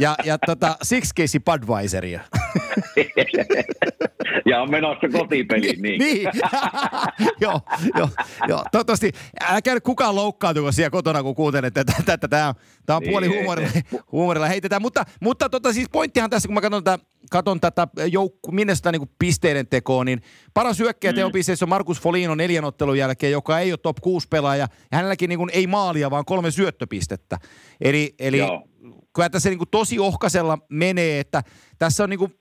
ja, 0.00 0.14
ja 0.24 0.38
tota, 0.38 0.76
six 0.82 1.14
case 1.14 1.38
Budweiseria. 1.40 2.20
ja 4.46 4.62
on 4.62 4.70
menossa 4.70 5.08
kotipeliin, 5.12 5.82
niin. 5.82 5.98
niin. 5.98 6.30
joo, 7.40 7.60
joo, 7.96 8.08
joo. 8.48 8.64
Toivottavasti 8.72 9.12
älkää 9.40 9.74
nyt 9.74 9.84
kukaan 9.84 10.14
loukkaantuko 10.14 10.72
siellä 10.72 10.90
kotona, 10.90 11.22
kun 11.22 11.34
kuuntelet, 11.34 11.76
että 11.76 12.28
tämä 12.28 12.54
on 12.88 13.02
puoli 13.10 13.28
niin, 13.28 13.38
huumorilla, 13.38 13.70
huumorilla 14.12 14.46
heitetään. 14.46 14.82
Mutta, 14.82 15.04
mutta 15.20 15.48
tota, 15.48 15.72
siis 15.72 15.88
pointtihan 15.92 16.30
tässä, 16.30 16.48
kun 16.48 16.54
mä 16.54 16.60
katson 16.60 16.84
tätä, 16.84 17.04
katson 17.30 17.60
tätä 17.60 17.88
joukku, 18.12 18.52
minne 18.52 18.74
sitä 18.74 18.92
niin 18.92 19.10
pisteiden 19.18 19.66
tekoa, 19.66 20.04
niin 20.04 20.22
paras 20.54 20.78
hyökkäjä 20.78 21.12
mm. 21.12 21.16
teopisteissä 21.16 21.64
on 21.64 21.68
Markus 21.68 22.00
Folino 22.00 22.34
neljän 22.34 22.64
ottelun 22.64 22.98
jälkeen, 22.98 23.32
joka 23.32 23.58
ei 23.58 23.72
ole 23.72 23.78
top 23.82 23.96
6 24.00 24.28
pelaaja. 24.30 24.68
Ja 24.90 24.96
hänelläkin 24.96 25.28
niin 25.28 25.38
kuin 25.38 25.50
ei 25.52 25.66
maalia, 25.66 26.10
vaan 26.10 26.24
kolme 26.24 26.50
syöttöpistettä. 26.50 27.38
Eli, 27.80 28.14
eli 28.18 28.38
kyllä 29.14 29.30
tässä 29.30 29.48
niin 29.48 29.58
kuin 29.58 29.68
tosi 29.70 29.98
ohkasella 29.98 30.58
menee, 30.68 31.20
että 31.20 31.42
tässä 31.78 32.04
on 32.04 32.10
niin 32.10 32.18
kuin 32.18 32.34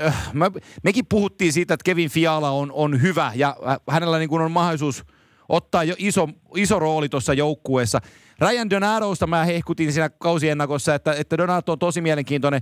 äh, 0.00 0.30
mä, 0.32 0.50
mekin 0.84 1.06
puhuttiin 1.06 1.52
siitä, 1.52 1.74
että 1.74 1.84
Kevin 1.84 2.10
Fiala 2.10 2.50
on, 2.50 2.72
on 2.72 3.02
hyvä 3.02 3.32
ja 3.34 3.56
äh, 3.68 3.76
hänellä 3.90 4.18
niin 4.18 4.28
kuin 4.28 4.42
on 4.42 4.50
mahdollisuus 4.50 5.04
ottaa 5.48 5.84
jo 5.84 5.94
iso, 5.98 6.28
iso 6.56 6.78
rooli 6.78 7.08
tuossa 7.08 7.34
joukkueessa. 7.34 8.00
Ryan 8.40 8.70
Donatosta 8.70 9.26
mä 9.26 9.44
hehkutin 9.44 9.92
siinä 9.92 10.10
kausiennakossa, 10.10 10.94
että, 10.94 11.12
että 11.12 11.38
Donato 11.38 11.72
on 11.72 11.78
tosi 11.78 12.00
mielenkiintoinen 12.00 12.60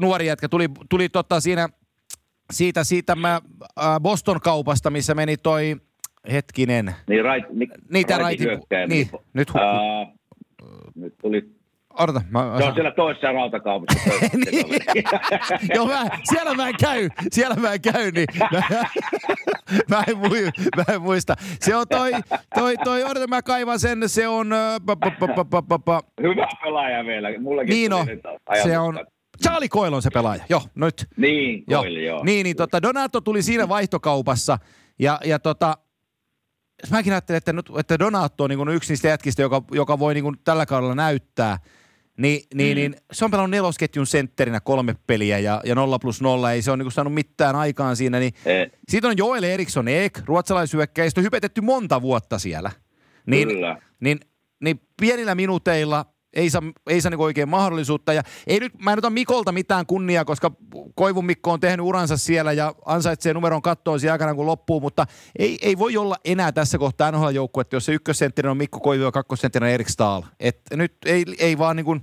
nuori 0.00 0.26
jätkä. 0.26 0.48
Tuli, 0.48 0.68
tuli 0.88 1.08
totta 1.08 1.40
siinä 1.40 1.68
siitä, 2.52 2.84
siitä 2.84 3.14
mä, 3.14 3.40
äh, 3.80 4.00
Boston-kaupasta, 4.00 4.90
missä 4.90 5.14
meni 5.14 5.36
toi 5.36 5.76
hetkinen. 6.32 6.94
Niin, 7.08 7.24
right, 7.24 7.50
ni, 7.52 7.68
Niitä 7.90 8.18
raitin, 8.18 8.48
niin, 8.48 8.88
niin, 8.88 9.08
nyt, 9.32 9.50
uh, 9.50 10.14
nyt 10.94 11.14
tuli 11.22 11.50
Odota, 11.98 12.20
mä... 12.30 12.54
Se 12.58 12.64
on 12.64 12.74
siellä 12.74 12.90
toisessa 12.90 13.32
rautakaupassa. 13.32 14.00
niin. 14.52 14.66
Joo, 15.74 15.86
mä, 15.86 16.04
siellä 16.30 16.54
mä 16.54 16.68
en 16.68 16.74
käy, 16.80 17.08
siellä 17.32 17.56
mä 17.56 17.72
en 17.72 17.80
käy, 17.80 18.10
niin 18.10 18.26
mä, 18.52 18.62
mä, 19.96 20.04
en, 20.08 20.18
mui, 20.18 20.50
mä 20.76 20.84
en 20.94 21.02
muista. 21.02 21.34
Se 21.60 21.76
on 21.76 21.88
toi, 21.88 22.10
toi, 22.54 22.76
toi, 22.84 23.04
odota 23.04 23.26
mä 23.26 23.42
kaivan 23.42 23.78
sen, 23.78 24.08
se 24.08 24.28
on... 24.28 24.50
Pa, 24.86 24.96
pa, 24.96 25.10
pa, 25.10 25.44
pa, 25.44 25.62
pa, 25.62 25.78
pa. 25.78 26.02
Hyvä 26.22 26.48
pelaaja 26.62 27.04
vielä, 27.04 27.38
mullakin 27.40 27.70
niin 27.70 27.92
on, 27.92 28.06
se 28.62 28.78
on, 28.78 29.06
Charlie 29.42 29.68
Coyle 29.68 29.96
on 29.96 30.02
se 30.02 30.10
pelaaja, 30.10 30.44
joo, 30.48 30.62
nyt. 30.74 31.06
Niin, 31.16 31.64
Coyle, 31.70 32.00
joo. 32.00 32.16
joo. 32.16 32.24
Niin, 32.24 32.44
niin 32.44 32.56
tota, 32.56 32.82
Donato 32.82 33.20
tuli 33.20 33.42
siinä 33.42 33.68
vaihtokaupassa, 33.68 34.58
ja, 34.98 35.20
ja 35.24 35.38
tota, 35.38 35.76
mäkin 36.90 37.12
ajattelin, 37.12 37.36
että, 37.36 37.52
nyt, 37.52 37.70
että 37.78 37.98
Donato 37.98 38.44
on 38.44 38.50
niin 38.50 38.68
yksi 38.68 38.92
niistä 38.92 39.08
jätkistä, 39.08 39.42
joka, 39.42 39.62
joka 39.72 39.98
voi 39.98 40.14
niin 40.14 40.38
tällä 40.44 40.66
kaudella 40.66 40.94
näyttää– 40.94 41.58
niin, 42.16 42.42
niin, 42.54 42.76
mm. 42.76 42.80
niin 42.80 42.96
se 43.12 43.24
on 43.24 43.30
pelannut 43.30 43.50
nelosketjun 43.50 44.06
sentterinä 44.06 44.60
kolme 44.60 44.94
peliä 45.06 45.38
ja, 45.38 45.60
ja 45.64 45.74
nolla 45.74 45.98
plus 45.98 46.20
nolla, 46.20 46.52
ei 46.52 46.62
se 46.62 46.70
ole 46.70 46.82
niin 46.82 46.92
saanut 46.92 47.14
mitään 47.14 47.56
aikaan 47.56 47.96
siinä. 47.96 48.18
Niin 48.18 48.32
e. 48.46 48.66
Siitä 48.88 49.08
on 49.08 49.16
Joel 49.16 49.42
Eriksson 49.42 49.88
Eek, 49.88 50.20
ruotsalaisyökkäistä, 50.24 51.20
hypetetty 51.20 51.60
monta 51.60 52.02
vuotta 52.02 52.38
siellä. 52.38 52.70
Niin, 53.26 53.48
Kyllä. 53.48 53.78
Niin, 54.00 54.20
niin 54.60 54.80
pienillä 55.00 55.34
minuuteilla 55.34 56.04
ei 56.36 56.50
saa, 56.50 56.62
ei 56.86 57.00
saa 57.00 57.10
niin 57.10 57.20
oikein 57.20 57.48
mahdollisuutta. 57.48 58.12
Ja 58.12 58.22
ei 58.46 58.60
nyt, 58.60 58.72
mä 58.82 58.92
en 58.92 58.98
ota 58.98 59.10
Mikolta 59.10 59.52
mitään 59.52 59.86
kunniaa, 59.86 60.24
koska 60.24 60.52
Koivun 60.94 61.26
Mikko 61.26 61.52
on 61.52 61.60
tehnyt 61.60 61.86
uransa 61.86 62.16
siellä 62.16 62.52
ja 62.52 62.74
ansaitsee 62.84 63.34
numeron 63.34 63.62
kattoon 63.62 64.00
siinä 64.00 64.12
aikana, 64.12 64.34
kun 64.34 64.46
loppuu, 64.46 64.80
mutta 64.80 65.06
ei, 65.38 65.58
ei 65.62 65.78
voi 65.78 65.96
olla 65.96 66.16
enää 66.24 66.52
tässä 66.52 66.78
kohtaa 66.78 67.12
nhl 67.12 67.26
että 67.60 67.76
jos 67.76 67.86
se 67.86 67.92
ykkössenttinen 67.92 68.50
on 68.50 68.56
Mikko 68.56 68.80
Koivu 68.80 69.04
ja 69.04 69.12
kakkossenttinen 69.12 69.66
on 69.66 69.74
Erik 69.74 69.88
Stahl. 69.88 70.22
Et 70.40 70.60
nyt 70.74 70.92
ei, 71.06 71.24
ei 71.38 71.58
vaan 71.58 71.76
niin 71.76 71.84
kuin, 71.84 72.00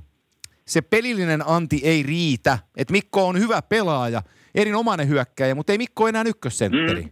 se 0.66 0.82
pelillinen 0.82 1.48
anti 1.48 1.82
ei 1.84 2.04
riitä. 2.04 2.60
että 2.78 2.92
Mikko 2.92 3.28
on 3.28 3.40
hyvä 3.40 3.62
pelaaja, 3.62 4.22
erinomainen 4.56 5.08
hyökkäjä, 5.08 5.56
mutta 5.56 5.72
ei 5.72 5.78
Mikko 5.78 6.08
enää 6.08 6.24
ykkössentteri. 6.28 7.02
Mm. 7.02 7.10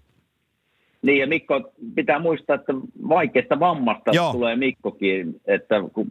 Niin 1.01 1.19
ja 1.19 1.27
Mikko, 1.27 1.71
pitää 1.95 2.19
muistaa, 2.19 2.55
että 2.55 2.73
vaikeasta 3.09 3.59
vammasta 3.59 4.11
Joo. 4.13 4.31
tulee 4.31 4.55
Mikkokin, 4.55 5.41
että 5.45 5.75
kun 5.93 6.07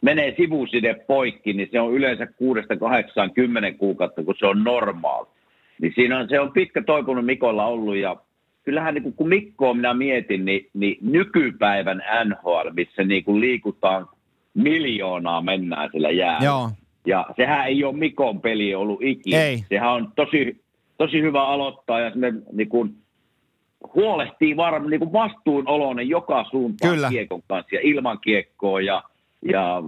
menee 0.00 0.34
sivuside 0.36 0.94
poikki, 0.94 1.52
niin 1.52 1.68
se 1.72 1.80
on 1.80 1.94
yleensä 1.94 2.24
6-8-10 2.24 2.28
kuukautta, 3.78 4.24
kun 4.24 4.34
se 4.38 4.46
on 4.46 4.64
normaali. 4.64 5.28
Niin 5.80 5.92
siinä 5.94 6.18
on, 6.18 6.28
se 6.28 6.40
on 6.40 6.52
pitkä 6.52 6.82
toipunut 6.82 7.26
Mikolla 7.26 7.66
ollut 7.66 7.96
ja 7.96 8.16
kyllähän 8.64 8.94
niin 8.94 9.12
kun 9.12 9.28
Mikkoa 9.28 9.74
minä 9.74 9.94
mietin, 9.94 10.44
niin, 10.44 10.66
niin 10.74 10.98
nykypäivän 11.00 12.02
NHL, 12.24 12.70
missä 12.72 13.04
niin 13.04 13.24
kuin 13.24 13.40
liikutaan 13.40 14.06
miljoonaa 14.54 15.42
mennään 15.42 15.90
sillä 15.92 16.10
jäällä. 16.10 16.44
Joo. 16.44 16.70
Ja 17.06 17.26
sehän 17.36 17.66
ei 17.66 17.84
ole 17.84 17.96
Mikon 17.96 18.40
peli 18.40 18.74
ollut 18.74 19.02
ikinä. 19.02 19.42
Ei. 19.42 19.64
Sehän 19.68 19.90
on 19.90 20.12
tosi, 20.16 20.60
tosi 20.98 21.22
hyvä 21.22 21.46
aloittaa 21.46 22.00
ja 22.00 22.10
sinne 22.10 22.32
niin 22.52 22.68
kuin 22.68 22.94
huolehtii 23.94 24.56
varmaan 24.56 24.90
niin 24.90 25.12
vastuunoloinen 25.12 26.08
joka 26.08 26.44
suuntaan 26.50 26.94
Kyllä. 26.94 27.08
kiekon 27.08 27.42
kanssa 27.48 27.74
ja 27.74 27.80
ilman 27.82 28.18
kiekkoa 28.20 28.80
ja 28.80 29.02
ja 29.42 29.82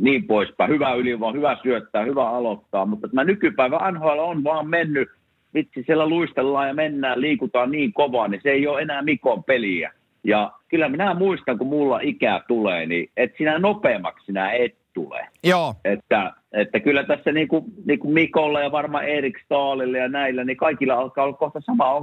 niin 0.00 0.26
poispäin. 0.26 0.70
Hyvä 0.70 0.94
ylivoima, 0.94 1.36
hyvä 1.36 1.56
syöttää, 1.62 2.04
hyvä 2.04 2.30
aloittaa, 2.30 2.86
mutta 2.86 3.08
tämä 3.08 3.24
nykypäivä 3.24 3.90
NHL 3.90 4.18
on 4.18 4.44
vaan 4.44 4.68
mennyt 4.68 5.08
vitsi 5.54 5.82
siellä 5.86 6.08
luistellaan 6.08 6.68
ja 6.68 6.74
mennään, 6.74 7.20
liikutaan 7.20 7.70
niin 7.70 7.92
kovaa, 7.92 8.28
niin 8.28 8.40
se 8.42 8.50
ei 8.50 8.66
ole 8.66 8.82
enää 8.82 9.02
Mikon 9.02 9.44
peliä. 9.44 9.92
Ja 10.24 10.52
kyllä 10.68 10.88
minä 10.88 11.14
muistan, 11.14 11.58
kun 11.58 11.66
mulla 11.66 12.00
ikää 12.02 12.40
tulee, 12.48 12.86
niin 12.86 13.10
että 13.16 13.38
sinä 13.38 13.58
nopeammaksi 13.58 14.26
sinä 14.26 14.52
et 14.52 14.74
tule. 14.94 15.28
Joo. 15.44 15.74
Että, 15.84 16.32
että 16.52 16.80
kyllä 16.80 17.04
tässä 17.04 17.32
niin 17.32 17.48
kuin, 17.48 17.64
niin 17.86 17.98
kuin 17.98 18.14
Mikolla 18.14 18.60
ja 18.60 18.72
varmaan 18.72 19.04
Erik 19.04 19.38
Staalille 19.44 19.98
ja 19.98 20.08
näillä, 20.08 20.44
niin 20.44 20.56
kaikilla 20.56 20.94
alkaa 20.94 21.24
olla 21.24 21.36
kohta 21.36 21.60
sama 21.60 22.02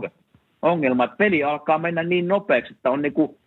ongelma. 0.62 1.04
Että 1.04 1.18
peli 1.18 1.44
alkaa 1.44 1.78
mennä 1.78 2.04
niin 2.04 2.28
nopeaksi, 2.28 2.74
että 2.74 2.90
on 2.90 3.02
niin 3.02 3.14
kuin, 3.14 3.38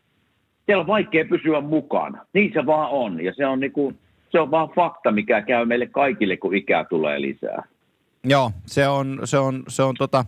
siellä 0.69 0.81
on 0.81 0.87
vaikea 0.87 1.25
pysyä 1.25 1.61
mukana. 1.61 2.27
Niin 2.33 2.53
se 2.53 2.67
vaan 2.67 2.91
on. 2.91 3.25
Ja 3.25 3.33
se 3.37 3.47
on, 3.47 3.61
niin 3.61 3.73
kuin, 3.73 3.99
se 4.31 4.41
on 4.41 4.51
vaan 4.51 4.69
fakta, 4.77 5.13
mikä 5.13 5.43
käy 5.43 5.65
meille 5.65 5.87
kaikille, 5.87 6.37
kun 6.37 6.55
ikää 6.55 6.85
tulee 6.85 7.21
lisää. 7.21 7.63
Joo, 8.25 8.51
se 8.67 8.89
on, 8.89 9.21
se 9.25 9.39
on, 9.39 9.63
se 9.69 9.83
on 9.83 9.95
tota, 9.99 10.25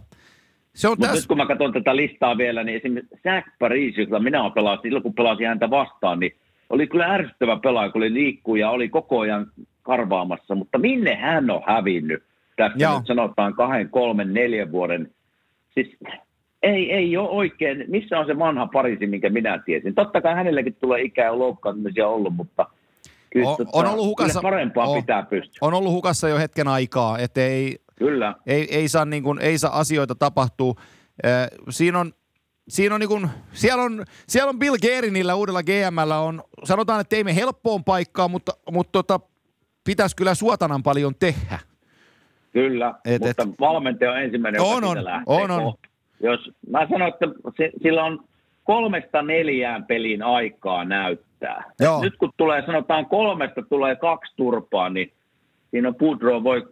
se 0.75 0.89
on 0.89 0.93
Mutta 0.93 1.07
täs... 1.07 1.17
nyt 1.17 1.27
kun 1.27 1.37
mä 1.37 1.47
katson 1.47 1.73
tätä 1.73 1.97
listaa 1.97 2.37
vielä, 2.37 2.65
niin 2.65 2.77
esimerkiksi 2.77 3.17
Zach 3.23 3.49
Paris, 3.59 3.99
jota 3.99 4.19
minä 4.19 4.51
pelasin, 4.55 4.83
silloin 4.83 5.03
kun 5.03 5.15
pelasin 5.15 5.47
häntä 5.47 5.71
vastaan, 5.71 6.21
niin 6.21 6.33
oli 6.71 6.87
kyllä 6.87 7.07
ärsyttävä 7.07 7.57
pelaaja, 7.57 7.91
kun 7.91 8.03
oli 8.03 8.15
liikkuu 8.15 8.57
ja 8.57 8.71
oli 8.71 8.89
koko 8.89 9.21
ajan 9.21 9.47
karvaamassa, 9.83 10.55
mutta 10.55 10.79
minne 10.79 11.15
hän 11.15 11.51
on 11.51 11.63
hävinnyt 11.67 12.23
tästä 12.57 12.79
Joo. 12.79 12.99
nyt 12.99 13.07
sanotaan 13.07 13.55
kahden, 13.55 13.91
kolmen, 13.91 14.35
neljän 14.35 14.73
vuoden, 14.73 15.11
siis 15.75 15.97
ei, 16.63 16.93
ei 16.93 17.17
ole 17.17 17.29
oikein, 17.29 17.85
missä 17.89 18.19
on 18.19 18.27
se 18.27 18.39
vanha 18.39 18.67
Pariisi, 18.67 19.07
minkä 19.07 19.31
minä 19.31 19.63
tiesin. 19.67 19.95
Totta 19.95 20.21
kai 20.21 20.35
hänelläkin 20.35 20.77
tulee 20.81 21.03
ikää 21.03 21.25
ja 21.25 21.39
loukkaantumisia 21.39 22.09
ollut, 22.09 22.35
mutta 22.37 22.67
kyllä, 23.31 23.51
on, 23.51 23.57
tota, 23.57 23.71
on 23.73 23.87
ollut 23.87 24.07
hukassa, 24.07 24.41
parempaa 24.43 24.87
on, 24.87 25.01
pitää 25.01 25.23
pystyä. 25.23 25.59
On 25.61 25.75
ollut 25.75 25.93
hukassa 25.93 26.29
jo 26.29 26.39
hetken 26.39 26.69
aikaa, 26.69 27.19
että 27.19 27.41
ei, 27.41 27.77
Kyllä. 28.01 28.35
Ei, 28.47 28.77
ei, 28.77 28.89
saa 28.89 29.05
niin 29.05 29.23
kuin, 29.23 29.39
ei 29.39 29.59
saa 29.59 29.79
asioita 29.79 30.15
tapahtua. 30.15 30.75
siinä 31.71 32.01
on, 32.01 32.13
siinä 32.69 32.95
on 32.95 33.01
niin 33.01 33.09
kuin, 33.09 33.29
siellä, 33.53 33.83
on, 33.83 34.05
siellä 34.29 34.49
on 34.49 34.59
Bill 34.59 34.77
Gerinillä 34.83 35.35
uudella 35.35 35.63
GMllä 35.63 36.21
on, 36.21 36.43
sanotaan, 36.65 37.01
että 37.01 37.17
ei 37.17 37.25
me 37.25 37.35
helppoon 37.35 37.85
paikkaa, 37.85 38.29
mutta, 38.29 38.53
mutta 38.71 38.93
tota, 38.93 39.21
pitäisi 39.85 40.17
kyllä 40.17 40.35
suotanan 40.35 40.83
paljon 40.83 41.15
tehdä. 41.15 41.59
Kyllä, 42.53 42.95
et, 43.05 43.23
mutta 43.23 43.43
et, 43.43 43.61
valmentaja 43.61 44.13
on 44.13 44.23
ensimmäinen, 44.23 44.61
on, 44.61 44.85
on, 44.85 44.99
on, 45.27 45.51
on. 45.51 45.75
Jos, 46.21 46.51
mä 46.71 46.87
sanon, 46.91 47.09
että 47.09 47.27
se, 47.57 47.71
sillä 47.83 48.05
on 48.05 48.25
kolmesta 48.65 49.23
neljään 49.23 49.85
pelin 49.85 50.23
aikaa 50.23 50.85
näyttää. 50.85 51.65
Joo. 51.81 52.03
Nyt 52.03 52.17
kun 52.17 52.33
tulee, 52.37 52.67
sanotaan 52.67 53.07
kolmesta 53.07 53.63
tulee 53.63 53.97
kaksi 53.97 54.33
turpaa, 54.37 54.89
niin 54.91 55.13
siinä 55.71 55.89
on 55.89 55.95
Pudro 55.95 56.43
voi 56.43 56.67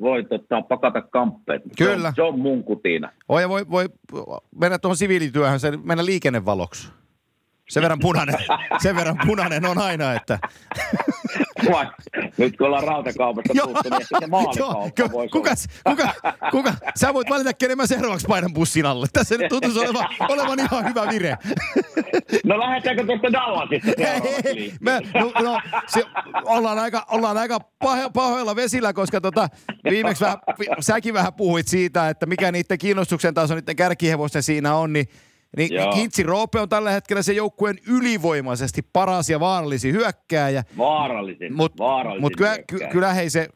voi 0.00 0.24
tota, 0.24 0.62
pakata 0.62 1.02
kamppeet. 1.02 1.62
Kyllä. 1.78 1.96
Se 2.00 2.06
on, 2.06 2.14
se 2.14 2.22
on 2.22 2.38
mun 2.40 2.64
kutina. 2.64 3.12
Oi, 3.28 3.48
voi, 3.48 3.70
voi 3.70 3.88
mennä 4.60 4.78
tuohon 4.78 4.96
siviilityöhön, 4.96 5.60
se 5.60 5.72
mennä 5.84 6.04
liikennevaloksi. 6.04 6.88
Sen 7.68 7.82
verran 7.82 7.98
punainen, 8.00 8.34
sen 8.82 8.96
verran 8.96 9.18
punainen 9.26 9.66
on 9.66 9.78
aina, 9.78 10.14
että... 10.14 10.38
Nyt 12.38 12.56
kun 12.56 12.66
ollaan 12.66 12.84
rautakaupasta 12.84 13.54
puhuttu, 13.62 13.88
niin 13.90 14.00
ehkä 14.00 14.18
se 14.20 14.26
maalikauppa 14.26 15.12
voisi 15.12 15.32
kuka, 15.32 15.54
kuka, 15.88 16.08
kuka, 16.50 16.74
sä 16.96 17.14
voit 17.14 17.30
valita, 17.30 17.52
kenen 17.54 17.76
mä 17.76 17.86
seuraavaksi 17.86 18.26
painan 18.26 18.54
bussin 18.54 18.86
alle. 18.86 19.06
Tässä 19.12 19.38
nyt 19.38 19.48
tuntuisi 19.48 19.78
olevan, 19.78 20.08
olevan 20.28 20.60
ihan 20.60 20.88
hyvä 20.88 21.08
vire. 21.10 21.36
No 22.44 22.58
lähdetäänkö 22.58 23.06
tuosta 23.06 23.32
Dallasista 23.32 23.90
me, 24.80 25.00
no, 25.14 25.32
no, 25.42 25.60
se, 25.86 26.04
ollaan 26.44 26.78
aika, 26.78 27.06
ollaan 27.10 27.36
aika 27.36 27.60
paho, 27.60 28.10
pahoilla 28.10 28.56
vesillä, 28.56 28.92
koska 28.92 29.20
tota, 29.20 29.48
viimeksi 29.90 30.24
vähän, 30.24 30.38
säkin 30.80 31.14
vähän 31.14 31.34
puhuit 31.34 31.68
siitä, 31.68 32.08
että 32.08 32.26
mikä 32.26 32.52
niiden 32.52 32.78
kiinnostuksen 32.78 33.34
taso 33.34 33.54
niiden 33.54 33.76
kärkihevosten 33.76 34.42
siinä 34.42 34.74
on, 34.74 34.92
niin 34.92 35.08
niin 35.56 35.70
Kintsi 35.94 36.22
Roope 36.22 36.60
on 36.60 36.68
tällä 36.68 36.90
hetkellä 36.90 37.22
se 37.22 37.32
joukkueen 37.32 37.78
ylivoimaisesti 37.88 38.82
paras 38.92 39.30
ja 39.30 39.40
vaarallisin 39.40 39.94
hyökkääjä. 39.94 40.64
Vaarallisin, 40.78 41.56
Mutta 41.56 41.84
mut 42.20 42.32
kyllä, 42.36 42.58
ky, 42.66 42.78
kyllä 42.92 43.14
hei 43.14 43.30
se, 43.30 43.48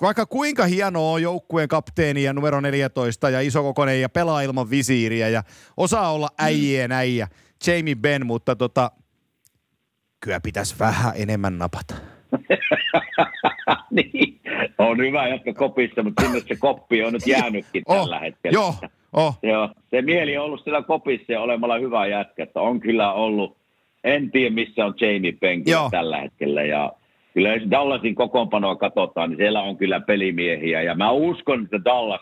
vaikka 0.00 0.26
kuinka 0.26 0.64
hienoa 0.64 1.12
on 1.12 1.22
joukkueen 1.22 1.68
kapteeni 1.68 2.22
ja 2.22 2.32
numero 2.32 2.60
14 2.60 3.30
ja 3.30 3.40
isokokoinen 3.40 4.00
ja 4.00 4.08
pelaa 4.08 4.42
ilman 4.42 4.70
visiiriä 4.70 5.28
ja 5.28 5.42
osaa 5.76 6.12
olla 6.12 6.26
mm. 6.26 6.44
äijien 6.44 6.92
äijä, 6.92 7.28
Jamie 7.66 7.94
Ben, 7.94 8.26
mutta 8.26 8.56
tota, 8.56 8.90
kyllä 10.20 10.40
pitäisi 10.40 10.74
vähän 10.78 11.12
enemmän 11.16 11.58
napata. 11.58 11.94
niin, 13.90 14.33
on 14.78 14.98
hyvä 14.98 15.28
jatka 15.28 15.54
kopissa, 15.54 16.02
mutta 16.02 16.22
sinne 16.22 16.40
se 16.40 16.56
koppi 16.58 17.04
on 17.04 17.12
nyt 17.12 17.26
jäänytkin 17.26 17.82
oh, 17.86 17.96
tällä 17.96 18.18
hetkellä. 18.18 18.56
Joo, 18.56 18.74
Oh. 19.16 19.38
Joo, 19.42 19.68
se 19.90 20.02
mieli 20.02 20.38
on 20.38 20.44
ollut 20.44 20.64
siellä 20.64 20.82
kopissa 20.82 21.32
ja 21.32 21.40
olemalla 21.40 21.78
hyvä 21.78 22.06
jätkä, 22.06 22.42
että 22.42 22.60
on 22.60 22.80
kyllä 22.80 23.12
ollut, 23.12 23.56
en 24.04 24.30
tiedä 24.30 24.54
missä 24.54 24.86
on 24.86 24.94
Jamie 25.00 25.32
Penki 25.32 25.70
tällä 25.90 26.20
hetkellä 26.20 26.62
ja 26.62 26.92
kyllä 27.34 27.54
jos 27.54 27.70
Dallasin 27.70 28.14
kokoonpanoa 28.14 28.76
katsotaan, 28.76 29.30
niin 29.30 29.36
siellä 29.36 29.62
on 29.62 29.76
kyllä 29.76 30.00
pelimiehiä 30.00 30.82
ja 30.82 30.94
mä 30.94 31.10
uskon, 31.10 31.64
että 31.64 31.84
Dallas 31.84 32.20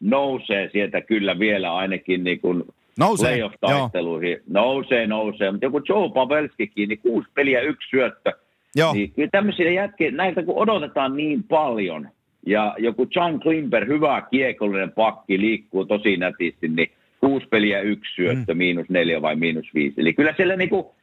nousee 0.00 0.70
sieltä 0.72 1.00
kyllä 1.00 1.38
vielä 1.38 1.74
ainakin 1.74 2.24
niin 2.24 2.40
kuin 2.40 2.64
nousee, 2.98 3.36
playoff-taisteluihin. 3.36 4.30
Joo. 4.30 4.40
Nousee, 4.48 5.06
nousee, 5.06 5.50
mutta 5.50 5.66
joku 5.66 5.80
Joe 5.88 6.10
Pavelskikin, 6.14 6.88
niin 6.88 6.98
kuusi 6.98 7.28
peliä, 7.34 7.60
yksi 7.60 7.88
syöttö. 7.90 8.32
Joo. 8.76 8.92
Niin 8.92 9.12
kyllä 9.12 9.28
tämmöisiä 9.32 9.70
jätkiä, 9.70 10.10
näitä 10.10 10.42
kun 10.42 10.58
odotetaan 10.58 11.16
niin 11.16 11.44
paljon– 11.44 12.08
ja 12.46 12.74
joku 12.78 13.06
John 13.16 13.40
Klimber, 13.40 13.86
hyvä 13.86 14.22
kiekollinen 14.30 14.92
pakki, 14.92 15.40
liikkuu 15.40 15.84
tosi 15.84 16.16
nätisti, 16.16 16.68
niin 16.68 16.90
kuusi 17.20 17.46
peliä 17.46 17.80
yksi 17.80 18.14
syöttö, 18.14 18.54
mm. 18.54 18.58
miinus 18.58 18.88
neljä 18.88 19.22
vai 19.22 19.36
miinus 19.36 19.74
viisi. 19.74 20.00
Eli 20.00 20.14
kyllä 20.14 20.34
siellä 20.36 20.56
niinku, 20.56 20.94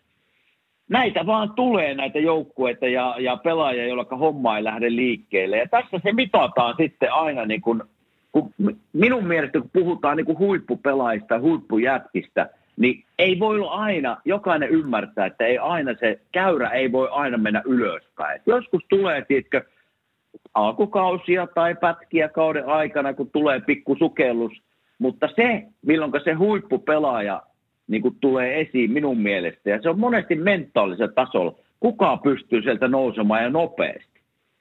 näitä 0.90 1.26
vaan 1.26 1.54
tulee 1.56 1.94
näitä 1.94 2.20
joukkueita 2.20 2.88
ja, 2.88 3.16
ja 3.20 3.38
pelaajia, 3.38 3.88
joilla 3.88 4.18
homma 4.18 4.58
ei 4.58 4.64
lähde 4.64 4.90
liikkeelle. 4.90 5.58
Ja 5.58 5.68
tässä 5.68 6.00
se 6.04 6.12
mitataan 6.12 6.76
sitten 6.78 7.14
aina, 7.14 7.46
niin 7.46 7.62
kun, 7.62 7.90
kun 8.32 8.54
minun 8.94 9.28
mielestä 9.28 9.60
kun 9.60 9.70
puhutaan 9.74 10.18
niin 10.18 10.26
kuin 10.26 10.38
huippupelaajista, 10.38 11.40
huippujätkistä, 11.40 12.50
niin 12.78 13.04
ei 13.20 13.40
voi 13.40 13.60
olla 13.60 13.72
aina, 13.72 14.18
jokainen 14.26 14.70
ymmärtää, 14.70 15.26
että 15.26 15.46
ei 15.46 15.58
aina 15.58 15.92
se 16.00 16.20
käyrä 16.32 16.70
ei 16.70 16.92
voi 16.92 17.08
aina 17.12 17.38
mennä 17.38 17.62
ylöspäin. 17.66 18.42
Joskus 18.46 18.82
tulee, 18.90 19.26
tiedätkö, 19.28 19.62
alkukausia 20.54 21.48
tai 21.48 21.76
pätkiä 21.76 22.30
kauden 22.30 22.66
aikana, 22.66 23.14
kun 23.14 23.30
tulee 23.32 23.60
pikku 23.60 23.96
sukellus. 24.00 24.52
Mutta 25.00 25.30
se, 25.36 25.64
milloin 25.86 26.12
se 26.24 26.34
huippupelaaja 26.34 27.44
niin 27.88 28.02
kuin 28.02 28.18
tulee 28.22 28.62
esiin 28.62 28.92
minun 28.92 29.22
mielestä, 29.22 29.70
ja 29.70 29.82
se 29.82 29.90
on 29.90 30.00
monesti 30.00 30.36
mentaalisella 30.36 31.14
tasolla, 31.14 31.56
kuka 31.80 32.18
pystyy 32.18 32.62
sieltä 32.62 32.88
nousemaan 32.88 33.44
ja 33.44 33.50
nopeasti. 33.50 34.18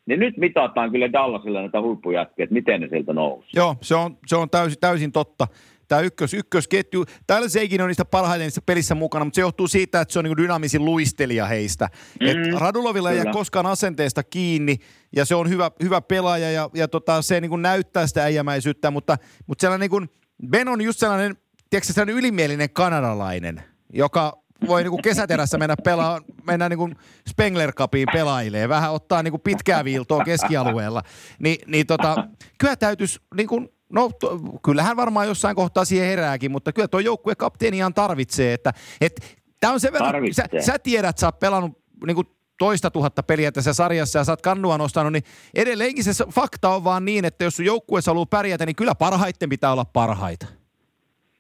Niin 0.06 0.20
nyt 0.20 0.36
mitataan 0.36 0.90
kyllä 0.90 1.12
Dallasilla 1.12 1.60
näitä 1.60 1.80
huippujätkiä, 1.80 2.42
että 2.42 2.54
miten 2.54 2.80
ne 2.80 2.88
sieltä 2.88 3.12
nousee. 3.12 3.50
Joo, 3.56 3.76
se 3.82 3.94
on, 3.94 4.16
se 4.26 4.36
on 4.36 4.50
täysin, 4.50 4.80
täysin 4.80 5.12
totta 5.12 5.46
tämä 5.88 6.00
ykkös, 6.00 6.34
ykkösketju. 6.34 7.04
Täällä 7.26 7.48
Seikin 7.48 7.80
on 7.80 7.88
niistä 7.88 8.04
parhaiten 8.04 8.44
niissä 8.44 8.60
pelissä 8.66 8.94
mukana, 8.94 9.24
mutta 9.24 9.34
se 9.34 9.40
johtuu 9.40 9.68
siitä, 9.68 10.00
että 10.00 10.12
se 10.12 10.18
on 10.18 10.24
niin 10.24 10.36
dynaamisin 10.36 10.84
luistelija 10.84 11.46
heistä. 11.46 11.88
Mm, 12.20 12.26
Et 12.26 12.60
Radulovilla 12.60 13.10
ei 13.10 13.16
jää 13.16 13.32
koskaan 13.32 13.66
asenteesta 13.66 14.22
kiinni 14.22 14.76
ja 15.16 15.24
se 15.24 15.34
on 15.34 15.48
hyvä, 15.48 15.70
hyvä 15.82 16.00
pelaaja 16.00 16.50
ja, 16.50 16.70
ja 16.74 16.88
tota, 16.88 17.22
se 17.22 17.40
niin 17.40 17.62
näyttää 17.62 18.06
sitä 18.06 18.22
äijämäisyyttä, 18.22 18.90
mutta, 18.90 19.18
mutta 19.46 19.60
sellainen 19.60 19.80
niin 19.80 19.90
kuin, 19.90 20.08
Ben 20.48 20.68
on 20.68 20.80
just 20.80 20.98
sellainen, 20.98 21.36
tiedätkö, 21.70 21.92
sellainen 21.92 22.16
ylimielinen 22.16 22.70
kanadalainen, 22.70 23.62
joka 23.92 24.42
voi 24.66 24.82
niinku 24.82 24.98
kesäterässä 25.02 25.58
mennä 25.58 25.76
pelaa, 25.84 26.20
mennä 26.46 26.68
niinku 26.68 26.90
Spengler 27.28 27.72
Cupiin 27.72 28.08
pelailee, 28.12 28.68
vähän 28.68 28.92
ottaa 28.92 29.22
niinku 29.22 29.38
pitkää 29.38 29.84
viiltoa 29.84 30.24
keskialueella. 30.24 31.02
Ni, 31.38 31.58
niin 31.66 31.86
tota, 31.86 32.28
kyllä 32.58 32.76
täytyisi 32.76 33.20
niinku 33.34 33.75
No 33.92 34.10
to, 34.20 34.38
kyllähän 34.64 34.96
varmaan 34.96 35.26
jossain 35.26 35.56
kohtaa 35.56 35.84
siihen 35.84 36.06
herääkin, 36.06 36.50
mutta 36.50 36.72
kyllä 36.72 36.88
tuo 36.88 37.00
joukkue 37.00 37.34
kapteeniaan 37.34 37.94
tarvitsee. 37.94 38.52
Että, 38.52 38.72
et, 39.00 39.38
tää 39.60 39.72
on 39.72 39.80
se 39.80 39.92
verran, 39.92 40.34
sä, 40.34 40.44
sä 40.58 40.78
tiedät, 40.78 41.10
että 41.10 41.20
sä 41.20 41.26
oot 41.26 41.38
pelannut 41.38 41.78
niin 42.06 42.14
kuin 42.14 42.26
toista 42.58 42.90
tuhatta 42.90 43.22
peliä 43.22 43.52
tässä 43.52 43.72
sarjassa 43.72 44.18
ja 44.18 44.24
sä 44.24 44.32
oot 44.32 44.42
kannua 44.42 44.78
nostanut, 44.78 45.12
niin 45.12 45.24
edelleenkin 45.54 46.04
se 46.04 46.24
fakta 46.34 46.68
on 46.68 46.84
vaan 46.84 47.04
niin, 47.04 47.24
että 47.24 47.44
jos 47.44 47.56
sun 47.56 47.66
joukkueessa 47.66 48.10
haluaa 48.10 48.26
pärjätä, 48.26 48.66
niin 48.66 48.76
kyllä 48.76 48.94
parhaiten 48.94 49.48
pitää 49.48 49.72
olla 49.72 49.84
parhaita. 49.84 50.46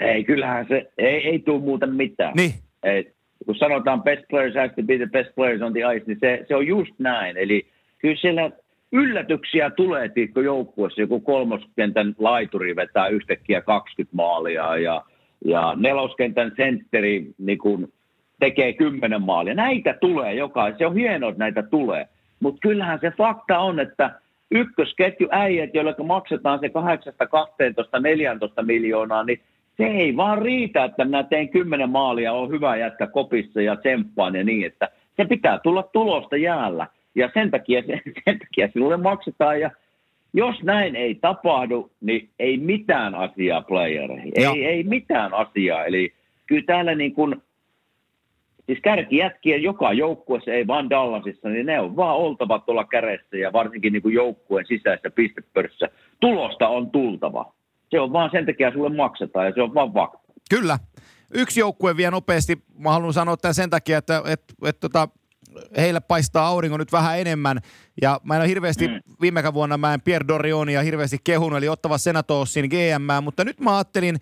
Ei, 0.00 0.24
kyllähän 0.24 0.66
se, 0.68 0.90
ei, 0.98 1.28
ei 1.28 1.38
tule 1.38 1.60
muuten 1.60 1.94
mitään. 1.94 2.32
Niin. 2.36 2.54
Et, 2.82 3.16
kun 3.46 3.54
sanotaan 3.54 4.02
best 4.02 4.22
players 4.30 4.54
has 4.54 4.70
to 4.76 4.82
be 4.82 4.96
the 4.96 5.06
best 5.06 5.34
players 5.34 5.62
on 5.62 5.72
the 5.72 5.80
ice, 5.80 6.04
niin 6.06 6.18
se, 6.20 6.44
se 6.48 6.56
on 6.56 6.66
just 6.66 6.92
näin. 6.98 7.36
Eli 7.36 7.66
kyllä 7.98 8.16
siellä 8.20 8.50
yllätyksiä 8.92 9.70
tulee 9.70 10.08
tiikko 10.08 10.40
joukkueessa, 10.40 11.00
joku 11.00 11.20
kolmoskentän 11.20 12.14
laituri 12.18 12.76
vetää 12.76 13.08
yhtäkkiä 13.08 13.60
20 13.60 14.16
maalia 14.16 14.76
ja, 14.76 15.02
ja 15.44 15.74
neloskentän 15.76 16.52
sentteri 16.56 17.26
niin 17.38 17.58
kun 17.58 17.92
tekee 18.40 18.72
10 18.72 19.22
maalia. 19.22 19.54
Näitä 19.54 19.94
tulee 20.00 20.34
jokainen, 20.34 20.78
se 20.78 20.86
on 20.86 20.94
hienoa, 20.94 21.30
että 21.30 21.44
näitä 21.44 21.62
tulee. 21.62 22.08
Mutta 22.40 22.58
kyllähän 22.60 22.98
se 23.00 23.10
fakta 23.10 23.58
on, 23.58 23.80
että 23.80 24.20
ykkösketju 24.50 25.28
äijät, 25.30 25.74
joille 25.74 25.94
maksetaan 26.04 26.58
se 26.60 26.68
8, 26.68 27.12
12, 27.30 28.00
14 28.00 28.62
miljoonaa, 28.62 29.24
niin 29.24 29.40
se 29.76 29.84
ei 29.84 30.16
vaan 30.16 30.42
riitä, 30.42 30.84
että 30.84 31.04
minä 31.04 31.22
teen 31.22 31.48
kymmenen 31.48 31.90
maalia, 31.90 32.32
on 32.32 32.50
hyvä 32.50 32.76
jätkä 32.76 33.06
kopissa 33.06 33.60
ja 33.60 33.76
tsemppaan 33.76 34.34
ja 34.34 34.44
niin, 34.44 34.66
että 34.66 34.88
se 35.16 35.24
pitää 35.24 35.58
tulla 35.58 35.82
tulosta 35.82 36.36
jäällä. 36.36 36.86
Ja 37.16 37.30
sen 37.34 37.50
takia, 37.50 37.82
sen 38.24 38.38
takia 38.38 38.68
sinulle 38.72 38.96
maksetaan 38.96 39.60
ja 39.60 39.70
jos 40.32 40.62
näin 40.62 40.96
ei 40.96 41.14
tapahdu, 41.14 41.90
niin 42.00 42.30
ei 42.38 42.58
mitään 42.58 43.14
asiaa 43.14 43.62
playereihin. 43.62 44.32
Ei, 44.34 44.64
ei 44.64 44.82
mitään 44.82 45.34
asiaa. 45.34 45.84
Eli 45.84 46.14
kyllä 46.46 46.64
täällä 46.66 46.94
niin 46.94 47.14
kuin, 47.14 47.42
siis 48.66 48.78
kärkijätkien 48.82 49.62
joka 49.62 49.92
joukkueessa, 49.92 50.50
ei 50.50 50.66
vaan 50.66 50.90
Dallasissa, 50.90 51.48
niin 51.48 51.66
ne 51.66 51.80
on 51.80 51.96
vaan 51.96 52.16
oltava 52.16 52.58
tuolla 52.58 52.84
kädessä 52.84 53.36
ja 53.36 53.52
varsinkin 53.52 53.92
niin 53.92 54.02
kuin 54.02 54.14
joukkueen 54.14 54.66
sisäisessä 54.66 55.10
pistepörssissä. 55.10 55.88
Tulosta 56.20 56.68
on 56.68 56.90
tultava. 56.90 57.52
Se 57.90 58.00
on 58.00 58.12
vaan 58.12 58.30
sen 58.30 58.46
takia 58.46 58.72
sulle 58.72 58.96
maksetaan 58.96 59.46
ja 59.46 59.52
se 59.54 59.62
on 59.62 59.74
vaan 59.74 59.92
fakta. 59.92 60.32
Kyllä. 60.50 60.78
Yksi 61.34 61.60
joukkue 61.60 61.96
vielä 61.96 62.10
nopeasti, 62.10 62.58
mä 62.78 62.90
haluan 62.90 63.12
sanoa 63.12 63.36
tämän 63.36 63.54
sen 63.54 63.70
takia, 63.70 63.98
että 63.98 64.22
et, 64.26 64.42
et, 64.66 64.80
tota, 64.80 65.08
heille 65.76 66.00
paistaa 66.00 66.46
aurinko 66.46 66.76
nyt 66.76 66.92
vähän 66.92 67.20
enemmän. 67.20 67.60
Ja 68.02 68.20
mä 68.24 68.34
en 68.34 68.40
ole 68.40 68.48
hirveästi, 68.48 68.88
mm. 68.88 69.00
viime 69.20 69.54
vuonna 69.54 69.78
mä 69.78 69.94
en 69.94 70.00
Pierre 70.00 70.28
Dorionia 70.28 70.82
hirveästi 70.82 71.18
kehunut, 71.24 71.56
eli 71.56 71.68
ottava 71.68 71.98
Senatossin 71.98 72.68
GM, 72.68 73.24
mutta 73.24 73.44
nyt 73.44 73.60
mä 73.60 73.76
ajattelin 73.76 74.16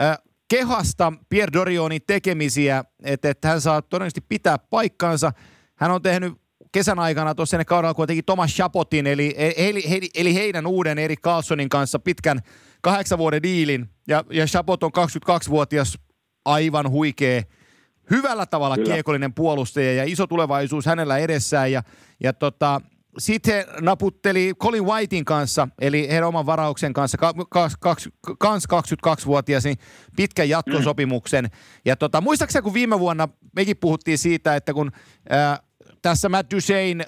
äh, 0.00 0.18
kehasta 0.48 1.12
Pierre 1.28 1.52
Dorionin 1.52 2.02
tekemisiä, 2.06 2.84
että, 3.02 3.30
että 3.30 3.48
hän 3.48 3.60
saa 3.60 3.82
todennäköisesti 3.82 4.26
pitää 4.28 4.58
paikkansa. 4.58 5.32
Hän 5.76 5.90
on 5.90 6.02
tehnyt 6.02 6.32
kesän 6.72 6.98
aikana 6.98 7.34
tuossa 7.34 7.56
ennen 7.56 7.66
kaudella 7.66 7.94
kuitenkin 7.94 8.24
Thomas 8.24 8.50
Chapotin, 8.50 9.06
eli, 9.06 9.34
eli, 9.56 9.84
eli, 9.86 10.08
eli 10.14 10.34
heidän 10.34 10.66
uuden 10.66 10.98
Erik 10.98 11.20
Carlsonin 11.20 11.68
kanssa 11.68 11.98
pitkän 11.98 12.40
kahdeksan 12.80 13.18
vuoden 13.18 13.42
diilin. 13.42 13.88
Ja, 14.08 14.24
ja 14.30 14.46
Chapot 14.46 14.82
on 14.82 14.90
22-vuotias, 14.98 15.98
aivan 16.44 16.90
huikea 16.90 17.42
hyvällä 18.10 18.46
tavalla 18.46 18.76
Kyllä. 18.76 18.94
kiekollinen 18.94 19.34
puolustaja 19.34 19.92
ja 19.92 20.04
iso 20.04 20.26
tulevaisuus 20.26 20.86
hänellä 20.86 21.18
edessään. 21.18 21.72
Ja, 21.72 21.82
ja 22.20 22.32
tota, 22.32 22.80
sitten 23.18 23.54
he 23.54 23.66
naputteli 23.80 24.52
Colin 24.62 24.84
Whitein 24.84 25.24
kanssa, 25.24 25.68
eli 25.80 26.08
heidän 26.08 26.28
oman 26.28 26.46
varauksen 26.46 26.92
kanssa, 26.92 27.18
kans 28.38 28.64
22-vuotias, 28.64 29.64
niin 29.64 29.78
pitkän 30.16 30.48
jatkosopimuksen. 30.48 31.44
Mm. 31.44 31.50
Ja 31.84 31.96
tota, 31.96 32.20
muistaakseni 32.20 32.62
kun 32.62 32.74
viime 32.74 32.98
vuonna 32.98 33.28
mekin 33.56 33.76
puhuttiin 33.76 34.18
siitä, 34.18 34.56
että 34.56 34.74
kun 34.74 34.92
ää, 35.30 35.58
tässä 36.02 36.28
Matt 36.28 36.50
Duchesne, 36.54 37.06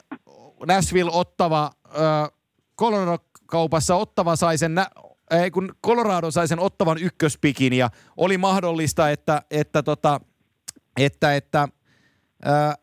Nashville 0.66 1.11
ottava, 1.14 1.70
ää, 1.94 2.28
Colorado-kaupassa 2.78 3.94
ottava 3.94 4.36
sai 4.36 4.59
sen, 4.59 4.78
ää, 4.78 5.51
kun 5.53 5.74
Colorado 5.86 6.30
sai 6.30 6.48
sen 6.48 6.59
ottavan 6.59 6.98
ykköspikin 6.98 7.72
ja 7.72 7.90
oli 8.16 8.38
mahdollista, 8.38 9.11
että, 9.11 9.42
että 9.51 9.82
tota, 9.82 10.20
että, 10.97 11.36
että 11.36 11.68
äh, 12.47 12.76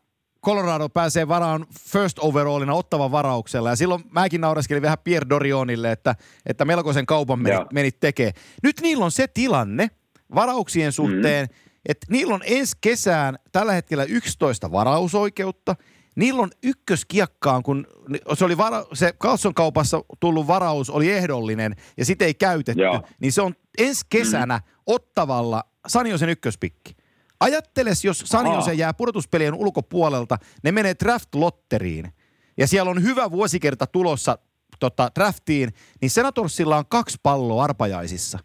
Colorado 0.44 0.88
pääsee 0.88 1.28
varaan 1.28 1.66
first 1.80 2.18
overallina 2.18 2.74
ottavan 2.74 3.12
varauksella. 3.12 3.70
Ja 3.70 3.76
silloin 3.76 4.04
mäkin 4.10 4.40
nauraskelin 4.40 4.82
vähän 4.82 4.98
Pierre 5.04 5.28
Dorionille, 5.28 5.92
että, 5.92 6.14
että 6.46 6.64
melkoisen 6.64 7.06
kaupan 7.06 7.38
menit, 7.38 7.72
menit 7.72 8.00
tekee. 8.00 8.32
Nyt 8.62 8.80
niillä 8.80 9.04
on 9.04 9.10
se 9.10 9.26
tilanne 9.26 9.90
varauksien 10.34 10.92
suhteen, 10.92 11.46
mm. 11.46 11.54
että 11.88 12.06
niillä 12.10 12.34
on 12.34 12.40
ensi 12.44 12.76
kesään 12.80 13.38
tällä 13.52 13.72
hetkellä 13.72 14.04
11 14.04 14.72
varausoikeutta. 14.72 15.76
Niillä 16.16 16.42
on 16.42 16.50
ykköskiekkaan, 16.62 17.62
kun 17.62 17.86
se, 18.34 18.44
oli 18.44 18.56
vara, 18.56 18.84
se 18.92 19.12
Carlson 19.12 19.54
kaupassa 19.54 20.04
tullut 20.20 20.46
varaus 20.46 20.90
oli 20.90 21.10
ehdollinen 21.10 21.76
ja 21.96 22.04
sitä 22.04 22.24
ei 22.24 22.34
käytetty, 22.34 22.82
Joo. 22.82 23.02
niin 23.20 23.32
se 23.32 23.42
on 23.42 23.54
ensi 23.78 24.06
kesänä 24.08 24.56
mm. 24.56 24.62
ottavalla 24.86 25.64
Saniosen 25.86 26.28
ykköspikki. 26.28 26.97
Ajatteles, 27.40 28.04
jos 28.04 28.18
Sanjose 28.18 28.74
jää 28.74 28.94
pudotuspelien 28.94 29.54
ulkopuolelta, 29.54 30.38
ne 30.64 30.72
menee 30.72 30.94
draft-lotteriin. 31.04 32.12
Ja 32.56 32.66
siellä 32.66 32.90
on 32.90 33.02
hyvä 33.02 33.30
vuosikerta 33.30 33.86
tulossa 33.86 34.38
tota, 34.80 35.10
draftiin, 35.14 35.70
niin 36.00 36.10
Senatorsilla 36.10 36.76
on 36.76 36.84
kaksi 36.88 37.18
palloa 37.22 37.64
arpajaisissa. 37.64 38.38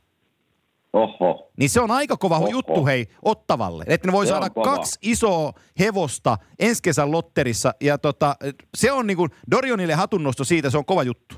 Oho. 0.93 1.51
Niin 1.57 1.69
se 1.69 1.81
on 1.81 1.91
aika 1.91 2.17
kova 2.17 2.37
Oho. 2.37 2.47
juttu 2.47 2.85
hei 2.85 3.07
Ottavalle. 3.21 3.83
Että 3.87 4.07
ne 4.07 4.11
voi 4.11 4.25
se 4.25 4.29
saada 4.29 4.49
kaksi 4.49 4.99
isoa 5.01 5.53
hevosta 5.79 6.37
ensi 6.59 6.81
kesän 6.83 7.11
lotterissa. 7.11 7.73
Ja 7.81 7.97
tota, 7.97 8.35
se 8.75 8.91
on 8.91 9.07
niin 9.07 9.17
kuin 9.17 9.29
Dorionille 9.51 9.93
hatunnosto 9.93 10.43
siitä, 10.43 10.69
se 10.69 10.77
on 10.77 10.85
kova 10.85 11.03
juttu. 11.03 11.35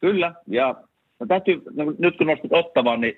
Kyllä, 0.00 0.34
ja 0.46 0.74
no 1.20 1.26
täytyy, 1.26 1.62
no, 1.74 1.84
nyt 1.98 2.16
kun 2.18 2.26
nostit 2.26 2.52
Ottavan, 2.52 3.00
niin 3.00 3.14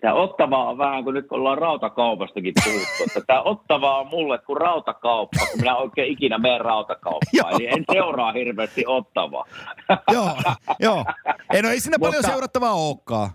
Tämä 0.00 0.14
Ottava 0.14 0.68
on 0.68 0.78
vähän 0.78 1.04
kuin 1.04 1.14
nyt 1.14 1.28
kun 1.28 1.38
ollaan 1.38 1.58
rautakaupastakin 1.58 2.54
puhuttu, 2.64 3.04
että 3.06 3.20
tämä 3.26 3.42
Ottava 3.42 3.98
on 3.98 4.06
mulle 4.06 4.38
kuin 4.38 4.56
rautakauppa, 4.56 5.46
kun 5.50 5.60
minä 5.60 5.76
oikein 5.76 6.12
ikinä 6.12 6.38
menen 6.38 6.60
rautakauppaan. 6.60 7.54
Eli 7.54 7.66
en 7.66 7.84
seuraa 7.92 8.32
hirveästi 8.32 8.84
Ottavaa. 8.86 9.44
joo, 10.14 10.36
joo. 10.80 11.04
Ei, 11.54 11.62
no 11.62 11.68
ei 11.68 11.80
siinä 11.80 11.98
paljon 12.00 12.22
seurattavaa 12.22 12.72
olekaan. 12.72 13.30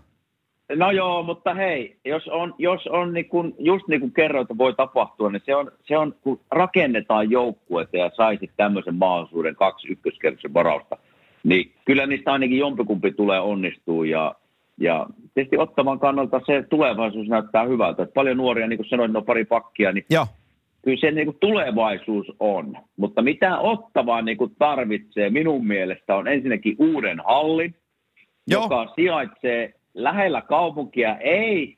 No 0.76 0.90
joo, 0.90 1.22
mutta 1.22 1.54
hei, 1.54 1.96
jos 2.04 2.28
on, 2.28 2.54
jos 2.58 2.86
on 2.86 3.14
niin 3.14 3.28
kun, 3.28 3.54
just 3.58 3.88
niin 3.88 4.00
kuin 4.00 4.12
kerroit, 4.12 4.48
voi 4.58 4.74
tapahtua, 4.74 5.30
niin 5.30 5.42
se 5.46 5.56
on, 5.56 5.72
se 5.88 5.98
on 5.98 6.14
kun 6.20 6.40
rakennetaan 6.50 7.30
joukkuetta 7.30 7.96
ja 7.96 8.10
saisit 8.16 8.50
tämmöisen 8.56 8.94
mahdollisuuden 8.94 9.56
kaksi 9.56 9.88
ykköskerroksen 9.88 10.54
varausta, 10.54 10.96
niin 11.44 11.72
kyllä 11.84 12.06
niistä 12.06 12.32
ainakin 12.32 12.58
jompikumpi 12.58 13.12
tulee 13.12 13.40
onnistuu 13.40 14.04
ja 14.04 14.34
ja 14.80 15.06
tietysti 15.34 15.58
ottavan 15.58 15.98
kannalta 15.98 16.40
se 16.46 16.64
tulevaisuus 16.70 17.28
näyttää 17.28 17.64
hyvältä. 17.64 18.02
Että 18.02 18.14
paljon 18.14 18.36
nuoria, 18.36 18.66
niin 18.66 18.76
kuin 18.76 18.88
sanoin, 18.88 19.12
no 19.12 19.22
pari 19.22 19.44
pakkia, 19.44 19.92
niin 19.92 20.04
Joo. 20.10 20.26
kyllä 20.82 21.00
se 21.00 21.10
niin 21.10 21.26
kuin 21.26 21.36
tulevaisuus 21.40 22.26
on. 22.40 22.76
Mutta 22.96 23.22
mitä 23.22 23.58
ottavaa 23.58 24.22
niin 24.22 24.36
kuin 24.36 24.52
tarvitsee 24.58 25.30
minun 25.30 25.66
mielestä 25.66 26.16
on 26.16 26.28
ensinnäkin 26.28 26.76
uuden 26.78 27.20
hallin, 27.26 27.74
Joo. 28.46 28.62
joka 28.62 28.92
sijaitsee 28.94 29.74
lähellä 29.94 30.42
kaupunkia, 30.42 31.16
ei 31.16 31.76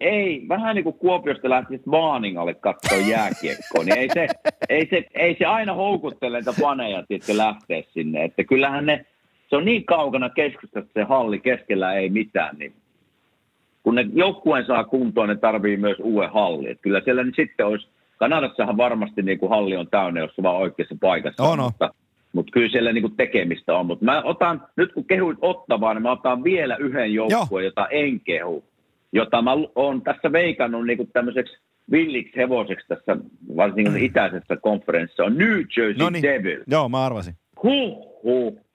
ei, 0.00 0.44
vähän 0.48 0.74
niin 0.74 0.84
kuin 0.84 0.98
Kuopiosta 0.98 1.50
lähtisi 1.50 1.82
Vaaningalle 1.90 2.54
katsoa 2.54 2.98
jääkiekkoa, 2.98 3.84
niin 3.84 3.98
ei 3.98 4.08
se, 4.14 4.28
ei, 4.68 4.86
se, 4.90 5.04
ei 5.14 5.36
se 5.38 5.44
aina 5.44 5.74
houkuttele 5.74 6.38
niitä 6.38 6.52
paneja, 6.60 7.04
että 7.10 7.36
lähtee 7.36 7.84
sinne. 7.92 8.24
Että 8.24 8.44
kyllähän 8.44 8.86
ne 8.86 9.06
se 9.50 9.56
on 9.56 9.64
niin 9.64 9.84
kaukana 9.84 10.30
keskustasta 10.30 10.90
se 10.94 11.02
halli, 11.02 11.38
keskellä 11.38 11.92
ei 11.92 12.10
mitään, 12.10 12.56
niin 12.58 12.72
kun 13.82 13.94
ne 13.94 14.06
joukkueen 14.14 14.66
saa 14.66 14.84
kuntoon, 14.84 15.28
ne 15.28 15.36
tarvii 15.36 15.76
myös 15.76 15.96
uuden 16.02 16.30
halli. 16.30 16.70
Että 16.70 16.82
kyllä 16.82 17.00
siellä 17.04 17.24
niin 17.24 17.34
sitten 17.36 17.66
olisi, 17.66 17.88
Kanadassahan 18.16 18.76
varmasti 18.76 19.22
niin 19.22 19.38
kuin 19.38 19.50
halli 19.50 19.76
on 19.76 19.88
täynnä, 19.90 20.20
jos 20.20 20.36
se 20.36 20.42
vaan 20.42 20.56
oikeassa 20.56 20.96
paikassa 21.00 21.42
on. 21.42 21.58
Mutta, 21.58 21.94
mutta 22.32 22.52
kyllä 22.52 22.68
siellä 22.68 22.92
niin 22.92 23.02
kuin 23.02 23.16
tekemistä 23.16 23.74
on. 23.76 23.86
Mutta 23.86 24.04
mä 24.04 24.22
otan, 24.22 24.66
nyt 24.76 24.92
kun 24.92 25.04
kehuit 25.04 25.38
ottavaa, 25.40 25.94
niin 25.94 26.02
mä 26.02 26.12
otan 26.12 26.44
vielä 26.44 26.76
yhden 26.76 27.14
joukkueen, 27.14 27.64
jota 27.64 27.88
en 27.88 28.20
kehu. 28.20 28.64
Jota 29.12 29.42
mä 29.42 29.50
oon 29.74 30.02
tässä 30.02 30.32
veikannut 30.32 30.86
niin 30.86 30.96
kuin 30.96 31.10
tämmöiseksi 31.12 31.58
villiksi 31.90 32.36
hevoseksi 32.36 32.88
tässä, 32.88 33.16
varsinkin 33.56 33.92
mm. 33.92 34.02
itäisessä 34.10 34.56
konferenssissa, 34.56 35.24
on 35.24 35.38
New 35.38 35.58
Jersey 35.76 35.98
Noniin. 35.98 36.22
Devil. 36.22 36.62
Joo, 36.66 36.88
mä 36.88 37.04
arvasin. 37.04 37.34
Huh, 37.62 38.22
huh 38.22 38.69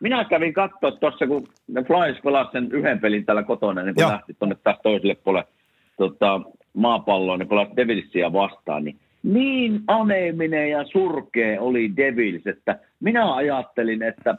minä 0.00 0.24
kävin 0.24 0.52
katsoa 0.52 0.90
tuossa, 0.90 1.26
kun 1.26 1.48
Flyers 1.86 2.20
pelasivat 2.24 2.52
sen 2.52 2.68
yhden 2.72 3.00
pelin 3.00 3.24
täällä 3.24 3.42
kotona, 3.42 3.82
niin 3.82 3.94
kun 3.94 4.02
Joo. 4.02 4.10
lähti 4.10 4.34
tuonne 4.38 4.56
taas 4.64 4.78
toiselle 4.82 5.14
puolelle 5.14 5.48
tota, 5.96 6.40
maapalloon, 6.74 7.38
niin 7.38 7.48
pelasivat 7.48 7.76
Devilsia 7.76 8.32
vastaan, 8.32 8.84
niin 8.84 8.98
niin 9.22 9.80
aneeminen 9.86 10.70
ja 10.70 10.84
surkea 10.84 11.60
oli 11.60 11.96
Devils, 11.96 12.46
että 12.46 12.78
minä 13.00 13.34
ajattelin, 13.34 14.02
että 14.02 14.34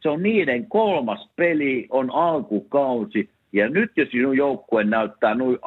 se 0.00 0.08
on 0.08 0.22
niiden 0.22 0.66
kolmas 0.66 1.28
peli, 1.36 1.86
on 1.90 2.10
alkukausi, 2.14 3.30
ja 3.52 3.68
nyt 3.68 3.92
jos 3.96 4.08
sinun 4.10 4.36
joukkue 4.36 4.84
näyttää 4.84 5.34
noin 5.34 5.58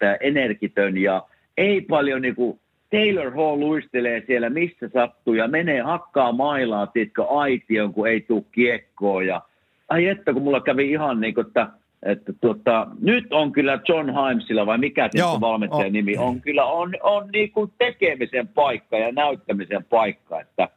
ja 0.00 0.16
energitön 0.16 0.98
ja 0.98 1.22
ei 1.56 1.80
paljon 1.80 2.22
niin 2.22 2.34
kuin 2.34 2.60
Taylor 2.94 3.30
Hall 3.34 3.60
luistelee 3.60 4.22
siellä 4.26 4.50
missä 4.50 4.88
sattuu 4.92 5.34
ja 5.34 5.48
menee 5.48 5.80
hakkaa 5.80 6.32
mailaa, 6.32 6.86
tiedätkö, 6.86 7.24
aition, 7.24 7.94
kun 7.94 8.08
ei 8.08 8.20
tule 8.20 8.44
kiekkoa. 8.52 9.22
Ja, 9.22 9.42
ai 9.88 10.06
että, 10.06 10.32
kun 10.32 10.42
mulla 10.42 10.60
kävi 10.60 10.90
ihan 10.90 11.20
niin 11.20 11.34
kuin, 11.34 11.46
että, 11.46 11.68
että 12.02 12.32
tuota, 12.40 12.86
nyt 13.00 13.32
on 13.32 13.52
kyllä 13.52 13.80
John 13.88 14.06
Himesilla, 14.06 14.66
vai 14.66 14.78
mikä 14.78 15.10
Joo, 15.14 15.40
valmentajan 15.40 15.86
on. 15.86 15.92
nimi, 15.92 16.16
on 16.16 16.40
kyllä 16.40 16.64
on, 16.64 16.92
on 17.02 17.28
niin 17.32 17.52
kuin 17.52 17.72
tekemisen 17.78 18.48
paikka 18.48 18.98
ja 18.98 19.12
näyttämisen 19.12 19.84
paikka, 19.84 20.40
että, 20.40 20.68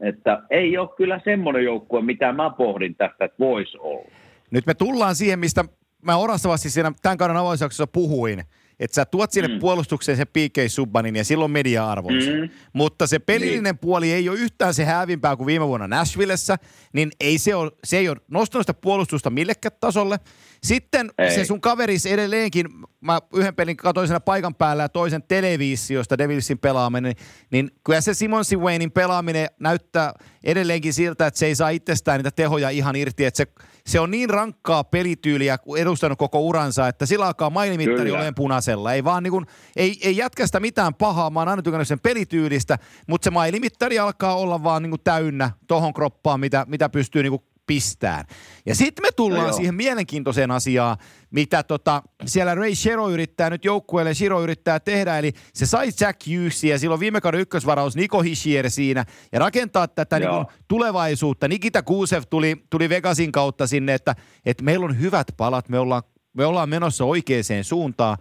että 0.00 0.42
ei 0.50 0.78
ole 0.78 0.88
kyllä 0.96 1.20
semmoinen 1.24 1.64
joukkue, 1.64 2.02
mitä 2.02 2.32
mä 2.32 2.50
pohdin 2.50 2.94
tästä, 2.94 3.24
että 3.24 3.38
voisi 3.38 3.78
olla. 3.78 4.10
Nyt 4.50 4.66
me 4.66 4.74
tullaan 4.74 5.14
siihen, 5.14 5.38
mistä 5.38 5.64
mä 6.02 6.16
orastavasti 6.16 6.70
siinä 6.70 6.92
tämän 7.02 7.18
kauden 7.18 7.36
avausjaksossa 7.36 7.86
puhuin– 7.86 8.42
että 8.84 8.94
sä 8.94 9.04
tuot 9.04 9.32
sinne 9.32 9.48
mm. 9.48 9.58
puolustukseen 9.58 10.16
se 10.16 10.24
PK 10.24 10.56
Subbanin 10.68 11.16
ja 11.16 11.24
silloin 11.24 11.50
media-arvonsa. 11.50 12.30
Mm. 12.30 12.50
Mutta 12.72 13.06
se 13.06 13.18
pelillinen 13.18 13.64
niin. 13.64 13.78
puoli 13.78 14.12
ei 14.12 14.28
ole 14.28 14.38
yhtään 14.38 14.74
se 14.74 14.84
hävimpää 14.84 15.36
kuin 15.36 15.46
viime 15.46 15.68
vuonna 15.68 15.88
Nashvillessä, 15.88 16.56
niin 16.92 17.10
ei 17.20 17.38
se, 17.38 17.54
ole, 17.54 17.70
se 17.84 17.98
ei 17.98 18.08
ole 18.08 18.18
nostanut 18.28 18.62
sitä 18.66 18.74
puolustusta 18.74 19.30
millekään 19.30 19.76
tasolle. 19.80 20.20
Sitten 20.62 21.10
ei. 21.18 21.30
se 21.30 21.44
sun 21.44 21.60
kaveris 21.60 22.06
edelleenkin, 22.06 22.66
mä 23.00 23.20
yhden 23.34 23.54
pelin 23.54 23.76
katsoin 23.76 24.08
siinä 24.08 24.20
paikan 24.20 24.54
päällä 24.54 24.82
ja 24.82 24.88
toisen 24.88 25.22
televisiosta 25.22 26.18
Devilsin 26.18 26.58
pelaaminen, 26.58 27.14
niin 27.50 27.70
kyllä 27.84 28.00
se 28.00 28.14
Simon 28.14 28.44
Waynein 28.56 28.92
pelaaminen 28.92 29.48
näyttää 29.60 30.12
edelleenkin 30.44 30.92
siltä, 30.92 31.26
että 31.26 31.38
se 31.38 31.46
ei 31.46 31.54
saa 31.54 31.68
itsestään 31.68 32.18
niitä 32.18 32.30
tehoja 32.30 32.70
ihan 32.70 32.96
irti, 32.96 33.24
että 33.24 33.36
se, 33.36 33.46
se 33.86 34.00
on 34.00 34.10
niin 34.10 34.30
rankkaa 34.30 34.84
pelityyliä 34.84 35.58
edustanut 35.78 36.18
koko 36.18 36.40
uransa, 36.40 36.88
että 36.88 37.06
sillä 37.06 37.26
alkaa 37.26 37.50
mailimittari 37.50 38.10
olemaan 38.10 38.34
punaisella. 38.34 38.92
Ei 38.92 39.04
vaan 39.04 39.22
niin 39.22 39.30
kuin, 39.30 39.46
ei, 39.76 39.98
ei 40.02 40.16
jätkästä 40.16 40.60
mitään 40.60 40.94
pahaa, 40.94 41.30
mä 41.30 41.40
oon 41.40 41.48
aina 41.48 41.62
tykännyt 41.62 41.88
sen 41.88 42.00
pelityylistä, 42.00 42.78
mutta 43.06 43.24
se 43.24 43.30
mailimittari 43.30 43.98
alkaa 43.98 44.36
olla 44.36 44.62
vaan 44.62 44.82
niin 44.82 44.90
kuin 44.90 45.00
täynnä 45.04 45.50
tohon 45.66 45.92
kroppaan, 45.92 46.40
mitä, 46.40 46.66
mitä 46.68 46.88
pystyy 46.88 47.22
niin 47.22 47.30
kuin 47.30 47.42
pistään. 47.66 48.24
Ja 48.66 48.74
sitten 48.74 49.04
me 49.04 49.12
tullaan 49.16 49.46
no 49.46 49.52
siihen 49.52 49.74
mielenkiintoiseen 49.74 50.50
asiaan, 50.50 50.96
mitä 51.30 51.62
tota, 51.62 52.02
siellä 52.26 52.54
Ray 52.54 52.74
Shero 52.74 53.10
yrittää 53.10 53.50
nyt 53.50 53.64
joukkueelle, 53.64 54.14
Shiro 54.14 54.42
yrittää 54.42 54.80
tehdä, 54.80 55.18
eli 55.18 55.32
se 55.54 55.66
sai 55.66 55.88
Jack 56.00 56.20
Hughesia, 56.26 56.78
silloin 56.78 57.00
viime 57.00 57.20
kauden 57.20 57.40
ykkösvaraus 57.40 57.96
Niko 57.96 58.22
Hischier 58.22 58.70
siinä, 58.70 59.04
ja 59.32 59.38
rakentaa 59.38 59.88
tätä 59.88 60.18
niin 60.18 60.30
kuin, 60.30 60.46
tulevaisuutta. 60.68 61.48
Nikita 61.48 61.82
Kuusev 61.82 62.22
tuli, 62.30 62.56
tuli 62.70 62.88
Vegasin 62.88 63.32
kautta 63.32 63.66
sinne, 63.66 63.94
että, 63.94 64.16
että 64.46 64.64
meillä 64.64 64.86
on 64.86 65.00
hyvät 65.00 65.26
palat, 65.36 65.68
me 65.68 65.78
ollaan, 65.78 66.02
me 66.32 66.46
ollaan 66.46 66.68
menossa 66.68 67.04
oikeaan 67.04 67.42
suuntaan. 67.62 68.18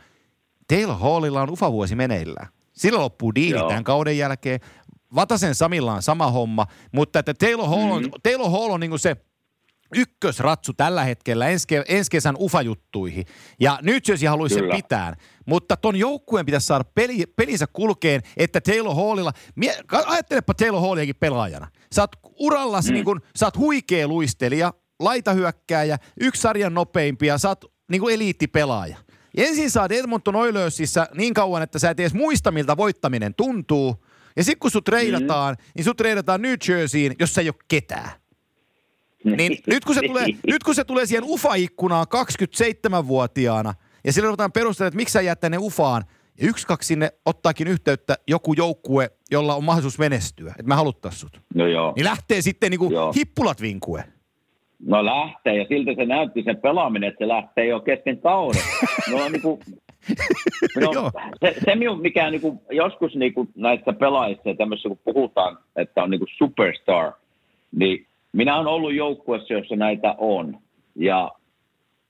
Taylor 0.68 0.98
Hallilla 0.98 1.42
on 1.42 1.50
ufavuosi 1.50 1.96
meneillään. 1.96 2.48
Sillä 2.74 3.00
loppuu 3.00 3.36
diili 3.36 3.60
Joo. 3.60 3.68
tämän 3.68 3.84
kauden 3.84 4.18
jälkeen. 4.18 4.60
Vatasen 5.16 5.56
Samilla 5.56 5.94
on 5.94 6.02
sama 6.02 6.32
homma, 6.32 6.68
mutta 6.92 7.20
että 7.20 7.34
Taylor 7.34 7.68
Hall 7.68 7.92
on, 7.92 8.02
mm-hmm. 8.02 8.22
Taylor 8.24 8.52
Hall 8.52 8.72
on 8.72 8.80
niin 8.80 9.00
se– 9.00 9.16
ykkösratsu 9.96 10.74
tällä 10.74 11.04
hetkellä 11.04 11.48
ensi, 11.48 11.68
ensi 11.88 12.12
kesän 12.12 12.36
ufajuttuihin. 12.40 13.26
Ja 13.60 13.80
nyt 13.82 14.08
jos 14.08 14.24
haluaisi 14.24 14.56
sen 14.56 14.70
pitää. 14.76 15.16
Mutta 15.46 15.78
ton 15.78 15.96
joukkueen 15.96 16.46
pitäisi 16.46 16.68
saada 16.68 16.84
peli, 16.84 17.24
pelinsä 17.36 17.68
kulkeen, 17.74 18.22
että 18.38 18.62
Taylor 18.62 18.96
Hallilla, 18.96 19.32
mie, 19.56 19.78
ajattelepa 20.06 20.54
Taylor 20.54 20.82
Halliakin 20.82 21.16
pelaajana. 21.16 21.68
Sä 21.96 22.02
oot 22.02 22.12
urallasi, 22.40 22.90
mm. 22.90 22.94
niin 22.94 23.06
kun, 23.06 23.22
sä 23.36 23.46
oot 23.46 23.58
huikea 23.58 24.08
luistelija, 24.08 24.74
laitahyökkääjä, 25.00 25.98
yksi 26.22 26.42
sarjan 26.42 26.74
nopeimpia, 26.74 27.38
sä 27.38 27.50
oot 27.50 27.66
niin 27.92 28.10
eliittipelaaja. 28.12 28.98
Ja 29.38 29.48
ensin 29.48 29.72
saat 29.72 29.92
Edmonton 29.92 30.36
Oilersissa 30.36 31.08
niin 31.14 31.34
kauan, 31.34 31.64
että 31.64 31.80
sä 31.80 31.90
et 31.90 32.00
edes 32.00 32.14
muista, 32.14 32.52
miltä 32.52 32.78
voittaminen 32.78 33.36
tuntuu. 33.36 34.06
Ja 34.36 34.44
sitten 34.44 34.60
kun 34.60 34.72
sut 34.72 34.86
treidataan, 34.86 35.56
mm. 35.60 35.72
niin 35.76 35.86
sut 35.86 35.98
treidataan 35.98 36.42
New 36.42 36.56
Jerseyin, 36.68 37.16
jossa 37.20 37.42
ei 37.42 37.50
ole 37.50 37.56
ketään. 37.68 38.21
Niin 39.24 39.58
nyt 39.68 39.86
kun, 39.86 39.96
se 39.96 40.02
tulee, 40.08 40.26
nyt 40.48 40.64
kun 40.64 40.76
se 40.76 40.84
tulee 40.84 41.06
siihen 41.06 41.24
UFA-ikkunaan 41.24 42.06
27-vuotiaana, 42.08 43.74
ja 44.04 44.14
silloin 44.14 44.30
ruvetaan 44.30 44.52
perustella, 44.52 44.88
että 44.88 44.98
miksi 44.98 45.14
sä 45.14 45.22
jäät 45.22 45.40
tänne 45.40 45.58
UFAan, 45.58 46.04
ja 46.42 46.48
yksi, 46.48 46.68
kaksi 46.68 46.88
sinne 46.88 47.10
ottaakin 47.26 47.68
yhteyttä 47.68 48.16
joku 48.28 48.54
joukkue, 48.54 49.10
jolla 49.32 49.56
on 49.56 49.64
mahdollisuus 49.64 50.00
menestyä, 50.00 50.50
että 50.50 50.68
mä 50.68 50.76
haluttais 50.76 51.20
sut. 51.20 51.42
No 51.56 51.68
joo. 51.68 51.94
Niin 51.96 52.06
lähtee 52.06 52.42
sitten 52.42 52.72
niinku 52.72 52.90
joo. 52.92 53.14
hippulat 53.18 53.62
vinkue. 53.62 54.04
No 54.86 55.06
lähtee, 55.06 55.58
ja 55.58 55.66
siltä 55.70 55.92
se 55.96 56.06
näytti 56.06 56.44
sen 56.44 56.58
pelaaminen, 56.58 57.10
että 57.10 57.24
se 57.24 57.28
lähtee 57.28 57.66
jo 57.66 57.80
kesken 57.80 58.18
kauden. 58.18 58.62
No, 59.12 59.30
niin 59.30 59.42
kuin, 59.42 59.60
no, 60.82 61.12
se, 61.40 61.56
se, 61.66 61.76
mikä 62.02 62.30
niin 62.30 62.42
kuin, 62.42 62.60
joskus 62.72 63.16
niin 63.16 63.34
kuin 63.34 63.50
näissä 63.56 63.94
pelaajissa 63.94 64.50
ja 64.50 64.56
tämmöisissä, 64.56 64.90
kun 64.90 65.14
puhutaan, 65.14 65.58
että 65.76 66.04
on 66.04 66.10
niin 66.10 66.20
kuin 66.20 66.30
superstar, 66.38 67.12
niin 67.72 68.08
minä 68.34 68.56
olen 68.56 68.68
ollut 68.68 68.94
joukkueessa, 68.94 69.54
jossa 69.54 69.76
näitä 69.76 70.16
on. 70.18 70.58
Ja 70.96 71.32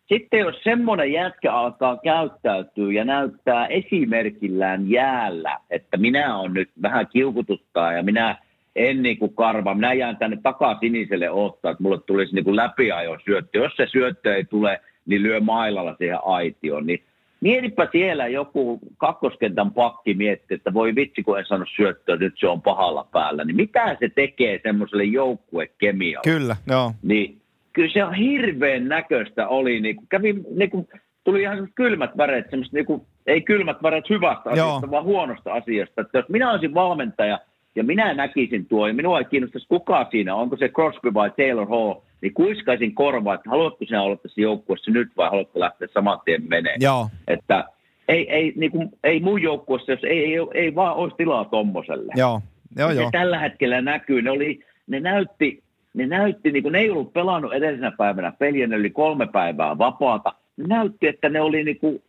sitten 0.09 0.39
jos 0.39 0.55
semmoinen 0.63 1.11
jätkä 1.11 1.53
alkaa 1.53 1.97
käyttäytyä 1.97 2.91
ja 2.91 3.05
näyttää 3.05 3.67
esimerkillään 3.67 4.89
jäällä, 4.89 5.59
että 5.69 5.97
minä 5.97 6.37
on 6.37 6.53
nyt 6.53 6.69
vähän 6.81 7.07
kiukututtaa 7.07 7.93
ja 7.93 8.03
minä 8.03 8.37
en 8.75 9.03
niin 9.03 9.17
kuin 9.17 9.35
karva, 9.35 9.75
minä 9.75 9.93
jään 9.93 10.17
tänne 10.17 10.37
takasiniselle 10.43 11.29
ottaa, 11.29 11.71
että 11.71 11.83
mulle 11.83 11.99
tulisi 12.05 12.35
niin 12.35 12.45
kuin 12.45 12.55
läpiajo 12.55 13.17
syöttö. 13.25 13.57
Jos 13.57 13.75
se 13.75 13.87
syöttö 13.91 14.35
ei 14.35 14.45
tule, 14.45 14.81
niin 15.05 15.23
lyö 15.23 15.39
mailalla 15.39 15.95
siihen 15.97 16.19
aitioon. 16.25 16.85
Niin 16.85 17.03
Mietipä 17.41 17.87
siellä 17.91 18.27
joku 18.27 18.79
kakkoskentän 18.97 19.71
pakki 19.71 20.13
miettii, 20.13 20.55
että 20.55 20.73
voi 20.73 20.95
vitsi, 20.95 21.23
kun 21.23 21.39
en 21.39 21.45
saanut 21.45 21.69
syöttöä, 21.75 22.15
nyt 22.15 22.33
se 22.37 22.47
on 22.47 22.61
pahalla 22.61 23.07
päällä. 23.11 23.45
Niin 23.45 23.55
mitä 23.55 23.97
se 23.99 24.09
tekee 24.09 24.59
semmoiselle 24.63 25.03
joukkuekemialle? 25.03 26.33
Kyllä, 26.33 26.55
joo. 26.67 26.91
Niin 27.03 27.41
kyllä 27.73 27.93
se 27.93 28.03
on 28.03 28.13
hirveän 28.13 28.87
näköistä 28.87 29.47
oli. 29.47 29.81
Niin 29.81 29.95
kuin 29.95 30.07
kävi, 30.09 30.35
niin 30.55 30.69
kuin, 30.69 30.87
tuli 31.23 31.41
ihan 31.41 31.69
kylmät 31.75 32.17
väreet, 32.17 32.49
semmoista, 32.49 32.77
niin 32.77 32.85
kuin, 32.85 33.01
ei 33.27 33.41
kylmät 33.41 33.83
väreet 33.83 34.09
hyvästä 34.09 34.49
asiasta, 34.49 34.85
joo. 34.85 34.91
vaan 34.91 35.03
huonosta 35.03 35.53
asiasta. 35.53 36.01
Että 36.01 36.17
jos 36.17 36.29
minä 36.29 36.51
olisin 36.51 36.73
valmentaja 36.73 37.39
ja 37.75 37.83
minä 37.83 38.13
näkisin 38.13 38.65
tuo, 38.65 38.87
ja 38.87 38.93
minua 38.93 39.19
ei 39.19 39.25
kiinnostaisi 39.25 39.67
kuka 39.67 40.07
siinä, 40.11 40.35
onko 40.35 40.57
se 40.57 40.69
Crosby 40.69 41.13
vai 41.13 41.31
Taylor 41.37 41.67
Hall, 41.69 41.93
niin 42.21 42.33
kuiskaisin 42.33 42.95
korvaa, 42.95 43.33
että 43.33 43.49
haluatko 43.49 43.85
sinä 43.85 44.01
olla 44.01 44.15
tässä 44.15 44.41
joukkueessa 44.41 44.91
nyt 44.91 45.07
vai 45.17 45.29
haluatko 45.29 45.59
lähteä 45.59 45.87
saman 45.93 46.19
tien 46.25 46.43
menee. 46.47 46.75
Joo. 46.79 47.09
Että 47.27 47.65
ei, 48.07 48.31
ei, 48.31 48.53
niin 48.55 48.71
kuin, 48.71 48.89
ei 49.03 49.19
mun 49.19 49.41
joukkueessa, 49.41 49.91
jos 49.91 50.03
ei, 50.03 50.25
ei, 50.25 50.47
ei 50.53 50.75
vaan 50.75 50.95
olisi 50.95 51.17
tilaa 51.17 51.45
tommoselle. 51.45 52.13
Joo, 52.15 52.41
joo, 52.77 52.91
joo. 52.91 53.09
tällä 53.11 53.39
hetkellä 53.39 53.81
näkyy, 53.81 54.21
ne, 54.21 54.31
oli, 54.31 54.59
ne 54.87 54.99
näytti, 54.99 55.63
ne 55.93 56.07
näytti, 56.07 56.51
niin 56.51 56.63
kuin 56.63 56.71
ne 56.71 56.79
ei 56.79 56.89
ollut 56.89 57.13
pelannut 57.13 57.53
edellisenä 57.53 57.91
päivänä 57.91 58.33
peliä, 58.39 58.67
ne 58.67 58.75
oli 58.75 58.89
kolme 58.89 59.27
päivää 59.27 59.77
vapaata. 59.77 60.33
Ne 60.57 60.67
näytti, 60.67 61.07
että 61.07 61.29
ne 61.29 61.41
oli 61.41 61.63
niin 61.63 61.79
kuin, 61.79 62.01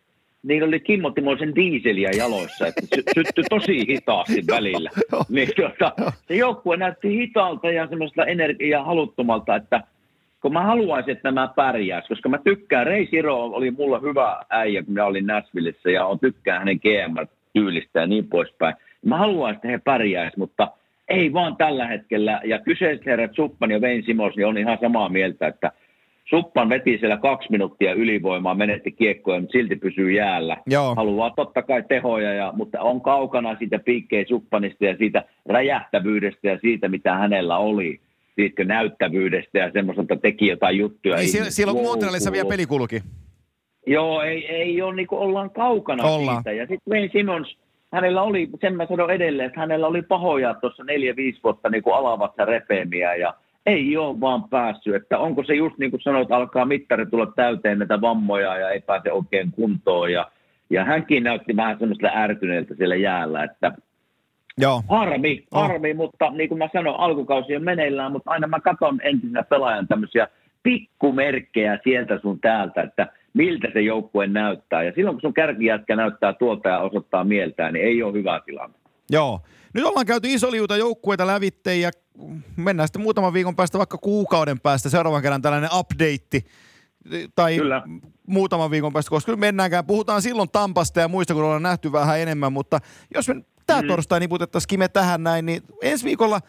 niin 0.42 0.62
oli 0.62 0.80
Kimmo 0.80 1.10
Timoisen 1.10 1.54
diiseliä 1.54 2.10
jaloissa, 2.16 2.66
että 2.66 2.80
sy- 2.94 3.02
syttyi 3.14 3.44
tosi 3.50 3.86
hitaasti 3.88 4.44
välillä. 4.50 4.90
niin, 5.28 5.48
tuota, 5.56 5.92
se 6.28 6.34
joukkue 6.34 6.76
näytti 6.76 7.08
hitaalta 7.08 7.70
ja 7.70 7.86
semmoista 7.86 8.24
energiaa 8.24 8.84
haluttomalta, 8.84 9.56
että 9.56 9.80
kun 10.42 10.52
mä 10.52 10.62
haluaisin, 10.62 11.12
että 11.12 11.28
nämä 11.28 11.48
pärjäisi, 11.56 12.08
koska 12.08 12.28
mä 12.28 12.38
tykkään, 12.38 12.86
Ray 12.86 13.06
Siro 13.06 13.44
oli 13.44 13.70
mulla 13.70 13.98
hyvä 13.98 14.42
äijä, 14.50 14.82
kun 14.82 14.94
mä 14.94 15.04
olin 15.04 15.26
Nashvillessä 15.26 15.90
ja 15.90 16.06
on 16.06 16.20
tykkään 16.20 16.58
hänen 16.58 16.80
GM-tyylistä 16.80 18.00
ja 18.00 18.06
niin 18.06 18.28
poispäin. 18.28 18.74
Mä 19.06 19.18
haluaisin, 19.18 19.56
että 19.56 19.68
he 19.68 19.78
pärjäisi, 19.78 20.38
mutta 20.38 20.68
ei 21.08 21.32
vaan 21.32 21.56
tällä 21.56 21.86
hetkellä. 21.86 22.40
Ja 22.44 22.58
kyseiset 22.58 23.06
herrat 23.06 23.34
Suppan 23.34 23.70
ja 23.70 23.80
Vein 23.80 24.02
Simos 24.02 24.36
niin 24.36 24.46
on 24.46 24.58
ihan 24.58 24.78
samaa 24.80 25.08
mieltä, 25.08 25.46
että 25.46 25.72
Suppan 26.34 26.68
veti 26.68 26.98
siellä 26.98 27.16
kaksi 27.16 27.50
minuuttia 27.50 27.92
ylivoimaa, 27.94 28.54
menetti 28.54 28.92
kiekkoja, 28.92 29.40
mutta 29.40 29.52
silti 29.52 29.76
pysyy 29.76 30.12
jäällä. 30.12 30.56
Joo. 30.66 30.94
Haluaa 30.94 31.30
totta 31.36 31.62
kai 31.62 31.82
tehoja, 31.88 32.32
ja, 32.32 32.52
mutta 32.56 32.80
on 32.80 33.00
kaukana 33.00 33.56
siitä 33.58 33.78
piikkeen 33.78 34.26
Suppanista 34.28 34.84
ja 34.84 34.96
siitä 34.96 35.24
räjähtävyydestä 35.48 36.48
ja 36.48 36.58
siitä, 36.58 36.88
mitä 36.88 37.14
hänellä 37.14 37.58
oli 37.58 38.00
siitkö 38.34 38.64
näyttävyydestä 38.64 39.58
ja 39.58 39.70
semmoiselta 39.72 40.16
teki 40.16 40.46
jotain 40.46 40.78
juttuja. 40.78 41.16
Ei, 41.16 41.26
siellä, 41.26 41.50
silloin 41.50 41.76
kun 41.76 41.86
Montrealissa 41.86 42.32
vielä 42.32 42.48
peli 42.48 42.66
kulki. 42.66 43.02
Joo, 43.86 44.22
ei, 44.22 44.46
ei 44.46 44.82
ole, 44.82 44.94
niin 44.94 45.06
kuin 45.06 45.20
ollaan 45.20 45.50
kaukana 45.50 46.04
ollaan. 46.04 46.36
siitä. 46.36 46.52
Ja 46.52 46.66
sitten 46.66 46.92
Wayne 46.92 47.08
Simmons, 47.12 47.56
hänellä 47.92 48.22
oli, 48.22 48.48
sen 48.60 48.76
mä 48.76 48.86
sanon 48.86 49.10
edelleen, 49.10 49.46
että 49.46 49.60
hänellä 49.60 49.86
oli 49.86 50.02
pahoja 50.02 50.54
tuossa 50.54 50.84
neljä, 50.84 51.16
viisi 51.16 51.40
vuotta 51.44 51.68
niin 51.68 51.82
kuin 51.82 51.96
alavassa 51.96 52.44
repeämiä 52.44 53.14
ja 53.14 53.34
ei 53.66 53.96
ole 53.96 54.20
vaan 54.20 54.48
päässyt. 54.48 54.94
Että 54.94 55.18
onko 55.18 55.44
se 55.44 55.54
just 55.54 55.78
niin 55.78 55.90
kuin 55.90 56.00
sanoit, 56.00 56.32
alkaa 56.32 56.64
mittari 56.64 57.06
tulla 57.06 57.26
täyteen 57.26 57.78
näitä 57.78 58.00
vammoja 58.00 58.58
ja 58.58 58.70
ei 58.70 58.80
pääse 58.80 59.12
oikein 59.12 59.52
kuntoon. 59.52 60.12
Ja, 60.12 60.30
ja 60.70 60.84
hänkin 60.84 61.24
näytti 61.24 61.56
vähän 61.56 61.78
semmoista 61.78 62.08
ärtyneeltä 62.14 62.74
siellä 62.74 62.96
jäällä, 62.96 63.44
että 63.44 63.72
Joo. 64.58 64.82
Harmi, 64.88 65.44
harmi, 65.52 65.90
oh. 65.90 65.96
mutta 65.96 66.30
niin 66.30 66.48
kuin 66.48 66.58
mä 66.58 66.68
sanoin, 66.72 67.00
alkukausi 67.00 67.56
on 67.56 67.64
meneillään, 67.64 68.12
mutta 68.12 68.30
aina 68.30 68.46
mä 68.46 68.60
katson 68.60 69.00
entisenä 69.02 69.42
pelaajan 69.42 69.88
tämmöisiä 69.88 70.28
pikkumerkkejä 70.62 71.78
sieltä 71.84 72.18
sun 72.18 72.40
täältä, 72.40 72.82
että 72.82 73.06
miltä 73.34 73.68
se 73.72 73.80
joukkue 73.80 74.26
näyttää. 74.26 74.82
Ja 74.82 74.92
silloin 74.94 75.14
kun 75.14 75.20
sun 75.20 75.34
kärkijätkä 75.34 75.96
näyttää 75.96 76.32
tuolta 76.32 76.68
ja 76.68 76.78
osoittaa 76.78 77.24
mieltään, 77.24 77.72
niin 77.72 77.84
ei 77.84 78.02
ole 78.02 78.12
hyvä 78.12 78.40
tilanne. 78.46 78.76
Joo. 79.10 79.40
Nyt 79.74 79.84
ollaan 79.84 80.06
käyty 80.06 80.28
iso 80.32 80.50
liuta 80.50 80.76
joukkueita 80.76 81.26
lävitteen 81.26 81.80
ja 81.80 81.90
mennään 82.56 82.88
sitten 82.88 83.02
muutaman 83.02 83.32
viikon 83.32 83.56
päästä, 83.56 83.78
vaikka 83.78 83.98
kuukauden 83.98 84.60
päästä 84.60 84.90
seuraavan 84.90 85.22
kerran 85.22 85.42
tällainen 85.42 85.70
update 85.72 86.42
tai 87.34 87.56
Kyllä. 87.56 87.82
muutaman 88.26 88.70
viikon 88.70 88.92
päästä, 88.92 89.10
koska 89.10 89.36
mennäänkään, 89.36 89.86
puhutaan 89.86 90.22
silloin 90.22 90.50
Tampasta 90.50 91.00
ja 91.00 91.08
muista, 91.08 91.34
kun 91.34 91.44
ollaan 91.44 91.62
nähty 91.62 91.92
vähän 91.92 92.20
enemmän, 92.20 92.52
mutta 92.52 92.78
jos 93.14 93.28
me 93.28 93.34
tämä 93.66 93.82
mm. 93.82 93.88
torstai 93.88 94.20
niputettaisiin 94.20 94.78
me 94.78 94.88
tähän 94.88 95.22
näin, 95.22 95.46
niin 95.46 95.62
ensi 95.82 96.04
viikolla 96.04 96.40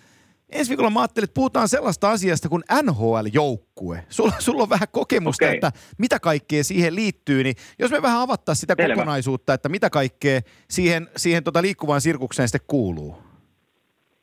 ensi 0.56 0.70
viikolla 0.70 0.90
mä 0.90 1.02
ajattelin, 1.02 1.24
että 1.24 1.34
puhutaan 1.34 1.68
sellaista 1.68 2.12
asiasta 2.12 2.50
kuin 2.50 2.64
NHL-joukkue. 2.84 4.04
Sulla, 4.10 4.34
sulla 4.40 4.64
on 4.64 4.70
vähän 4.70 4.88
kokemusta, 4.92 5.46
okay. 5.46 5.56
että 5.56 5.72
mitä 5.98 6.20
kaikkea 6.20 6.64
siihen 6.64 6.96
liittyy, 6.96 7.44
niin 7.44 7.56
jos 7.80 7.92
me 7.92 8.02
vähän 8.02 8.20
avattaisiin 8.20 8.62
sitä 8.62 8.76
Selvä. 8.78 8.96
kokonaisuutta, 8.96 9.54
että 9.54 9.70
mitä 9.70 9.90
kaikkea 9.90 10.42
siihen, 10.70 11.08
siihen 11.18 11.44
tota 11.44 11.62
liikkuvaan 11.62 12.02
sirkukseen 12.02 12.48
sitten 12.48 12.68
kuuluu. 12.68 13.18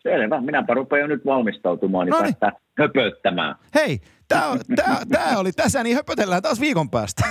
Selvä, 0.03 0.41
minäpä 0.41 0.75
rupean 0.75 1.09
nyt 1.09 1.25
valmistautumaan, 1.27 2.07
niin 2.07 2.19
päästään 2.19 2.53
höpöttämään. 2.79 3.55
Hei, 3.75 4.01
tämä 4.29 5.39
oli 5.39 5.53
tässä, 5.53 5.83
niin 5.83 5.97
höpötellään 5.97 6.43
taas 6.43 6.61
viikon 6.61 6.91
päästä. 6.91 7.25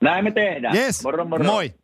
Näin 0.00 0.24
me 0.24 0.30
tehdään. 0.30 0.76
Yes. 0.76 1.02
Moro, 1.02 1.24
moro. 1.24 1.44
Moi. 1.44 1.74